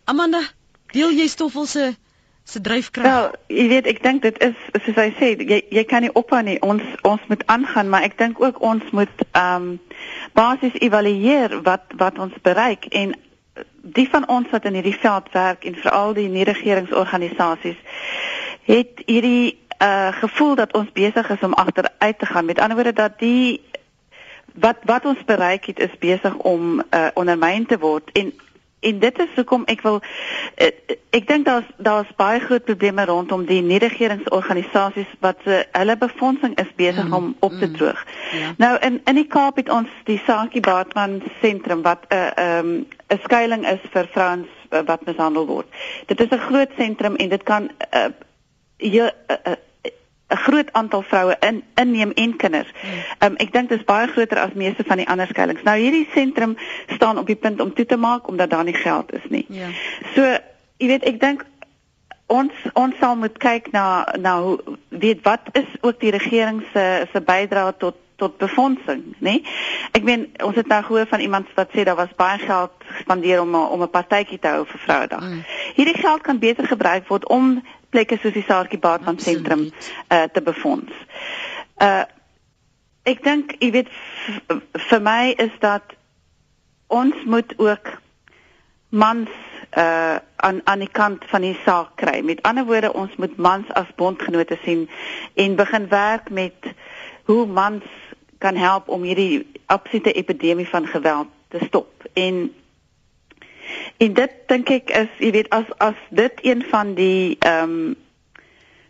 Amanda, 0.06 0.46
deel 0.96 1.12
jy 1.20 1.28
Stoffel 1.28 1.68
se 1.68 1.90
se 2.50 2.62
dryfkrag? 2.62 3.06
Wel, 3.06 3.32
jy 3.48 3.68
weet, 3.68 3.88
ek 3.92 4.04
dink 4.04 4.22
dit 4.26 4.42
is 4.44 4.58
soos 4.84 4.98
hy 4.98 5.10
sê, 5.20 5.32
jy 5.38 5.62
jy 5.70 5.84
kan 5.90 6.06
nie 6.06 6.14
ophou 6.14 6.42
nie. 6.46 6.58
Ons 6.66 6.84
ons 7.08 7.24
moet 7.32 7.46
aangaan, 7.48 7.90
maar 7.90 8.06
ek 8.08 8.18
dink 8.18 8.42
ook 8.42 8.62
ons 8.62 8.84
moet 8.92 9.26
ehm 9.32 9.56
um, 9.56 9.80
basies 10.34 10.76
evalueer 10.80 11.62
wat 11.64 11.96
wat 11.98 12.20
ons 12.20 12.36
bereik 12.46 12.86
en 12.96 13.16
die 13.82 14.08
van 14.10 14.28
ons 14.28 14.50
wat 14.52 14.66
in 14.66 14.78
hierdie 14.80 14.98
veld 15.00 15.32
werk 15.34 15.66
en 15.66 15.76
veral 15.76 16.14
die 16.14 16.28
nie-regeringsorganisasies 16.30 17.80
het 18.70 19.02
hierdie 19.06 19.58
uh 19.80 20.12
gevoel 20.20 20.56
dat 20.60 20.74
ons 20.76 20.92
besig 20.92 21.30
is 21.30 21.44
om 21.46 21.54
agteruit 21.54 22.20
te 22.20 22.26
gaan. 22.26 22.46
Met 22.46 22.60
ander 22.60 22.76
woorde 22.76 22.94
dat 22.94 23.20
die 23.20 23.62
wat 24.54 24.84
wat 24.84 25.06
ons 25.06 25.24
bereik 25.26 25.66
het 25.66 25.80
is 25.80 25.96
besig 26.00 26.36
om 26.36 26.84
uh 26.92 27.08
ondermyn 27.14 27.66
te 27.66 27.78
word 27.80 28.12
en 28.14 28.34
en 28.80 29.00
dit 29.00 29.20
is 29.20 29.36
hoekom 29.36 29.64
ek 29.66 29.82
wil 29.82 30.00
uh, 30.02 30.70
ek 31.16 31.28
dink 31.28 31.46
daar's 31.46 31.68
daar's 31.78 32.12
baie 32.16 32.40
groot 32.40 32.64
probleme 32.64 33.06
rondom 33.06 33.46
die 33.46 33.62
nie-regeringsorganisasies 33.66 35.12
wat 35.26 35.42
se 35.44 35.58
uh, 35.58 35.66
hulle 35.80 35.98
befondsing 35.98 36.56
is 36.62 36.72
besig 36.76 37.08
mm, 37.08 37.14
om 37.14 37.36
op 37.40 37.58
te 37.60 37.68
mm. 37.68 37.76
droog. 37.76 38.06
Mm, 38.06 38.40
ja. 38.40 38.54
Nou 38.58 38.72
in 38.88 39.02
in 39.06 39.20
die 39.22 39.28
Kaap 39.28 39.60
het 39.62 39.70
ons 39.70 39.92
die 40.10 40.22
Sakie 40.26 40.64
Baatman 40.64 41.22
sentrum 41.42 41.82
wat 41.82 42.08
'n 42.10 42.16
uh, 42.16 42.32
'n 42.38 42.66
um, 42.66 42.88
'n 43.10 43.20
skuilings 43.24 43.70
is 43.70 43.92
vir 43.92 44.08
vrouens 44.12 44.48
uh, 44.70 44.82
wat 44.86 45.06
mishandel 45.06 45.46
word. 45.46 45.68
Dit 46.06 46.20
is 46.22 46.30
'n 46.30 46.46
groot 46.50 46.72
sentrum 46.78 47.16
en 47.16 47.30
dit 47.30 47.44
kan 47.44 47.70
uh, 47.94 48.10
uh, 48.78 49.04
uh, 49.04 49.59
'n 50.30 50.38
groot 50.38 50.74
aantal 50.74 51.02
vroue 51.02 51.36
in 51.40 51.64
inneem 51.76 52.12
en 52.12 52.36
kinders. 52.36 52.72
Um, 53.20 53.36
ek 53.36 53.52
dink 53.52 53.70
dit 53.70 53.80
is 53.80 53.86
baie 53.86 54.08
groter 54.08 54.40
as 54.40 54.54
meeste 54.54 54.84
van 54.86 54.98
die 54.98 55.08
ander 55.10 55.28
skuilings. 55.28 55.64
Nou 55.64 55.78
hierdie 55.78 56.08
sentrum 56.14 56.58
staan 56.88 57.18
op 57.18 57.28
die 57.28 57.36
punt 57.36 57.62
om 57.62 57.74
toe 57.74 57.86
te 57.86 57.98
maak 57.98 58.28
omdat 58.28 58.50
daar 58.50 58.64
nie 58.64 58.78
geld 58.78 59.14
is 59.14 59.26
nie. 59.30 59.46
Ja. 59.50 59.68
So, 60.16 60.22
jy 60.78 60.88
weet, 60.88 61.04
ek 61.04 61.20
dink 61.20 61.46
ons 62.30 62.54
ons 62.74 62.98
sal 63.00 63.16
moet 63.18 63.38
kyk 63.42 63.72
na 63.72 64.06
na 64.20 64.42
hoe 64.42 64.78
weet 64.90 65.24
wat 65.26 65.50
is 65.58 65.70
ook 65.82 66.00
die 66.00 66.14
regering 66.14 66.62
se 66.74 67.08
se 67.12 67.22
bydrae 67.22 67.74
tot 67.78 67.98
tot 68.20 68.38
befondsing, 68.38 69.04
nê? 69.24 69.38
Ek 69.96 70.04
meen 70.04 70.26
ons 70.44 70.58
het 70.60 70.68
nou 70.68 70.82
gehoor 70.84 71.08
van 71.08 71.22
iemand 71.24 71.48
wat 71.56 71.72
sê 71.72 71.86
daar 71.88 71.96
was 71.96 72.12
baie 72.20 72.38
geld 72.44 72.74
gespandeer 72.92 73.42
om 73.42 73.56
om 73.56 73.82
'n 73.82 73.90
partytjie 73.90 74.40
te 74.40 74.48
hou 74.48 74.66
vir 74.68 74.80
Vrouedag. 74.80 75.24
Mm. 75.24 75.44
Hierdie 75.76 75.98
geld 75.98 76.22
kan 76.22 76.40
beter 76.40 76.68
gebruik 76.68 77.08
word 77.08 77.28
om 77.28 77.64
plekke 77.90 78.18
soos 78.22 78.34
die 78.34 78.46
Saartjie 78.48 78.80
Baadman 78.80 79.20
sentrum 79.20 79.70
uh 80.10 80.24
te 80.34 80.42
befonds. 80.42 80.94
Uh 81.82 82.06
ek 83.10 83.24
dink 83.24 83.56
jy 83.60 83.72
weet 83.74 83.90
vir 84.90 85.02
my 85.02 85.34
is 85.38 85.56
dat 85.64 85.96
ons 86.88 87.16
moet 87.26 87.54
ook 87.58 87.94
mans 88.90 89.30
uh 89.78 90.18
aan 90.36 90.62
aan 90.64 90.80
die 90.80 90.92
kant 90.92 91.26
van 91.32 91.42
die 91.42 91.58
saak 91.66 91.96
kry. 91.96 92.22
Met 92.22 92.42
ander 92.42 92.66
woorde, 92.66 92.94
ons 92.94 93.16
moet 93.16 93.38
mans 93.38 93.68
as 93.78 93.90
bondgenote 93.96 94.58
sien 94.64 94.88
en 95.36 95.56
begin 95.56 95.88
werk 95.90 96.30
met 96.30 96.74
hoe 97.30 97.46
mans 97.46 97.84
kan 98.40 98.56
help 98.56 98.88
om 98.88 99.04
hierdie 99.04 99.46
absolute 99.66 100.14
epidemie 100.14 100.68
van 100.68 100.88
geweld 100.88 101.28
te 101.50 101.60
stop. 101.66 102.06
En 102.14 102.54
En 103.98 104.14
dit 104.14 104.36
dink 104.48 104.70
ek 104.70 104.92
is, 104.96 105.10
jy 105.20 105.32
weet, 105.36 105.50
as 105.56 105.68
as 105.78 105.98
dit 106.10 106.46
een 106.46 106.64
van 106.72 106.94
die 106.98 107.36
ehm 107.40 107.74
um, 107.80 107.96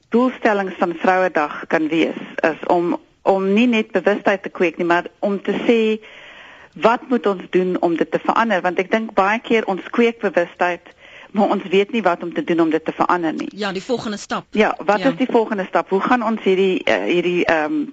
doelstellings 0.09 0.73
van 0.81 0.95
Vrouedag 0.97 1.67
kan 1.67 1.87
wees, 1.87 2.17
is 2.41 2.61
om 2.67 2.97
om 3.21 3.45
nie 3.53 3.67
net 3.67 3.91
bewustheid 3.91 4.41
te 4.43 4.49
kweek 4.49 4.77
nie, 4.77 4.85
maar 4.85 5.05
om 5.19 5.41
te 5.41 5.53
sê 5.67 5.79
wat 6.81 7.09
moet 7.09 7.25
ons 7.25 7.43
doen 7.49 7.75
om 7.81 7.97
dit 7.97 8.11
te 8.11 8.19
verander? 8.23 8.61
Want 8.61 8.79
ek 8.79 8.89
dink 8.91 9.13
baie 9.13 9.39
keer 9.39 9.67
ons 9.69 9.85
kweek 9.93 10.21
bewustheid, 10.21 10.81
maar 11.31 11.53
ons 11.53 11.65
weet 11.69 11.91
nie 11.91 12.01
wat 12.01 12.23
om 12.23 12.33
te 12.33 12.43
doen 12.43 12.65
om 12.65 12.73
dit 12.73 12.85
te 12.85 12.95
verander 12.95 13.33
nie. 13.33 13.49
Ja, 13.53 13.71
die 13.71 13.83
volgende 13.83 14.17
stap. 14.17 14.45
Ja, 14.57 14.73
wat 14.85 14.99
ja. 14.99 15.11
is 15.11 15.17
die 15.17 15.29
volgende 15.29 15.65
stap? 15.69 15.89
Hoe 15.89 16.01
gaan 16.01 16.25
ons 16.25 16.41
hierdie 16.43 16.81
uh, 16.85 17.05
hierdie 17.05 17.45
ehm 17.45 17.79
um, 17.79 17.87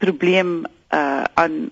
probleem 0.00 0.64
uh 0.94 1.22
aan 1.34 1.70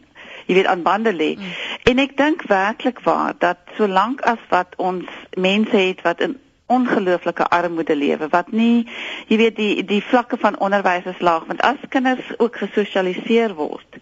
jy 0.49 0.57
weet 0.57 0.67
aan 0.67 0.83
bande 0.83 1.13
lê. 1.13 1.35
Mm. 1.37 1.53
En 1.83 1.99
ek 1.99 2.17
dink 2.17 2.43
werklik 2.43 3.01
waar 3.01 3.35
dat 3.39 3.59
solank 3.77 4.21
as 4.21 4.43
wat 4.49 4.75
ons 4.77 5.07
mense 5.35 5.77
het 5.77 6.03
wat 6.03 6.21
in 6.21 6.39
ongelooflike 6.69 7.47
armoede 7.49 7.97
lewe 7.97 8.29
wat 8.29 8.51
nie 8.53 8.89
jy 9.29 9.37
weet 9.41 9.57
die 9.57 9.85
die 9.89 10.03
vlakke 10.05 10.37
van 10.37 10.59
onderwys 10.61 11.07
is 11.09 11.23
laag 11.25 11.47
want 11.49 11.63
as 11.65 11.81
kinders 11.89 12.29
ook 12.37 12.59
gesosialiseer 12.61 13.55
word 13.57 13.97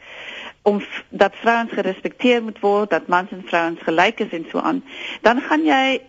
om 0.66 0.82
dat 1.08 1.38
vrouens 1.42 1.70
gerespekteer 1.78 2.42
moet 2.42 2.58
word 2.60 2.90
dat 2.90 3.06
mans 3.06 3.30
en 3.30 3.44
vrouens 3.46 3.86
gelyk 3.86 4.20
is 4.26 4.34
en 4.34 4.48
so 4.50 4.58
aan 4.58 4.82
dan 5.22 5.40
gaan 5.46 5.62
jy 5.64 6.00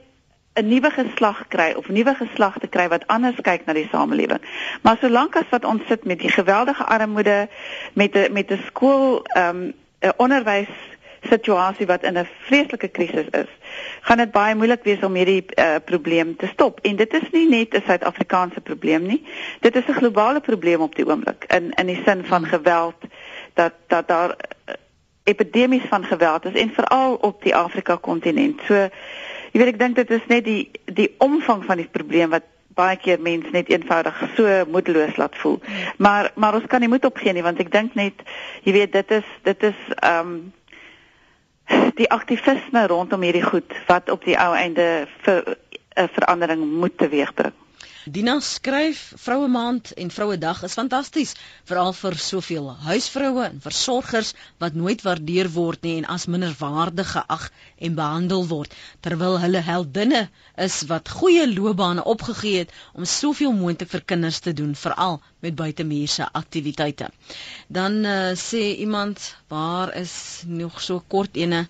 'n 0.58 0.68
nuwe 0.68 0.90
geslag 0.92 1.48
kry 1.48 1.74
of 1.78 1.88
nuwe 1.88 2.14
geslagte 2.16 2.68
kry 2.68 2.88
wat 2.90 3.08
anders 3.08 3.38
kyk 3.46 3.66
na 3.66 3.74
die 3.78 3.88
samelewing. 3.92 4.42
Maar 4.82 4.98
solank 5.02 5.36
as 5.36 5.50
wat 5.50 5.66
ons 5.66 5.86
sit 5.88 6.06
met 6.06 6.20
die 6.20 6.32
geweldige 6.34 6.84
armoede 6.84 7.50
met 7.94 8.16
'n 8.16 8.34
met 8.34 8.52
'n 8.52 8.64
skool 8.66 9.22
ehm 9.24 9.56
um, 9.56 9.74
'n 10.02 10.14
onderwys 10.18 10.74
situasie 11.22 11.86
wat 11.86 12.04
in 12.04 12.18
'n 12.18 12.28
vreeslike 12.48 12.88
krisis 12.88 13.28
is, 13.32 13.52
gaan 14.02 14.18
dit 14.18 14.32
baie 14.32 14.56
moeilik 14.56 14.84
wees 14.84 15.04
om 15.04 15.14
hierdie 15.14 15.46
uh, 15.56 15.76
probleem 15.86 16.36
te 16.36 16.48
stop. 16.48 16.80
En 16.82 16.96
dit 16.96 17.14
is 17.14 17.30
nie 17.32 17.50
net 17.50 17.74
'n 17.74 17.84
Suid-Afrikaanse 17.86 18.62
probleem 18.62 19.06
nie. 19.06 19.24
Dit 19.62 19.76
is 19.76 19.88
'n 19.88 20.00
globale 20.00 20.40
probleem 20.40 20.82
op 20.82 20.96
die 20.96 21.08
oomblik 21.08 21.46
in 21.48 21.72
in 21.72 21.86
die 21.86 22.02
sin 22.06 22.26
van 22.26 22.46
geweld 22.46 22.96
dat 23.54 23.74
dat 23.88 24.08
daar 24.08 24.30
uh, 24.30 24.74
epidemies 25.24 25.84
van 25.90 26.04
geweld 26.04 26.46
is 26.46 26.62
en 26.62 26.70
veral 26.74 27.16
op 27.16 27.44
die 27.44 27.56
Afrika 27.56 27.96
kontinent. 27.96 28.62
So 28.66 28.74
jy 29.52 29.60
weet 29.64 29.74
ek 29.74 29.80
dink 29.80 29.96
dit 29.96 30.12
is 30.12 30.28
net 30.28 30.46
die 30.46 30.72
die 30.86 31.16
omvang 31.18 31.66
van 31.66 31.78
die 31.78 31.90
probleem 31.92 32.30
wat 32.30 32.44
baie 32.78 32.98
keer 33.02 33.22
mense 33.22 33.50
net 33.52 33.70
eenvoudig 33.70 34.20
so 34.36 34.66
moedeloos 34.70 35.18
laat 35.18 35.38
voel. 35.42 35.60
Maar 35.98 36.32
maar 36.36 36.60
ons 36.60 36.70
kan 36.70 36.80
nie 36.80 36.92
moed 36.92 37.06
opgee 37.06 37.34
nie 37.34 37.46
want 37.46 37.60
ek 37.64 37.72
dink 37.74 37.98
net 38.00 38.24
jy 38.64 38.76
weet 38.78 38.94
dit 38.94 39.18
is 39.20 39.34
dit 39.50 39.68
is 39.72 39.82
ehm 39.98 40.32
um, 40.32 40.38
die 42.00 42.10
aktivisme 42.12 42.88
rondom 42.88 43.22
hierdie 43.22 43.44
goed 43.44 43.74
wat 43.88 44.12
op 44.12 44.26
die 44.26 44.38
ou 44.40 44.54
einde 44.56 45.08
vir 45.26 45.44
'n 45.48 45.56
uh, 46.04 46.08
verandering 46.14 46.62
moet 46.80 46.98
teweegbring. 46.98 47.54
Dina 48.08 48.40
skryf 48.40 49.00
Vroue 49.20 49.48
Maand 49.52 49.90
en 50.00 50.12
Vroue 50.16 50.38
Dag 50.40 50.62
is 50.64 50.76
fantasties, 50.80 51.34
veral 51.68 51.90
vir 51.98 52.16
soveel 52.24 52.70
huisvroue 52.86 53.42
en 53.44 53.58
versorgers 53.66 54.30
wat 54.64 54.78
nooit 54.80 55.02
waardeer 55.04 55.50
word 55.52 55.84
nie 55.84 55.98
en 56.00 56.08
as 56.14 56.28
minderwaardig 56.32 57.10
geag 57.16 57.48
en 57.84 57.98
behandel 57.98 58.46
word, 58.52 58.78
terwyl 59.04 59.36
hulle 59.44 59.64
heldinne 59.70 60.22
is 60.68 60.78
wat 60.92 61.12
goeie 61.18 61.50
loopbane 61.52 62.06
opgegee 62.14 62.62
het 62.64 62.72
om 62.94 63.10
soveel 63.16 63.52
moontlik 63.58 63.92
vir 63.92 64.06
kinders 64.14 64.40
te 64.46 64.54
doen, 64.56 64.72
veral 64.86 65.20
met 65.44 65.60
buitemuurse 65.60 66.30
aktiwiteite. 66.42 67.12
Dan 67.68 68.00
uh, 68.06 68.16
sê 68.40 68.64
iemand, 68.88 69.34
waar 69.52 69.92
is 70.00 70.16
nog 70.48 70.80
so 70.80 71.04
kort 71.12 71.36
ene 71.36 71.66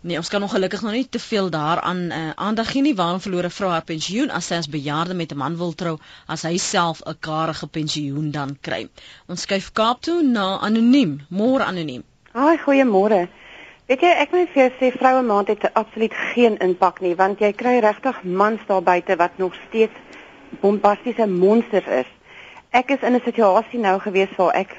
Nee, 0.00 0.16
ons 0.16 0.28
kan 0.28 0.42
ongelukkig 0.42 0.82
nog 0.82 0.92
nie 0.92 1.08
te 1.08 1.18
veel 1.18 1.50
daaraan 1.50 1.96
uh, 1.96 2.30
aandag 2.34 2.70
gee 2.70 2.82
nie. 2.82 2.94
Waarom 2.94 3.20
verloor 3.20 3.44
'n 3.44 3.50
vrou 3.50 3.70
haar 3.70 3.84
pensioen 3.84 4.30
as 4.30 4.46
sy 4.46 4.54
as 4.54 4.68
bejaarde 4.68 5.14
met 5.14 5.32
'n 5.32 5.36
man 5.36 5.56
wil 5.56 5.74
trou 5.74 5.98
as 6.26 6.42
hy 6.42 6.56
self 6.56 7.00
'n 7.02 7.16
karige 7.20 7.66
pensioen 7.66 8.30
dan 8.30 8.56
kry? 8.60 8.88
Ons 9.26 9.42
skuif 9.42 9.72
Kaap 9.72 10.00
toe 10.00 10.22
na 10.22 10.58
anoniem. 10.58 11.20
Môre 11.28 11.64
anoniem. 11.64 12.04
Haai, 12.32 12.58
goeiemôre. 12.58 13.28
Weet 13.86 14.00
jy, 14.00 14.08
ek 14.08 14.30
moet 14.30 14.48
vir 14.52 14.62
jou 14.62 14.72
sê 14.78 14.98
vroue 14.98 15.22
maand 15.22 15.48
het 15.48 15.74
absoluut 15.74 16.14
geen 16.14 16.56
impak 16.58 17.00
nie, 17.00 17.14
want 17.16 17.40
jy 17.40 17.52
kry 17.52 17.78
regtig 17.80 18.22
mans 18.22 18.60
daar 18.66 18.82
buite 18.82 19.16
wat 19.16 19.38
nog 19.38 19.54
steeds 19.66 19.94
bombastiese 20.60 21.26
monsters 21.26 21.86
is. 21.86 22.10
Ek 22.70 22.90
is 22.90 23.02
in 23.02 23.14
'n 23.14 23.20
situasie 23.24 23.78
nou 23.78 23.98
gewees 23.98 24.36
waar 24.36 24.54
ek 24.54 24.76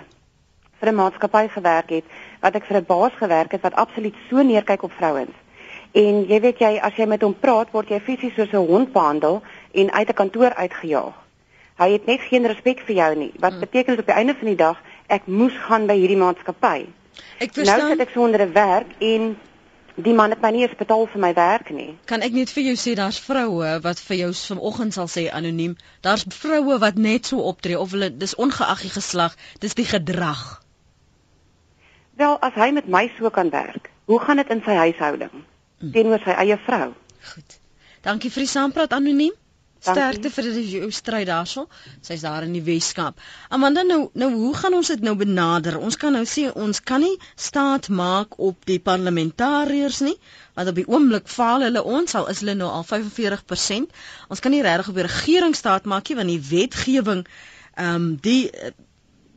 vir 0.80 0.90
'n 0.90 0.96
maatskappy 0.96 1.48
gewerk 1.48 1.90
het 1.90 2.06
wat 2.40 2.56
ek 2.56 2.66
vir 2.66 2.78
'n 2.78 2.86
baas 2.86 3.14
gewerk 3.20 3.52
het 3.52 3.62
wat 3.62 3.76
absoluut 3.76 4.16
so 4.30 4.42
neerkyk 4.42 4.84
op 4.84 4.92
vrouens. 4.92 5.36
En 5.92 6.26
jy 6.30 6.40
weet 6.40 6.60
jy 6.60 6.78
as 6.82 6.96
jy 6.96 7.06
met 7.06 7.22
hom 7.22 7.36
praat 7.40 7.72
word 7.72 7.90
jy 7.90 8.00
fisies 8.00 8.36
soos 8.36 8.54
'n 8.54 8.68
hond 8.68 8.92
behandel 8.94 9.42
en 9.72 9.92
uit 9.92 10.10
'n 10.10 10.14
kantoor 10.14 10.54
uitgejaag. 10.54 11.14
Hy 11.80 11.92
het 11.92 12.06
net 12.06 12.22
geen 12.22 12.46
respek 12.46 12.80
vir 12.80 12.96
jou 12.96 13.16
nie. 13.16 13.32
Wat 13.40 13.52
hmm. 13.52 13.60
beteken 13.60 13.96
dit 13.96 14.00
op 14.00 14.06
die 14.06 14.16
einde 14.16 14.36
van 14.36 14.48
die 14.48 14.56
dag 14.56 14.78
ek 15.08 15.28
moes 15.28 15.54
gaan 15.68 15.88
by 15.88 15.96
hierdie 15.96 16.18
maatskappy. 16.18 16.88
Ek 17.40 17.54
verstaan. 17.54 17.80
Nou 17.80 17.90
sit 17.90 18.00
ek 18.00 18.10
sonder 18.14 18.42
'n 18.46 18.54
werk 18.54 18.92
en 19.00 19.38
die 20.04 20.14
man 20.14 20.30
het 20.30 20.42
my 20.42 20.52
nie 20.52 20.62
eens 20.62 20.78
betaal 20.80 21.08
vir 21.08 21.22
my 21.22 21.34
werk 21.34 21.70
nie. 21.76 21.98
Kan 22.06 22.22
ek 22.22 22.32
net 22.32 22.52
vir 22.56 22.64
jou 22.64 22.76
sê 22.76 22.96
daar's 22.96 23.20
vroue 23.20 23.80
wat 23.84 24.00
vir 24.00 24.18
jou 24.18 24.32
vanoggend 24.34 24.94
sal 24.94 25.08
sê 25.08 25.28
anoniem, 25.32 25.76
daar's 26.02 26.26
vroue 26.30 26.80
wat 26.80 26.96
net 26.96 27.26
so 27.26 27.44
optree 27.52 27.80
of 27.80 27.92
hulle 27.92 28.10
dis 28.18 28.36
ongeag 28.36 28.82
die 28.82 28.96
geslag, 28.96 29.36
dis 29.60 29.74
die 29.74 29.86
gedrag. 29.86 30.62
Wel, 32.20 32.36
as 32.44 32.56
hy 32.60 32.72
met 32.76 32.88
my 32.92 33.06
so 33.18 33.30
kan 33.32 33.50
werk, 33.54 33.90
hoe 34.12 34.20
gaan 34.20 34.42
dit 34.42 34.50
in 34.52 34.62
sy 34.66 34.76
huishouding 34.76 35.32
mm. 35.32 35.92
teenoor 35.96 36.24
sy 36.26 36.36
eie 36.44 36.58
vrou? 36.66 36.90
Goed. 37.34 37.60
Dankie 38.04 38.32
vir 38.34 38.44
die 38.44 38.52
saampraat 38.52 38.96
anoniem. 38.98 39.36
Sterkte 39.80 40.28
vir 40.28 40.48
die 40.52 40.80
stryd 40.92 41.30
daarso. 41.30 41.62
Sy's 42.04 42.26
daar 42.26 42.44
in 42.44 42.52
die 42.58 42.64
Weskaap. 42.66 43.22
Amanda, 43.56 43.86
nou 43.88 44.00
nou 44.20 44.28
hoe 44.34 44.52
gaan 44.60 44.76
ons 44.76 44.92
dit 44.92 45.06
nou 45.08 45.14
benader? 45.16 45.78
Ons 45.80 45.96
kan 46.02 46.12
nou 46.12 46.26
sê 46.28 46.50
ons 46.52 46.82
kan 46.84 47.00
nie 47.00 47.16
staat 47.40 47.88
maak 47.88 48.36
op 48.50 48.68
die 48.68 48.82
parlementariërs 48.84 50.02
nie, 50.04 50.18
want 50.60 50.74
op 50.74 50.82
die 50.82 50.88
oomblik 50.92 51.32
faal 51.32 51.64
hulle 51.64 51.86
ons 51.88 52.18
al 52.20 52.28
is 52.34 52.44
hulle 52.44 52.58
nou 52.60 52.68
al 52.68 52.84
45%. 52.90 53.96
Ons 54.28 54.44
kan 54.44 54.52
nie 54.52 54.66
regtig 54.68 54.92
op 54.92 55.00
die 55.00 55.08
regering 55.08 55.56
staat 55.56 55.88
maak 55.88 56.12
nie 56.12 56.20
want 56.20 56.36
die 56.36 56.44
wetgewing 56.52 57.24
ehm 57.80 57.96
um, 57.96 58.12
die 58.20 58.50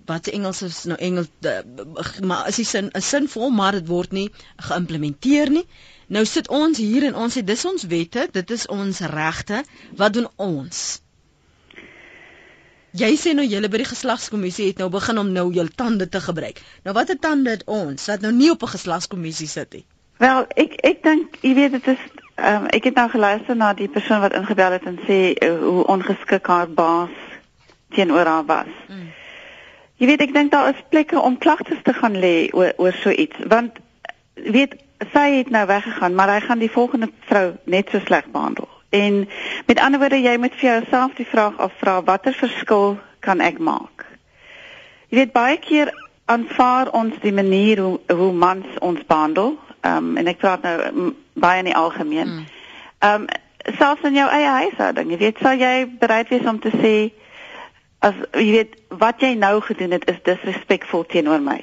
wat 0.07 0.26
Engels 0.26 0.62
is 0.62 0.84
nou 0.84 0.98
Engels 0.98 1.28
maar 2.20 2.48
is 2.48 2.57
die 2.57 2.64
sin 2.64 2.90
'n 2.92 3.00
sinvol 3.00 3.50
maar 3.50 3.72
dit 3.72 3.86
word 3.86 4.12
nie 4.12 4.30
geïmplementeer 4.57 5.50
nie. 5.50 5.66
Nou 6.07 6.24
sit 6.24 6.48
ons 6.48 6.78
hier 6.78 7.05
en 7.05 7.14
ons 7.14 7.38
sê 7.38 7.44
dis 7.44 7.64
ons 7.64 7.86
wette, 7.86 8.28
dit 8.32 8.50
is 8.50 8.66
ons 8.66 9.00
regte. 9.00 9.64
Wat 9.96 10.12
doen 10.12 10.28
ons? 10.36 11.00
Jy 12.92 13.14
sê 13.16 13.32
nou 13.32 13.46
julle 13.48 13.68
by 13.72 13.78
die 13.80 13.88
geslagskommissie 13.88 14.66
het 14.66 14.78
nou 14.82 14.90
begin 14.92 15.18
om 15.18 15.30
nou 15.32 15.46
jul 15.53 15.68
tande 15.68 16.09
te 16.09 16.20
gebruik. 16.20 16.61
Nou 16.84 16.92
watter 16.94 17.18
tande 17.18 17.50
het 17.50 17.64
ons 17.64 18.07
wat 18.07 18.20
nou 18.20 18.32
nie 18.32 18.50
op 18.50 18.62
'n 18.62 18.74
geslagskommissie 18.76 19.48
sit 19.48 19.72
nie? 19.72 19.84
Wel, 20.18 20.44
ek 20.57 20.76
ek 20.84 21.03
dink 21.03 21.38
jy 21.40 21.55
weet 21.55 21.72
dit 21.72 21.86
is 21.86 22.03
um, 22.36 22.66
ek 22.66 22.84
het 22.84 22.94
nou 22.94 23.09
geluister 23.11 23.57
na 23.57 23.72
die 23.72 23.88
persoon 23.88 24.20
wat 24.20 24.36
ingebel 24.36 24.76
het 24.76 24.84
en 24.84 24.98
sê 25.09 25.18
uh, 25.32 25.59
hoe 25.59 25.86
ongeskik 25.86 26.46
haar 26.46 26.68
baas 26.68 27.11
teenoor 27.88 28.26
haar 28.26 28.44
was. 28.44 28.70
Hmm. 28.86 29.09
Jy 30.01 30.07
weet 30.07 30.24
ek 30.24 30.34
dink 30.34 30.53
daar 30.53 30.72
is 30.72 30.84
plekke 30.88 31.20
om 31.20 31.38
klagtes 31.38 31.82
te 31.82 31.93
gaan 31.95 32.16
lê 32.18 32.51
oor 32.53 32.72
oor 32.76 32.97
so 33.03 33.11
iets 33.11 33.36
want 33.51 33.78
weet 34.34 34.74
sy 35.12 35.26
het 35.38 35.51
nou 35.51 35.66
weggegaan 35.66 36.14
maar 36.14 36.30
hy 36.32 36.40
gaan 36.40 36.62
die 36.62 36.70
volgende 36.70 37.11
vrou 37.28 37.53
net 37.64 37.90
so 37.90 38.01
sleg 38.05 38.26
behandel. 38.32 38.68
En 38.93 39.28
met 39.66 39.80
ander 39.80 40.01
woorde 40.01 40.20
jy 40.20 40.36
moet 40.36 40.55
vir 40.61 40.68
jouself 40.68 41.14
die 41.16 41.26
vraag 41.26 41.59
afvra 41.59 42.03
watter 42.05 42.34
verskil 42.36 42.99
kan 43.20 43.40
ek 43.40 43.59
maak? 43.59 44.07
Jy 45.09 45.18
weet 45.18 45.32
baie 45.32 45.59
keer 45.61 45.93
aanvaar 46.24 46.90
ons 46.97 47.14
die 47.20 47.32
manier 47.32 47.80
hoe 47.80 48.01
hoe 48.09 48.32
mans 48.32 48.66
ons 48.80 49.01
behandel. 49.07 49.57
Ehm 49.80 49.97
um, 49.97 50.16
en 50.16 50.26
ek 50.30 50.38
praat 50.38 50.62
nou 50.62 51.12
baie 51.34 51.59
in 51.59 51.70
die 51.70 51.76
algemeen. 51.76 52.28
Hmm. 52.28 52.45
Ehm 52.99 53.22
um, 53.22 53.26
selfs 53.78 54.03
in 54.03 54.16
jou 54.18 54.28
eie 54.28 54.49
huishouding, 54.49 55.11
jy 55.12 55.18
weet 55.18 55.38
sou 55.38 55.53
jy 55.55 55.74
bereid 55.99 56.30
wees 56.32 56.47
om 56.51 56.59
te 56.61 56.72
sê 56.74 56.95
as 58.03 58.18
jy 58.34 58.50
weet 58.57 58.76
wat 59.03 59.22
jy 59.22 59.34
nou 59.38 59.61
gedoen 59.62 59.94
het 59.94 60.09
is 60.11 60.22
disrespekvol 60.26 61.07
teenoor 61.07 61.42
my. 61.42 61.61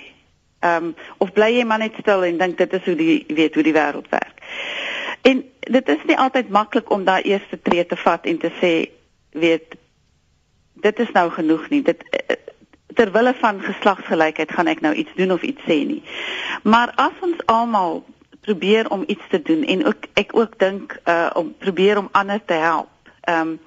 Ehm 0.59 0.91
um, 0.91 0.95
of 1.17 1.33
bly 1.35 1.51
jy 1.55 1.65
maar 1.67 1.79
net 1.83 1.95
stil 1.99 2.23
en 2.27 2.37
dink 2.37 2.57
dit 2.57 2.73
is 2.73 2.85
hoe 2.85 2.95
die 2.95 3.23
weet 3.27 3.53
hoe 3.55 3.63
die 3.63 3.75
wêreld 3.75 4.09
werk. 4.09 4.43
En 5.21 5.43
dit 5.59 5.89
is 5.89 6.03
nie 6.07 6.17
altyd 6.17 6.49
maklik 6.49 6.91
om 6.91 7.03
daai 7.03 7.21
eerste 7.21 7.59
tree 7.61 7.85
te 7.85 7.95
vat 7.95 8.25
en 8.25 8.37
te 8.37 8.51
sê 8.61 8.73
weet 9.31 9.75
dit 10.73 10.99
is 10.99 11.11
nou 11.11 11.29
genoeg 11.31 11.69
nie. 11.69 11.81
Dit 11.83 12.03
ter 12.95 13.11
wille 13.11 13.33
van 13.39 13.61
geslagsgelykheid 13.61 14.51
gaan 14.51 14.67
ek 14.67 14.81
nou 14.81 14.93
iets 14.93 15.15
doen 15.15 15.31
of 15.31 15.43
iets 15.43 15.67
sê 15.67 15.83
nie. 15.87 16.01
Maar 16.63 16.91
as 16.95 17.23
ons 17.23 17.45
almal 17.45 18.03
probeer 18.41 18.89
om 18.89 19.03
iets 19.07 19.27
te 19.29 19.41
doen 19.41 19.63
en 19.63 19.85
ook 19.85 20.07
ek 20.13 20.35
ook 20.35 20.59
dink 20.59 20.95
uh 21.05 21.29
om 21.33 21.53
probeer 21.57 21.97
om 21.97 22.09
ander 22.11 22.41
te 22.45 22.53
help. 22.53 22.91
Ehm 23.21 23.47
um, 23.47 23.59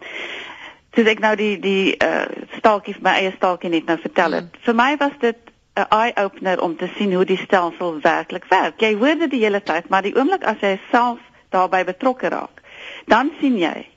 soos 0.95 1.09
ek 1.09 1.23
nou 1.25 1.35
die 1.37 1.57
die 1.63 1.95
uh 1.97 2.27
staaltjie 2.59 2.97
my 3.01 3.17
eie 3.21 3.33
staaltjie 3.37 3.71
net 3.73 3.89
nou 3.89 3.99
vertel 4.01 4.39
het. 4.39 4.51
Mm. 4.51 4.65
Vir 4.67 4.75
my 4.75 4.91
was 5.01 5.17
dit 5.21 5.39
'n 5.75 5.87
eye 5.89 6.13
opener 6.17 6.61
om 6.61 6.77
te 6.77 6.89
sien 6.97 7.13
hoe 7.15 7.25
die 7.25 7.41
stelsel 7.41 8.01
werklik 8.01 8.45
werk. 8.49 8.81
Jy 8.81 8.95
hoor 8.95 9.17
dit 9.19 9.31
die 9.31 9.45
hele 9.45 9.63
tyd, 9.63 9.89
maar 9.89 10.03
die 10.03 10.17
oomblik 10.17 10.45
as 10.45 10.61
jy 10.61 10.79
self 10.91 11.19
daarbey 11.49 11.85
betrokke 11.85 12.29
raak, 12.29 12.61
dan 13.07 13.33
sien 13.41 13.57
jy 13.59 13.89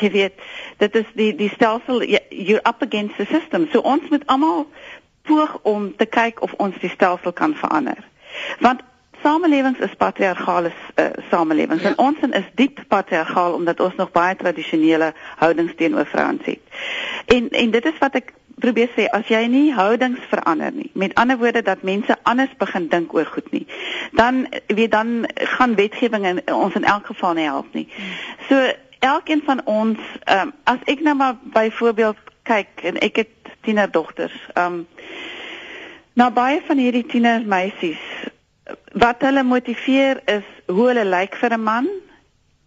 jy 0.00 0.10
weet 0.10 0.40
dit 0.78 0.94
is 0.96 1.08
die 1.14 1.32
die 1.36 1.50
stelsel 1.52 2.02
you're 2.30 2.64
up 2.64 2.82
against 2.82 3.16
the 3.16 3.26
system. 3.26 3.68
So 3.72 3.80
ons 3.80 4.08
moet 4.08 4.26
almal 4.26 4.66
poog 5.28 5.58
om 5.62 5.96
te 5.96 6.06
kyk 6.06 6.40
of 6.42 6.52
ons 6.52 6.78
die 6.80 6.90
stelsel 6.90 7.32
kan 7.32 7.54
verander. 7.54 7.98
Want 8.60 8.80
samelewings 9.22 9.78
is 9.78 9.94
patriargale 9.98 10.72
uh, 10.94 11.04
samelewings 11.30 11.82
ja. 11.82 11.88
en 11.88 11.98
ons 11.98 12.18
is 12.30 12.48
diep 12.54 12.82
patriargaal 12.88 13.54
omdat 13.54 13.80
ons 13.80 13.94
nog 13.96 14.10
baie 14.10 14.36
tradisionele 14.36 15.12
houdings 15.36 15.74
teenoor 15.76 16.06
vrouens 16.06 16.44
het. 16.44 16.60
En 17.26 17.48
en 17.50 17.70
dit 17.70 17.84
is 17.84 17.98
wat 17.98 18.18
ek 18.20 18.32
probeer 18.62 18.90
sê 18.94 19.08
as 19.10 19.26
jy 19.26 19.42
nie 19.50 19.72
houdings 19.74 20.20
verander 20.30 20.72
nie. 20.72 20.90
Met 20.94 21.14
ander 21.14 21.38
woorde 21.38 21.62
dat 21.62 21.82
mense 21.82 22.16
anders 22.22 22.52
begin 22.58 22.88
dink 22.88 23.14
oor 23.14 23.26
goed 23.26 23.50
nie. 23.52 23.66
Dan 24.12 24.46
weet 24.66 24.90
dan 24.90 25.26
gaan 25.34 25.74
wetgewing 25.74 26.26
in, 26.26 26.42
ons 26.54 26.74
in 26.78 26.84
elk 26.84 27.06
geval 27.06 27.34
nie 27.38 27.48
help 27.48 27.74
nie. 27.74 27.88
So 28.48 28.60
elkeen 28.98 29.42
van 29.46 29.64
ons 29.64 29.98
um, 30.30 30.52
as 30.64 30.84
ek 30.86 31.02
nou 31.02 31.16
maar 31.18 31.38
byvoorbeeld 31.42 32.18
kyk 32.42 32.86
en 32.92 32.98
ek 33.02 33.24
het 33.24 33.54
tienerdogters. 33.62 34.38
Um 34.58 34.86
Nou 36.12 36.28
baie 36.28 36.58
van 36.66 36.76
hierdie 36.76 37.06
tienermeisies 37.08 38.00
wat 38.92 39.22
hulle 39.26 39.42
motiveer 39.42 40.22
is 40.26 40.48
hoe 40.66 40.86
hulle 40.88 41.04
lyk 41.04 41.36
vir 41.40 41.52
'n 41.56 41.62
man 41.62 41.88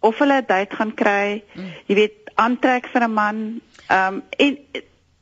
of 0.00 0.18
hulle 0.18 0.40
'n 0.40 0.46
date 0.48 0.76
gaan 0.76 0.94
kry, 0.94 1.42
mm. 1.54 1.72
jy 1.86 1.94
weet, 1.94 2.16
aantrek 2.34 2.86
vir 2.92 3.02
'n 3.08 3.12
man. 3.12 3.60
Ehm 3.88 4.14
um, 4.14 4.22
en 4.38 4.58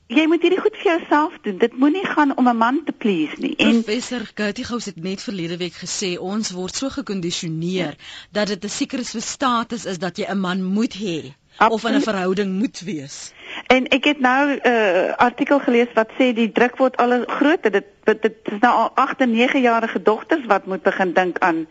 jy 0.07 0.27
moet 0.29 0.43
hierdie 0.45 0.61
goed 0.61 0.77
vir 0.77 0.91
jouself 0.93 1.39
doen. 1.43 1.59
Dit 1.59 1.77
moenie 1.81 2.07
gaan 2.07 2.37
om 2.37 2.49
'n 2.49 2.57
man 2.57 2.83
te 2.85 2.93
please 2.93 3.35
nie. 3.39 3.57
En 3.57 3.83
Professor 3.83 4.31
Goutigous 4.35 4.85
het 4.85 4.97
net 4.97 5.23
verlede 5.23 5.57
week 5.57 5.75
gesê 5.75 6.19
ons 6.19 6.51
word 6.51 6.75
so 6.75 6.89
gekondisioneer 6.89 7.95
ja. 7.97 8.05
dat 8.31 8.47
dit 8.47 8.65
'n 8.65 8.69
sekere 8.69 9.05
status 9.05 9.85
is 9.85 9.99
dat 9.99 10.17
jy 10.17 10.27
'n 10.29 10.41
man 10.41 10.63
moet 10.63 10.95
hê 10.95 11.35
of 11.59 11.85
in 11.85 11.95
'n 11.95 12.01
verhouding 12.01 12.59
moet 12.59 12.81
wees. 12.81 13.33
En 13.67 13.89
ek 13.89 14.05
het 14.05 14.21
nou 14.21 14.51
'n 14.51 14.69
uh, 14.69 15.15
artikel 15.15 15.59
gelees 15.61 15.93
wat 15.95 16.11
sê 16.19 16.33
die 16.35 16.53
druk 16.53 16.77
word 16.77 16.97
al 16.97 17.25
groter. 17.27 17.71
Dit 17.71 17.85
dit 18.05 18.37
is 18.43 18.61
nou 18.61 18.75
al 18.75 18.91
8 18.95 19.21
en 19.21 19.31
9 19.31 19.61
jarige 19.61 20.03
dogters 20.03 20.47
wat 20.47 20.67
moet 20.67 20.83
begin 20.83 21.13
dink 21.13 21.39
aan 21.39 21.67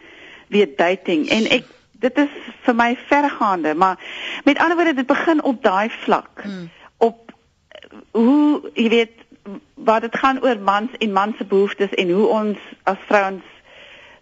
weer 0.48 0.70
dating. 0.76 1.30
En 1.30 1.50
ek 1.50 1.64
dit 1.92 2.18
is 2.18 2.30
vir 2.62 2.76
my 2.76 2.98
vergaande, 3.08 3.76
maar 3.76 4.00
met 4.44 4.58
ander 4.58 4.76
woorde 4.76 4.94
dit 4.94 5.08
begin 5.08 5.44
op 5.44 5.64
daai 5.64 5.90
vlak. 5.90 6.42
Hmm. 6.42 6.70
Op 6.98 7.32
hoe 8.12 8.72
jy 8.74 8.90
weet 8.90 9.12
wat 9.74 10.02
dit 10.02 10.16
gaan 10.18 10.44
oor 10.44 10.60
mans 10.60 10.92
en 10.98 11.12
mans 11.12 11.38
se 11.38 11.46
behoeftes 11.46 11.94
en 11.94 12.10
hoe 12.10 12.28
ons 12.28 12.58
as 12.84 12.98
vrouens 13.08 13.53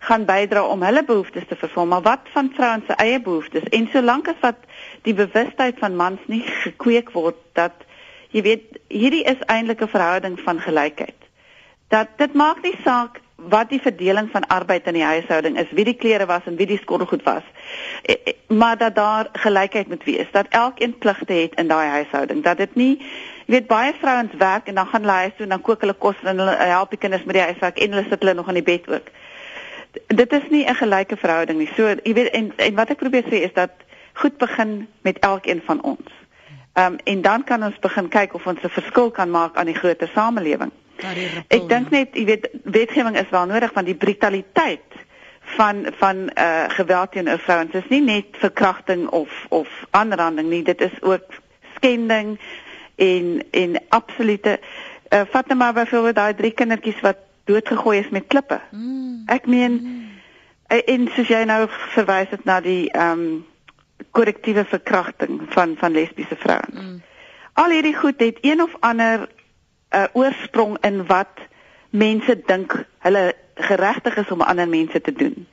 gaan 0.02 0.26
bydra 0.26 0.64
om 0.66 0.82
hulle 0.84 1.04
behoeftes 1.06 1.48
te 1.48 1.56
vervul, 1.56 1.86
maar 1.86 2.02
wat 2.02 2.30
van 2.34 2.52
vrouens 2.56 2.86
se 2.90 2.98
eie 2.98 3.22
behoeftes? 3.22 3.70
En 3.70 3.88
solank 3.94 4.28
as 4.28 4.40
wat 4.42 4.64
die 5.06 5.14
bewustheid 5.14 5.80
van 5.80 5.96
mans 5.96 6.22
nie 6.26 6.42
gekweek 6.64 7.12
word 7.14 7.38
dat 7.58 7.86
jy 8.32 8.42
weet 8.42 8.80
hierdie 8.90 9.26
is 9.30 9.42
eintlik 9.46 9.82
'n 9.82 9.94
verhouding 9.96 10.40
van 10.40 10.60
gelykheid. 10.60 11.20
Dat 11.90 12.08
dit 12.18 12.34
maak 12.34 12.62
nie 12.64 12.78
saak 12.84 13.20
wat 13.36 13.70
die 13.70 13.82
verdeling 13.82 14.30
van 14.32 14.48
arbeid 14.48 14.88
in 14.88 14.94
die 14.94 15.04
huishouding 15.04 15.58
is, 15.60 15.72
wie 15.72 15.86
die 15.86 15.98
klere 15.98 16.26
was 16.26 16.46
en 16.46 16.56
wie 16.56 16.68
die 16.68 16.78
skottelgoed 16.78 17.24
was. 17.24 17.44
E, 18.02 18.14
e, 18.14 18.34
maar 18.48 18.78
dat 18.78 18.96
daar 18.96 19.30
gelykheid 19.34 19.88
moet 19.88 20.04
wees, 20.04 20.28
dat 20.32 20.46
elkeen 20.50 20.98
pligte 20.98 21.34
het 21.34 21.56
in 21.56 21.68
daai 21.68 21.88
huishouding, 21.88 22.44
dat 22.44 22.58
dit 22.58 22.76
nie 22.76 23.00
jy 23.46 23.58
weet 23.58 23.68
baie 23.68 23.94
vrouens 24.00 24.34
werk 24.38 24.68
en 24.68 24.76
dan 24.76 24.88
gaan 24.88 25.02
hulle 25.02 25.18
huis 25.26 25.34
toe 25.36 25.44
en 25.44 25.50
dan 25.50 25.62
kook 25.62 25.82
hulle 25.82 25.94
kos 25.94 26.20
en 26.24 26.38
hulle 26.40 26.56
help 26.56 26.90
die 26.90 27.00
kinders 27.00 27.24
met 27.28 27.36
die 27.36 27.44
huiswerk 27.44 27.82
en 27.84 27.92
hulle 27.92 28.06
sit 28.10 28.22
hulle 28.24 28.34
nog 28.38 28.48
aan 28.48 28.60
die 28.60 28.64
bed 28.64 28.88
ook. 28.88 29.10
Dit 30.08 30.34
is 30.34 30.50
nie 30.50 30.66
'n 30.66 30.76
gelyke 30.76 31.18
verhouding 31.18 31.58
nie. 31.58 31.70
So 31.76 31.88
jy 32.04 32.14
weet 32.14 32.30
en, 32.30 32.54
en 32.56 32.76
wat 32.76 32.90
ek 32.90 32.98
probeer 32.98 33.24
sê 33.24 33.44
is 33.48 33.54
dat 33.54 33.72
goed 34.14 34.38
begin 34.38 34.88
met 35.02 35.20
elkeen 35.20 35.62
van 35.66 35.82
ons. 35.84 36.10
Ehm 36.74 36.94
um, 36.94 37.00
en 37.04 37.22
dan 37.22 37.44
kan 37.44 37.64
ons 37.64 37.80
begin 37.80 38.08
kyk 38.08 38.34
of 38.34 38.48
ons 38.48 38.62
'n 38.64 38.70
verskil 38.70 39.12
kan 39.12 39.32
maak 39.32 39.56
aan 39.56 39.66
die 39.66 39.76
groter 39.76 40.08
samelewing. 40.14 40.72
Ek 41.48 41.68
dink 41.70 41.90
net, 41.90 42.14
jy 42.14 42.26
weet, 42.26 42.50
wetgewing 42.64 43.18
is 43.18 43.30
wel 43.30 43.46
nodig 43.46 43.74
want 43.74 43.86
die 43.86 43.96
brutaliteit 43.96 44.94
van 45.58 45.88
van 45.98 46.30
eh 46.30 46.46
uh, 46.46 46.70
geweld 46.70 47.12
teen 47.12 47.40
vrouens 47.40 47.74
is 47.74 47.90
nie 47.90 48.02
net 48.02 48.26
verkrachting 48.32 49.10
of 49.10 49.46
of 49.50 49.68
aanranding 49.90 50.50
nie, 50.50 50.64
dit 50.64 50.82
is 50.82 51.02
ook 51.02 51.26
skending 51.76 52.40
en 52.96 53.44
en 53.52 53.82
absolute 53.90 54.60
eh 55.10 55.20
uh, 55.20 55.26
vat 55.30 55.48
net 55.48 55.58
maar 55.58 55.74
byvoorbeeld 55.74 56.16
daai 56.16 56.34
drie 56.36 56.52
kindertjies 56.52 57.02
wat 57.02 57.18
doodgegooi 57.52 58.00
is 58.00 58.10
met 58.10 58.28
klippe. 58.28 58.60
Mm. 58.72 59.24
Ek 59.32 59.46
meen 59.46 59.78
mm. 59.78 60.10
en 60.96 61.08
soos 61.16 61.32
jy 61.32 61.44
nou 61.50 61.66
verwys 61.94 62.32
het 62.34 62.46
na 62.50 62.60
die 62.64 62.84
ehm 62.92 63.26
um, 63.26 63.40
korrektiewe 64.12 64.64
verkrachting 64.66 65.42
van 65.54 65.76
van 65.80 65.94
lesbiese 65.94 66.36
vrouens. 66.36 66.74
Mm. 66.74 67.02
Al 67.54 67.70
hierdie 67.76 67.96
goed 67.96 68.20
het 68.20 68.38
een 68.42 68.62
of 68.64 68.74
ander 68.80 69.28
'n 69.28 69.98
uh, 69.98 70.06
oorsprong 70.14 70.78
in 70.82 71.06
wat 71.06 71.40
mense 71.90 72.42
dink 72.46 72.86
hulle 73.00 73.34
geregtig 73.56 74.16
is 74.18 74.32
om 74.32 74.42
ander 74.42 74.68
mense 74.68 75.02
te 75.02 75.14
doen. 75.14 75.48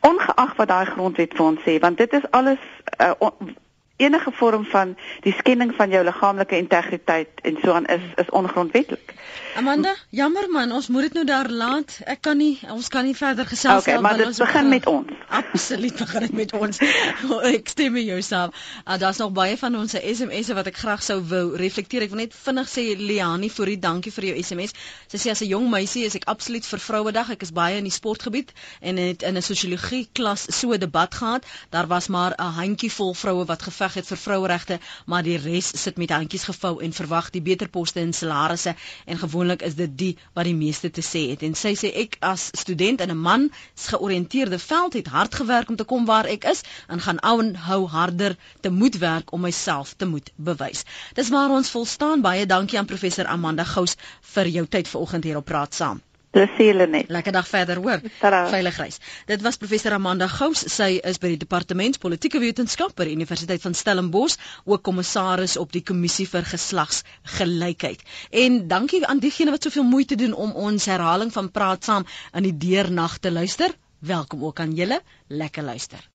Ongeag 0.00 0.56
wat 0.56 0.68
daai 0.68 0.86
grondwet 0.86 1.34
vir 1.34 1.44
ons 1.44 1.62
sê, 1.64 1.78
want 1.80 1.96
dit 1.96 2.12
is 2.12 2.30
alles 2.30 2.62
uh, 3.00 3.12
on, 3.18 3.56
enige 3.98 4.30
vorm 4.38 4.64
van 4.64 4.94
die 5.26 5.34
skending 5.38 5.74
van 5.74 5.90
jou 5.90 6.04
liggaamlike 6.06 6.56
integriteit 6.56 7.40
en 7.42 7.58
so 7.62 7.74
aan 7.74 7.86
is 7.86 8.04
is 8.16 8.30
ongrondwetlik. 8.30 9.14
Amanda, 9.58 9.94
jammer 10.14 10.46
man, 10.50 10.72
ons 10.72 10.86
moet 10.88 11.08
dit 11.08 11.16
nou 11.18 11.24
daar 11.26 11.48
laat. 11.50 11.96
Ek 12.06 12.20
kan 12.22 12.38
nie 12.38 12.60
ons 12.70 12.88
kan 12.94 13.02
nie 13.04 13.16
verder 13.18 13.46
gesels 13.46 13.88
nie. 13.88 13.96
Okay, 13.96 14.02
maar 14.02 14.20
dit 14.20 14.38
begin 14.38 14.68
met 14.70 14.86
ons. 14.86 15.10
Absoluut 15.40 15.96
begin 15.98 16.26
dit 16.26 16.36
met 16.42 16.54
ons. 16.54 16.78
ek 17.58 17.72
stem 17.74 17.96
met 17.98 18.06
jou 18.06 18.20
saam. 18.22 18.54
Uh, 18.84 18.98
Daar's 19.02 19.18
nog 19.18 19.32
baie 19.34 19.56
van 19.58 19.74
ons 19.80 19.96
se 19.96 20.02
SMS'e 20.14 20.54
wat 20.54 20.70
ek 20.70 20.78
graag 20.78 21.02
sou 21.02 21.18
wou 21.32 21.42
reflekteer. 21.58 22.06
Ek 22.06 22.14
wil 22.14 22.22
net 22.22 22.38
vinnig 22.38 22.70
sê 22.70 22.86
Liani 23.00 23.50
vir 23.50 23.72
die 23.74 23.78
dankie 23.82 24.14
vir 24.14 24.28
jou 24.30 24.36
SMS. 24.44 24.76
Sy 25.10 25.22
sê 25.24 25.34
as 25.34 25.42
'n 25.42 25.50
jong 25.50 25.66
meisie 25.74 26.06
is 26.06 26.14
ek 26.14 26.28
absoluut 26.30 26.66
vir 26.70 26.84
Vrouedag. 26.86 27.34
Ek 27.34 27.42
is 27.42 27.50
baie 27.50 27.82
in 27.82 27.90
die 27.90 27.94
sportgebied 27.98 28.54
en 28.80 29.02
het 29.02 29.26
in 29.26 29.34
'n 29.34 29.42
sosiologie 29.42 30.06
klas 30.12 30.46
so 30.54 30.70
'n 30.70 30.78
debat 30.78 31.14
gehad. 31.14 31.42
Daar 31.70 31.90
was 31.90 32.06
maar 32.08 32.38
'n 32.38 32.54
handjievol 32.62 33.14
vroue 33.14 33.44
wat 33.44 33.62
geveg 33.62 33.87
het 33.94 34.06
vir 34.06 34.16
vroueregte, 34.16 34.78
maar 35.06 35.22
die 35.22 35.38
res 35.38 35.72
sit 35.82 35.96
met 35.96 36.10
handjies 36.10 36.44
gevou 36.44 36.82
en 36.82 36.92
verwag 36.92 37.30
die 37.30 37.42
beter 37.42 37.68
poste 37.68 38.00
en 38.00 38.12
salarisse 38.12 38.74
en 39.06 39.18
gewoon 39.18 39.36
gewoonlik 39.38 39.62
is 39.62 39.76
dit 39.78 39.92
die 39.98 40.14
wat 40.34 40.48
die 40.48 40.56
meeste 40.56 40.90
te 40.90 41.02
sê 41.04 41.20
het 41.30 41.44
en 41.46 41.54
sy 41.58 41.74
sê 41.78 41.90
ek 42.02 42.16
as 42.28 42.48
student 42.62 43.04
in 43.04 43.12
'n 43.14 43.20
man 43.26 43.44
georiënteerde 43.88 44.58
veld 44.58 44.98
het 44.98 45.12
hard 45.16 45.34
gewerk 45.40 45.68
om 45.68 45.76
te 45.76 45.86
kom 45.92 46.06
waar 46.10 46.26
ek 46.26 46.44
is 46.54 46.64
en 46.88 47.00
gaan 47.06 47.22
aanhou 47.22 47.86
harder 47.86 48.36
te 48.60 48.70
moet 48.70 48.98
werk 48.98 49.32
om 49.32 49.40
myself 49.40 49.94
te 49.96 50.06
moet 50.06 50.32
bewys. 50.36 50.84
Dis 51.14 51.28
waar 51.28 51.50
ons 51.50 51.70
volstaan 51.70 52.20
baie 52.20 52.46
dankie 52.46 52.78
aan 52.78 52.92
professor 52.92 53.26
Amanda 53.26 53.64
Gous 53.64 53.96
vir 54.34 54.46
jou 54.58 54.66
tyd 54.66 54.88
vanoggend 54.88 55.24
hier 55.24 55.36
op 55.36 55.44
praat 55.44 55.74
saam. 55.74 56.02
Plesier 56.30 56.88
net. 56.88 57.08
Lekker 57.08 57.32
dag 57.32 57.46
verder 57.48 57.78
hoor. 57.80 58.02
Veilig 58.20 58.76
reis. 58.76 58.98
Dit 59.26 59.42
was 59.42 59.56
professor 59.56 59.94
Amanda 59.96 60.28
Gous. 60.28 60.64
Sy 60.74 60.98
is 61.10 61.20
by 61.22 61.30
die 61.32 61.40
departement 61.40 61.96
politieke 62.02 62.40
wetenskap 62.42 62.92
by 62.98 63.06
die 63.08 63.16
Universiteit 63.16 63.64
van 63.64 63.74
Stellenbosch, 63.74 64.36
ook 64.68 64.84
kommissaris 64.84 65.56
op 65.56 65.72
die 65.72 65.82
kommissie 65.82 66.28
vir 66.28 66.44
geslagsgelykheid. 66.50 68.04
En 68.44 68.60
dankie 68.68 69.04
aan 69.06 69.24
diegene 69.24 69.56
wat 69.56 69.64
soveel 69.64 69.88
moeite 69.88 70.20
doen 70.20 70.36
om 70.36 70.52
ons 70.68 70.90
herhaling 70.92 71.32
van 71.32 71.50
praat 71.50 71.88
saam 71.88 72.06
in 72.34 72.50
die 72.50 72.56
deernag 72.68 73.18
te 73.24 73.32
luister. 73.32 73.72
Welkom 73.98 74.44
ook 74.44 74.60
aan 74.60 74.76
julle. 74.76 75.00
Lekker 75.28 75.64
luister. 75.64 76.04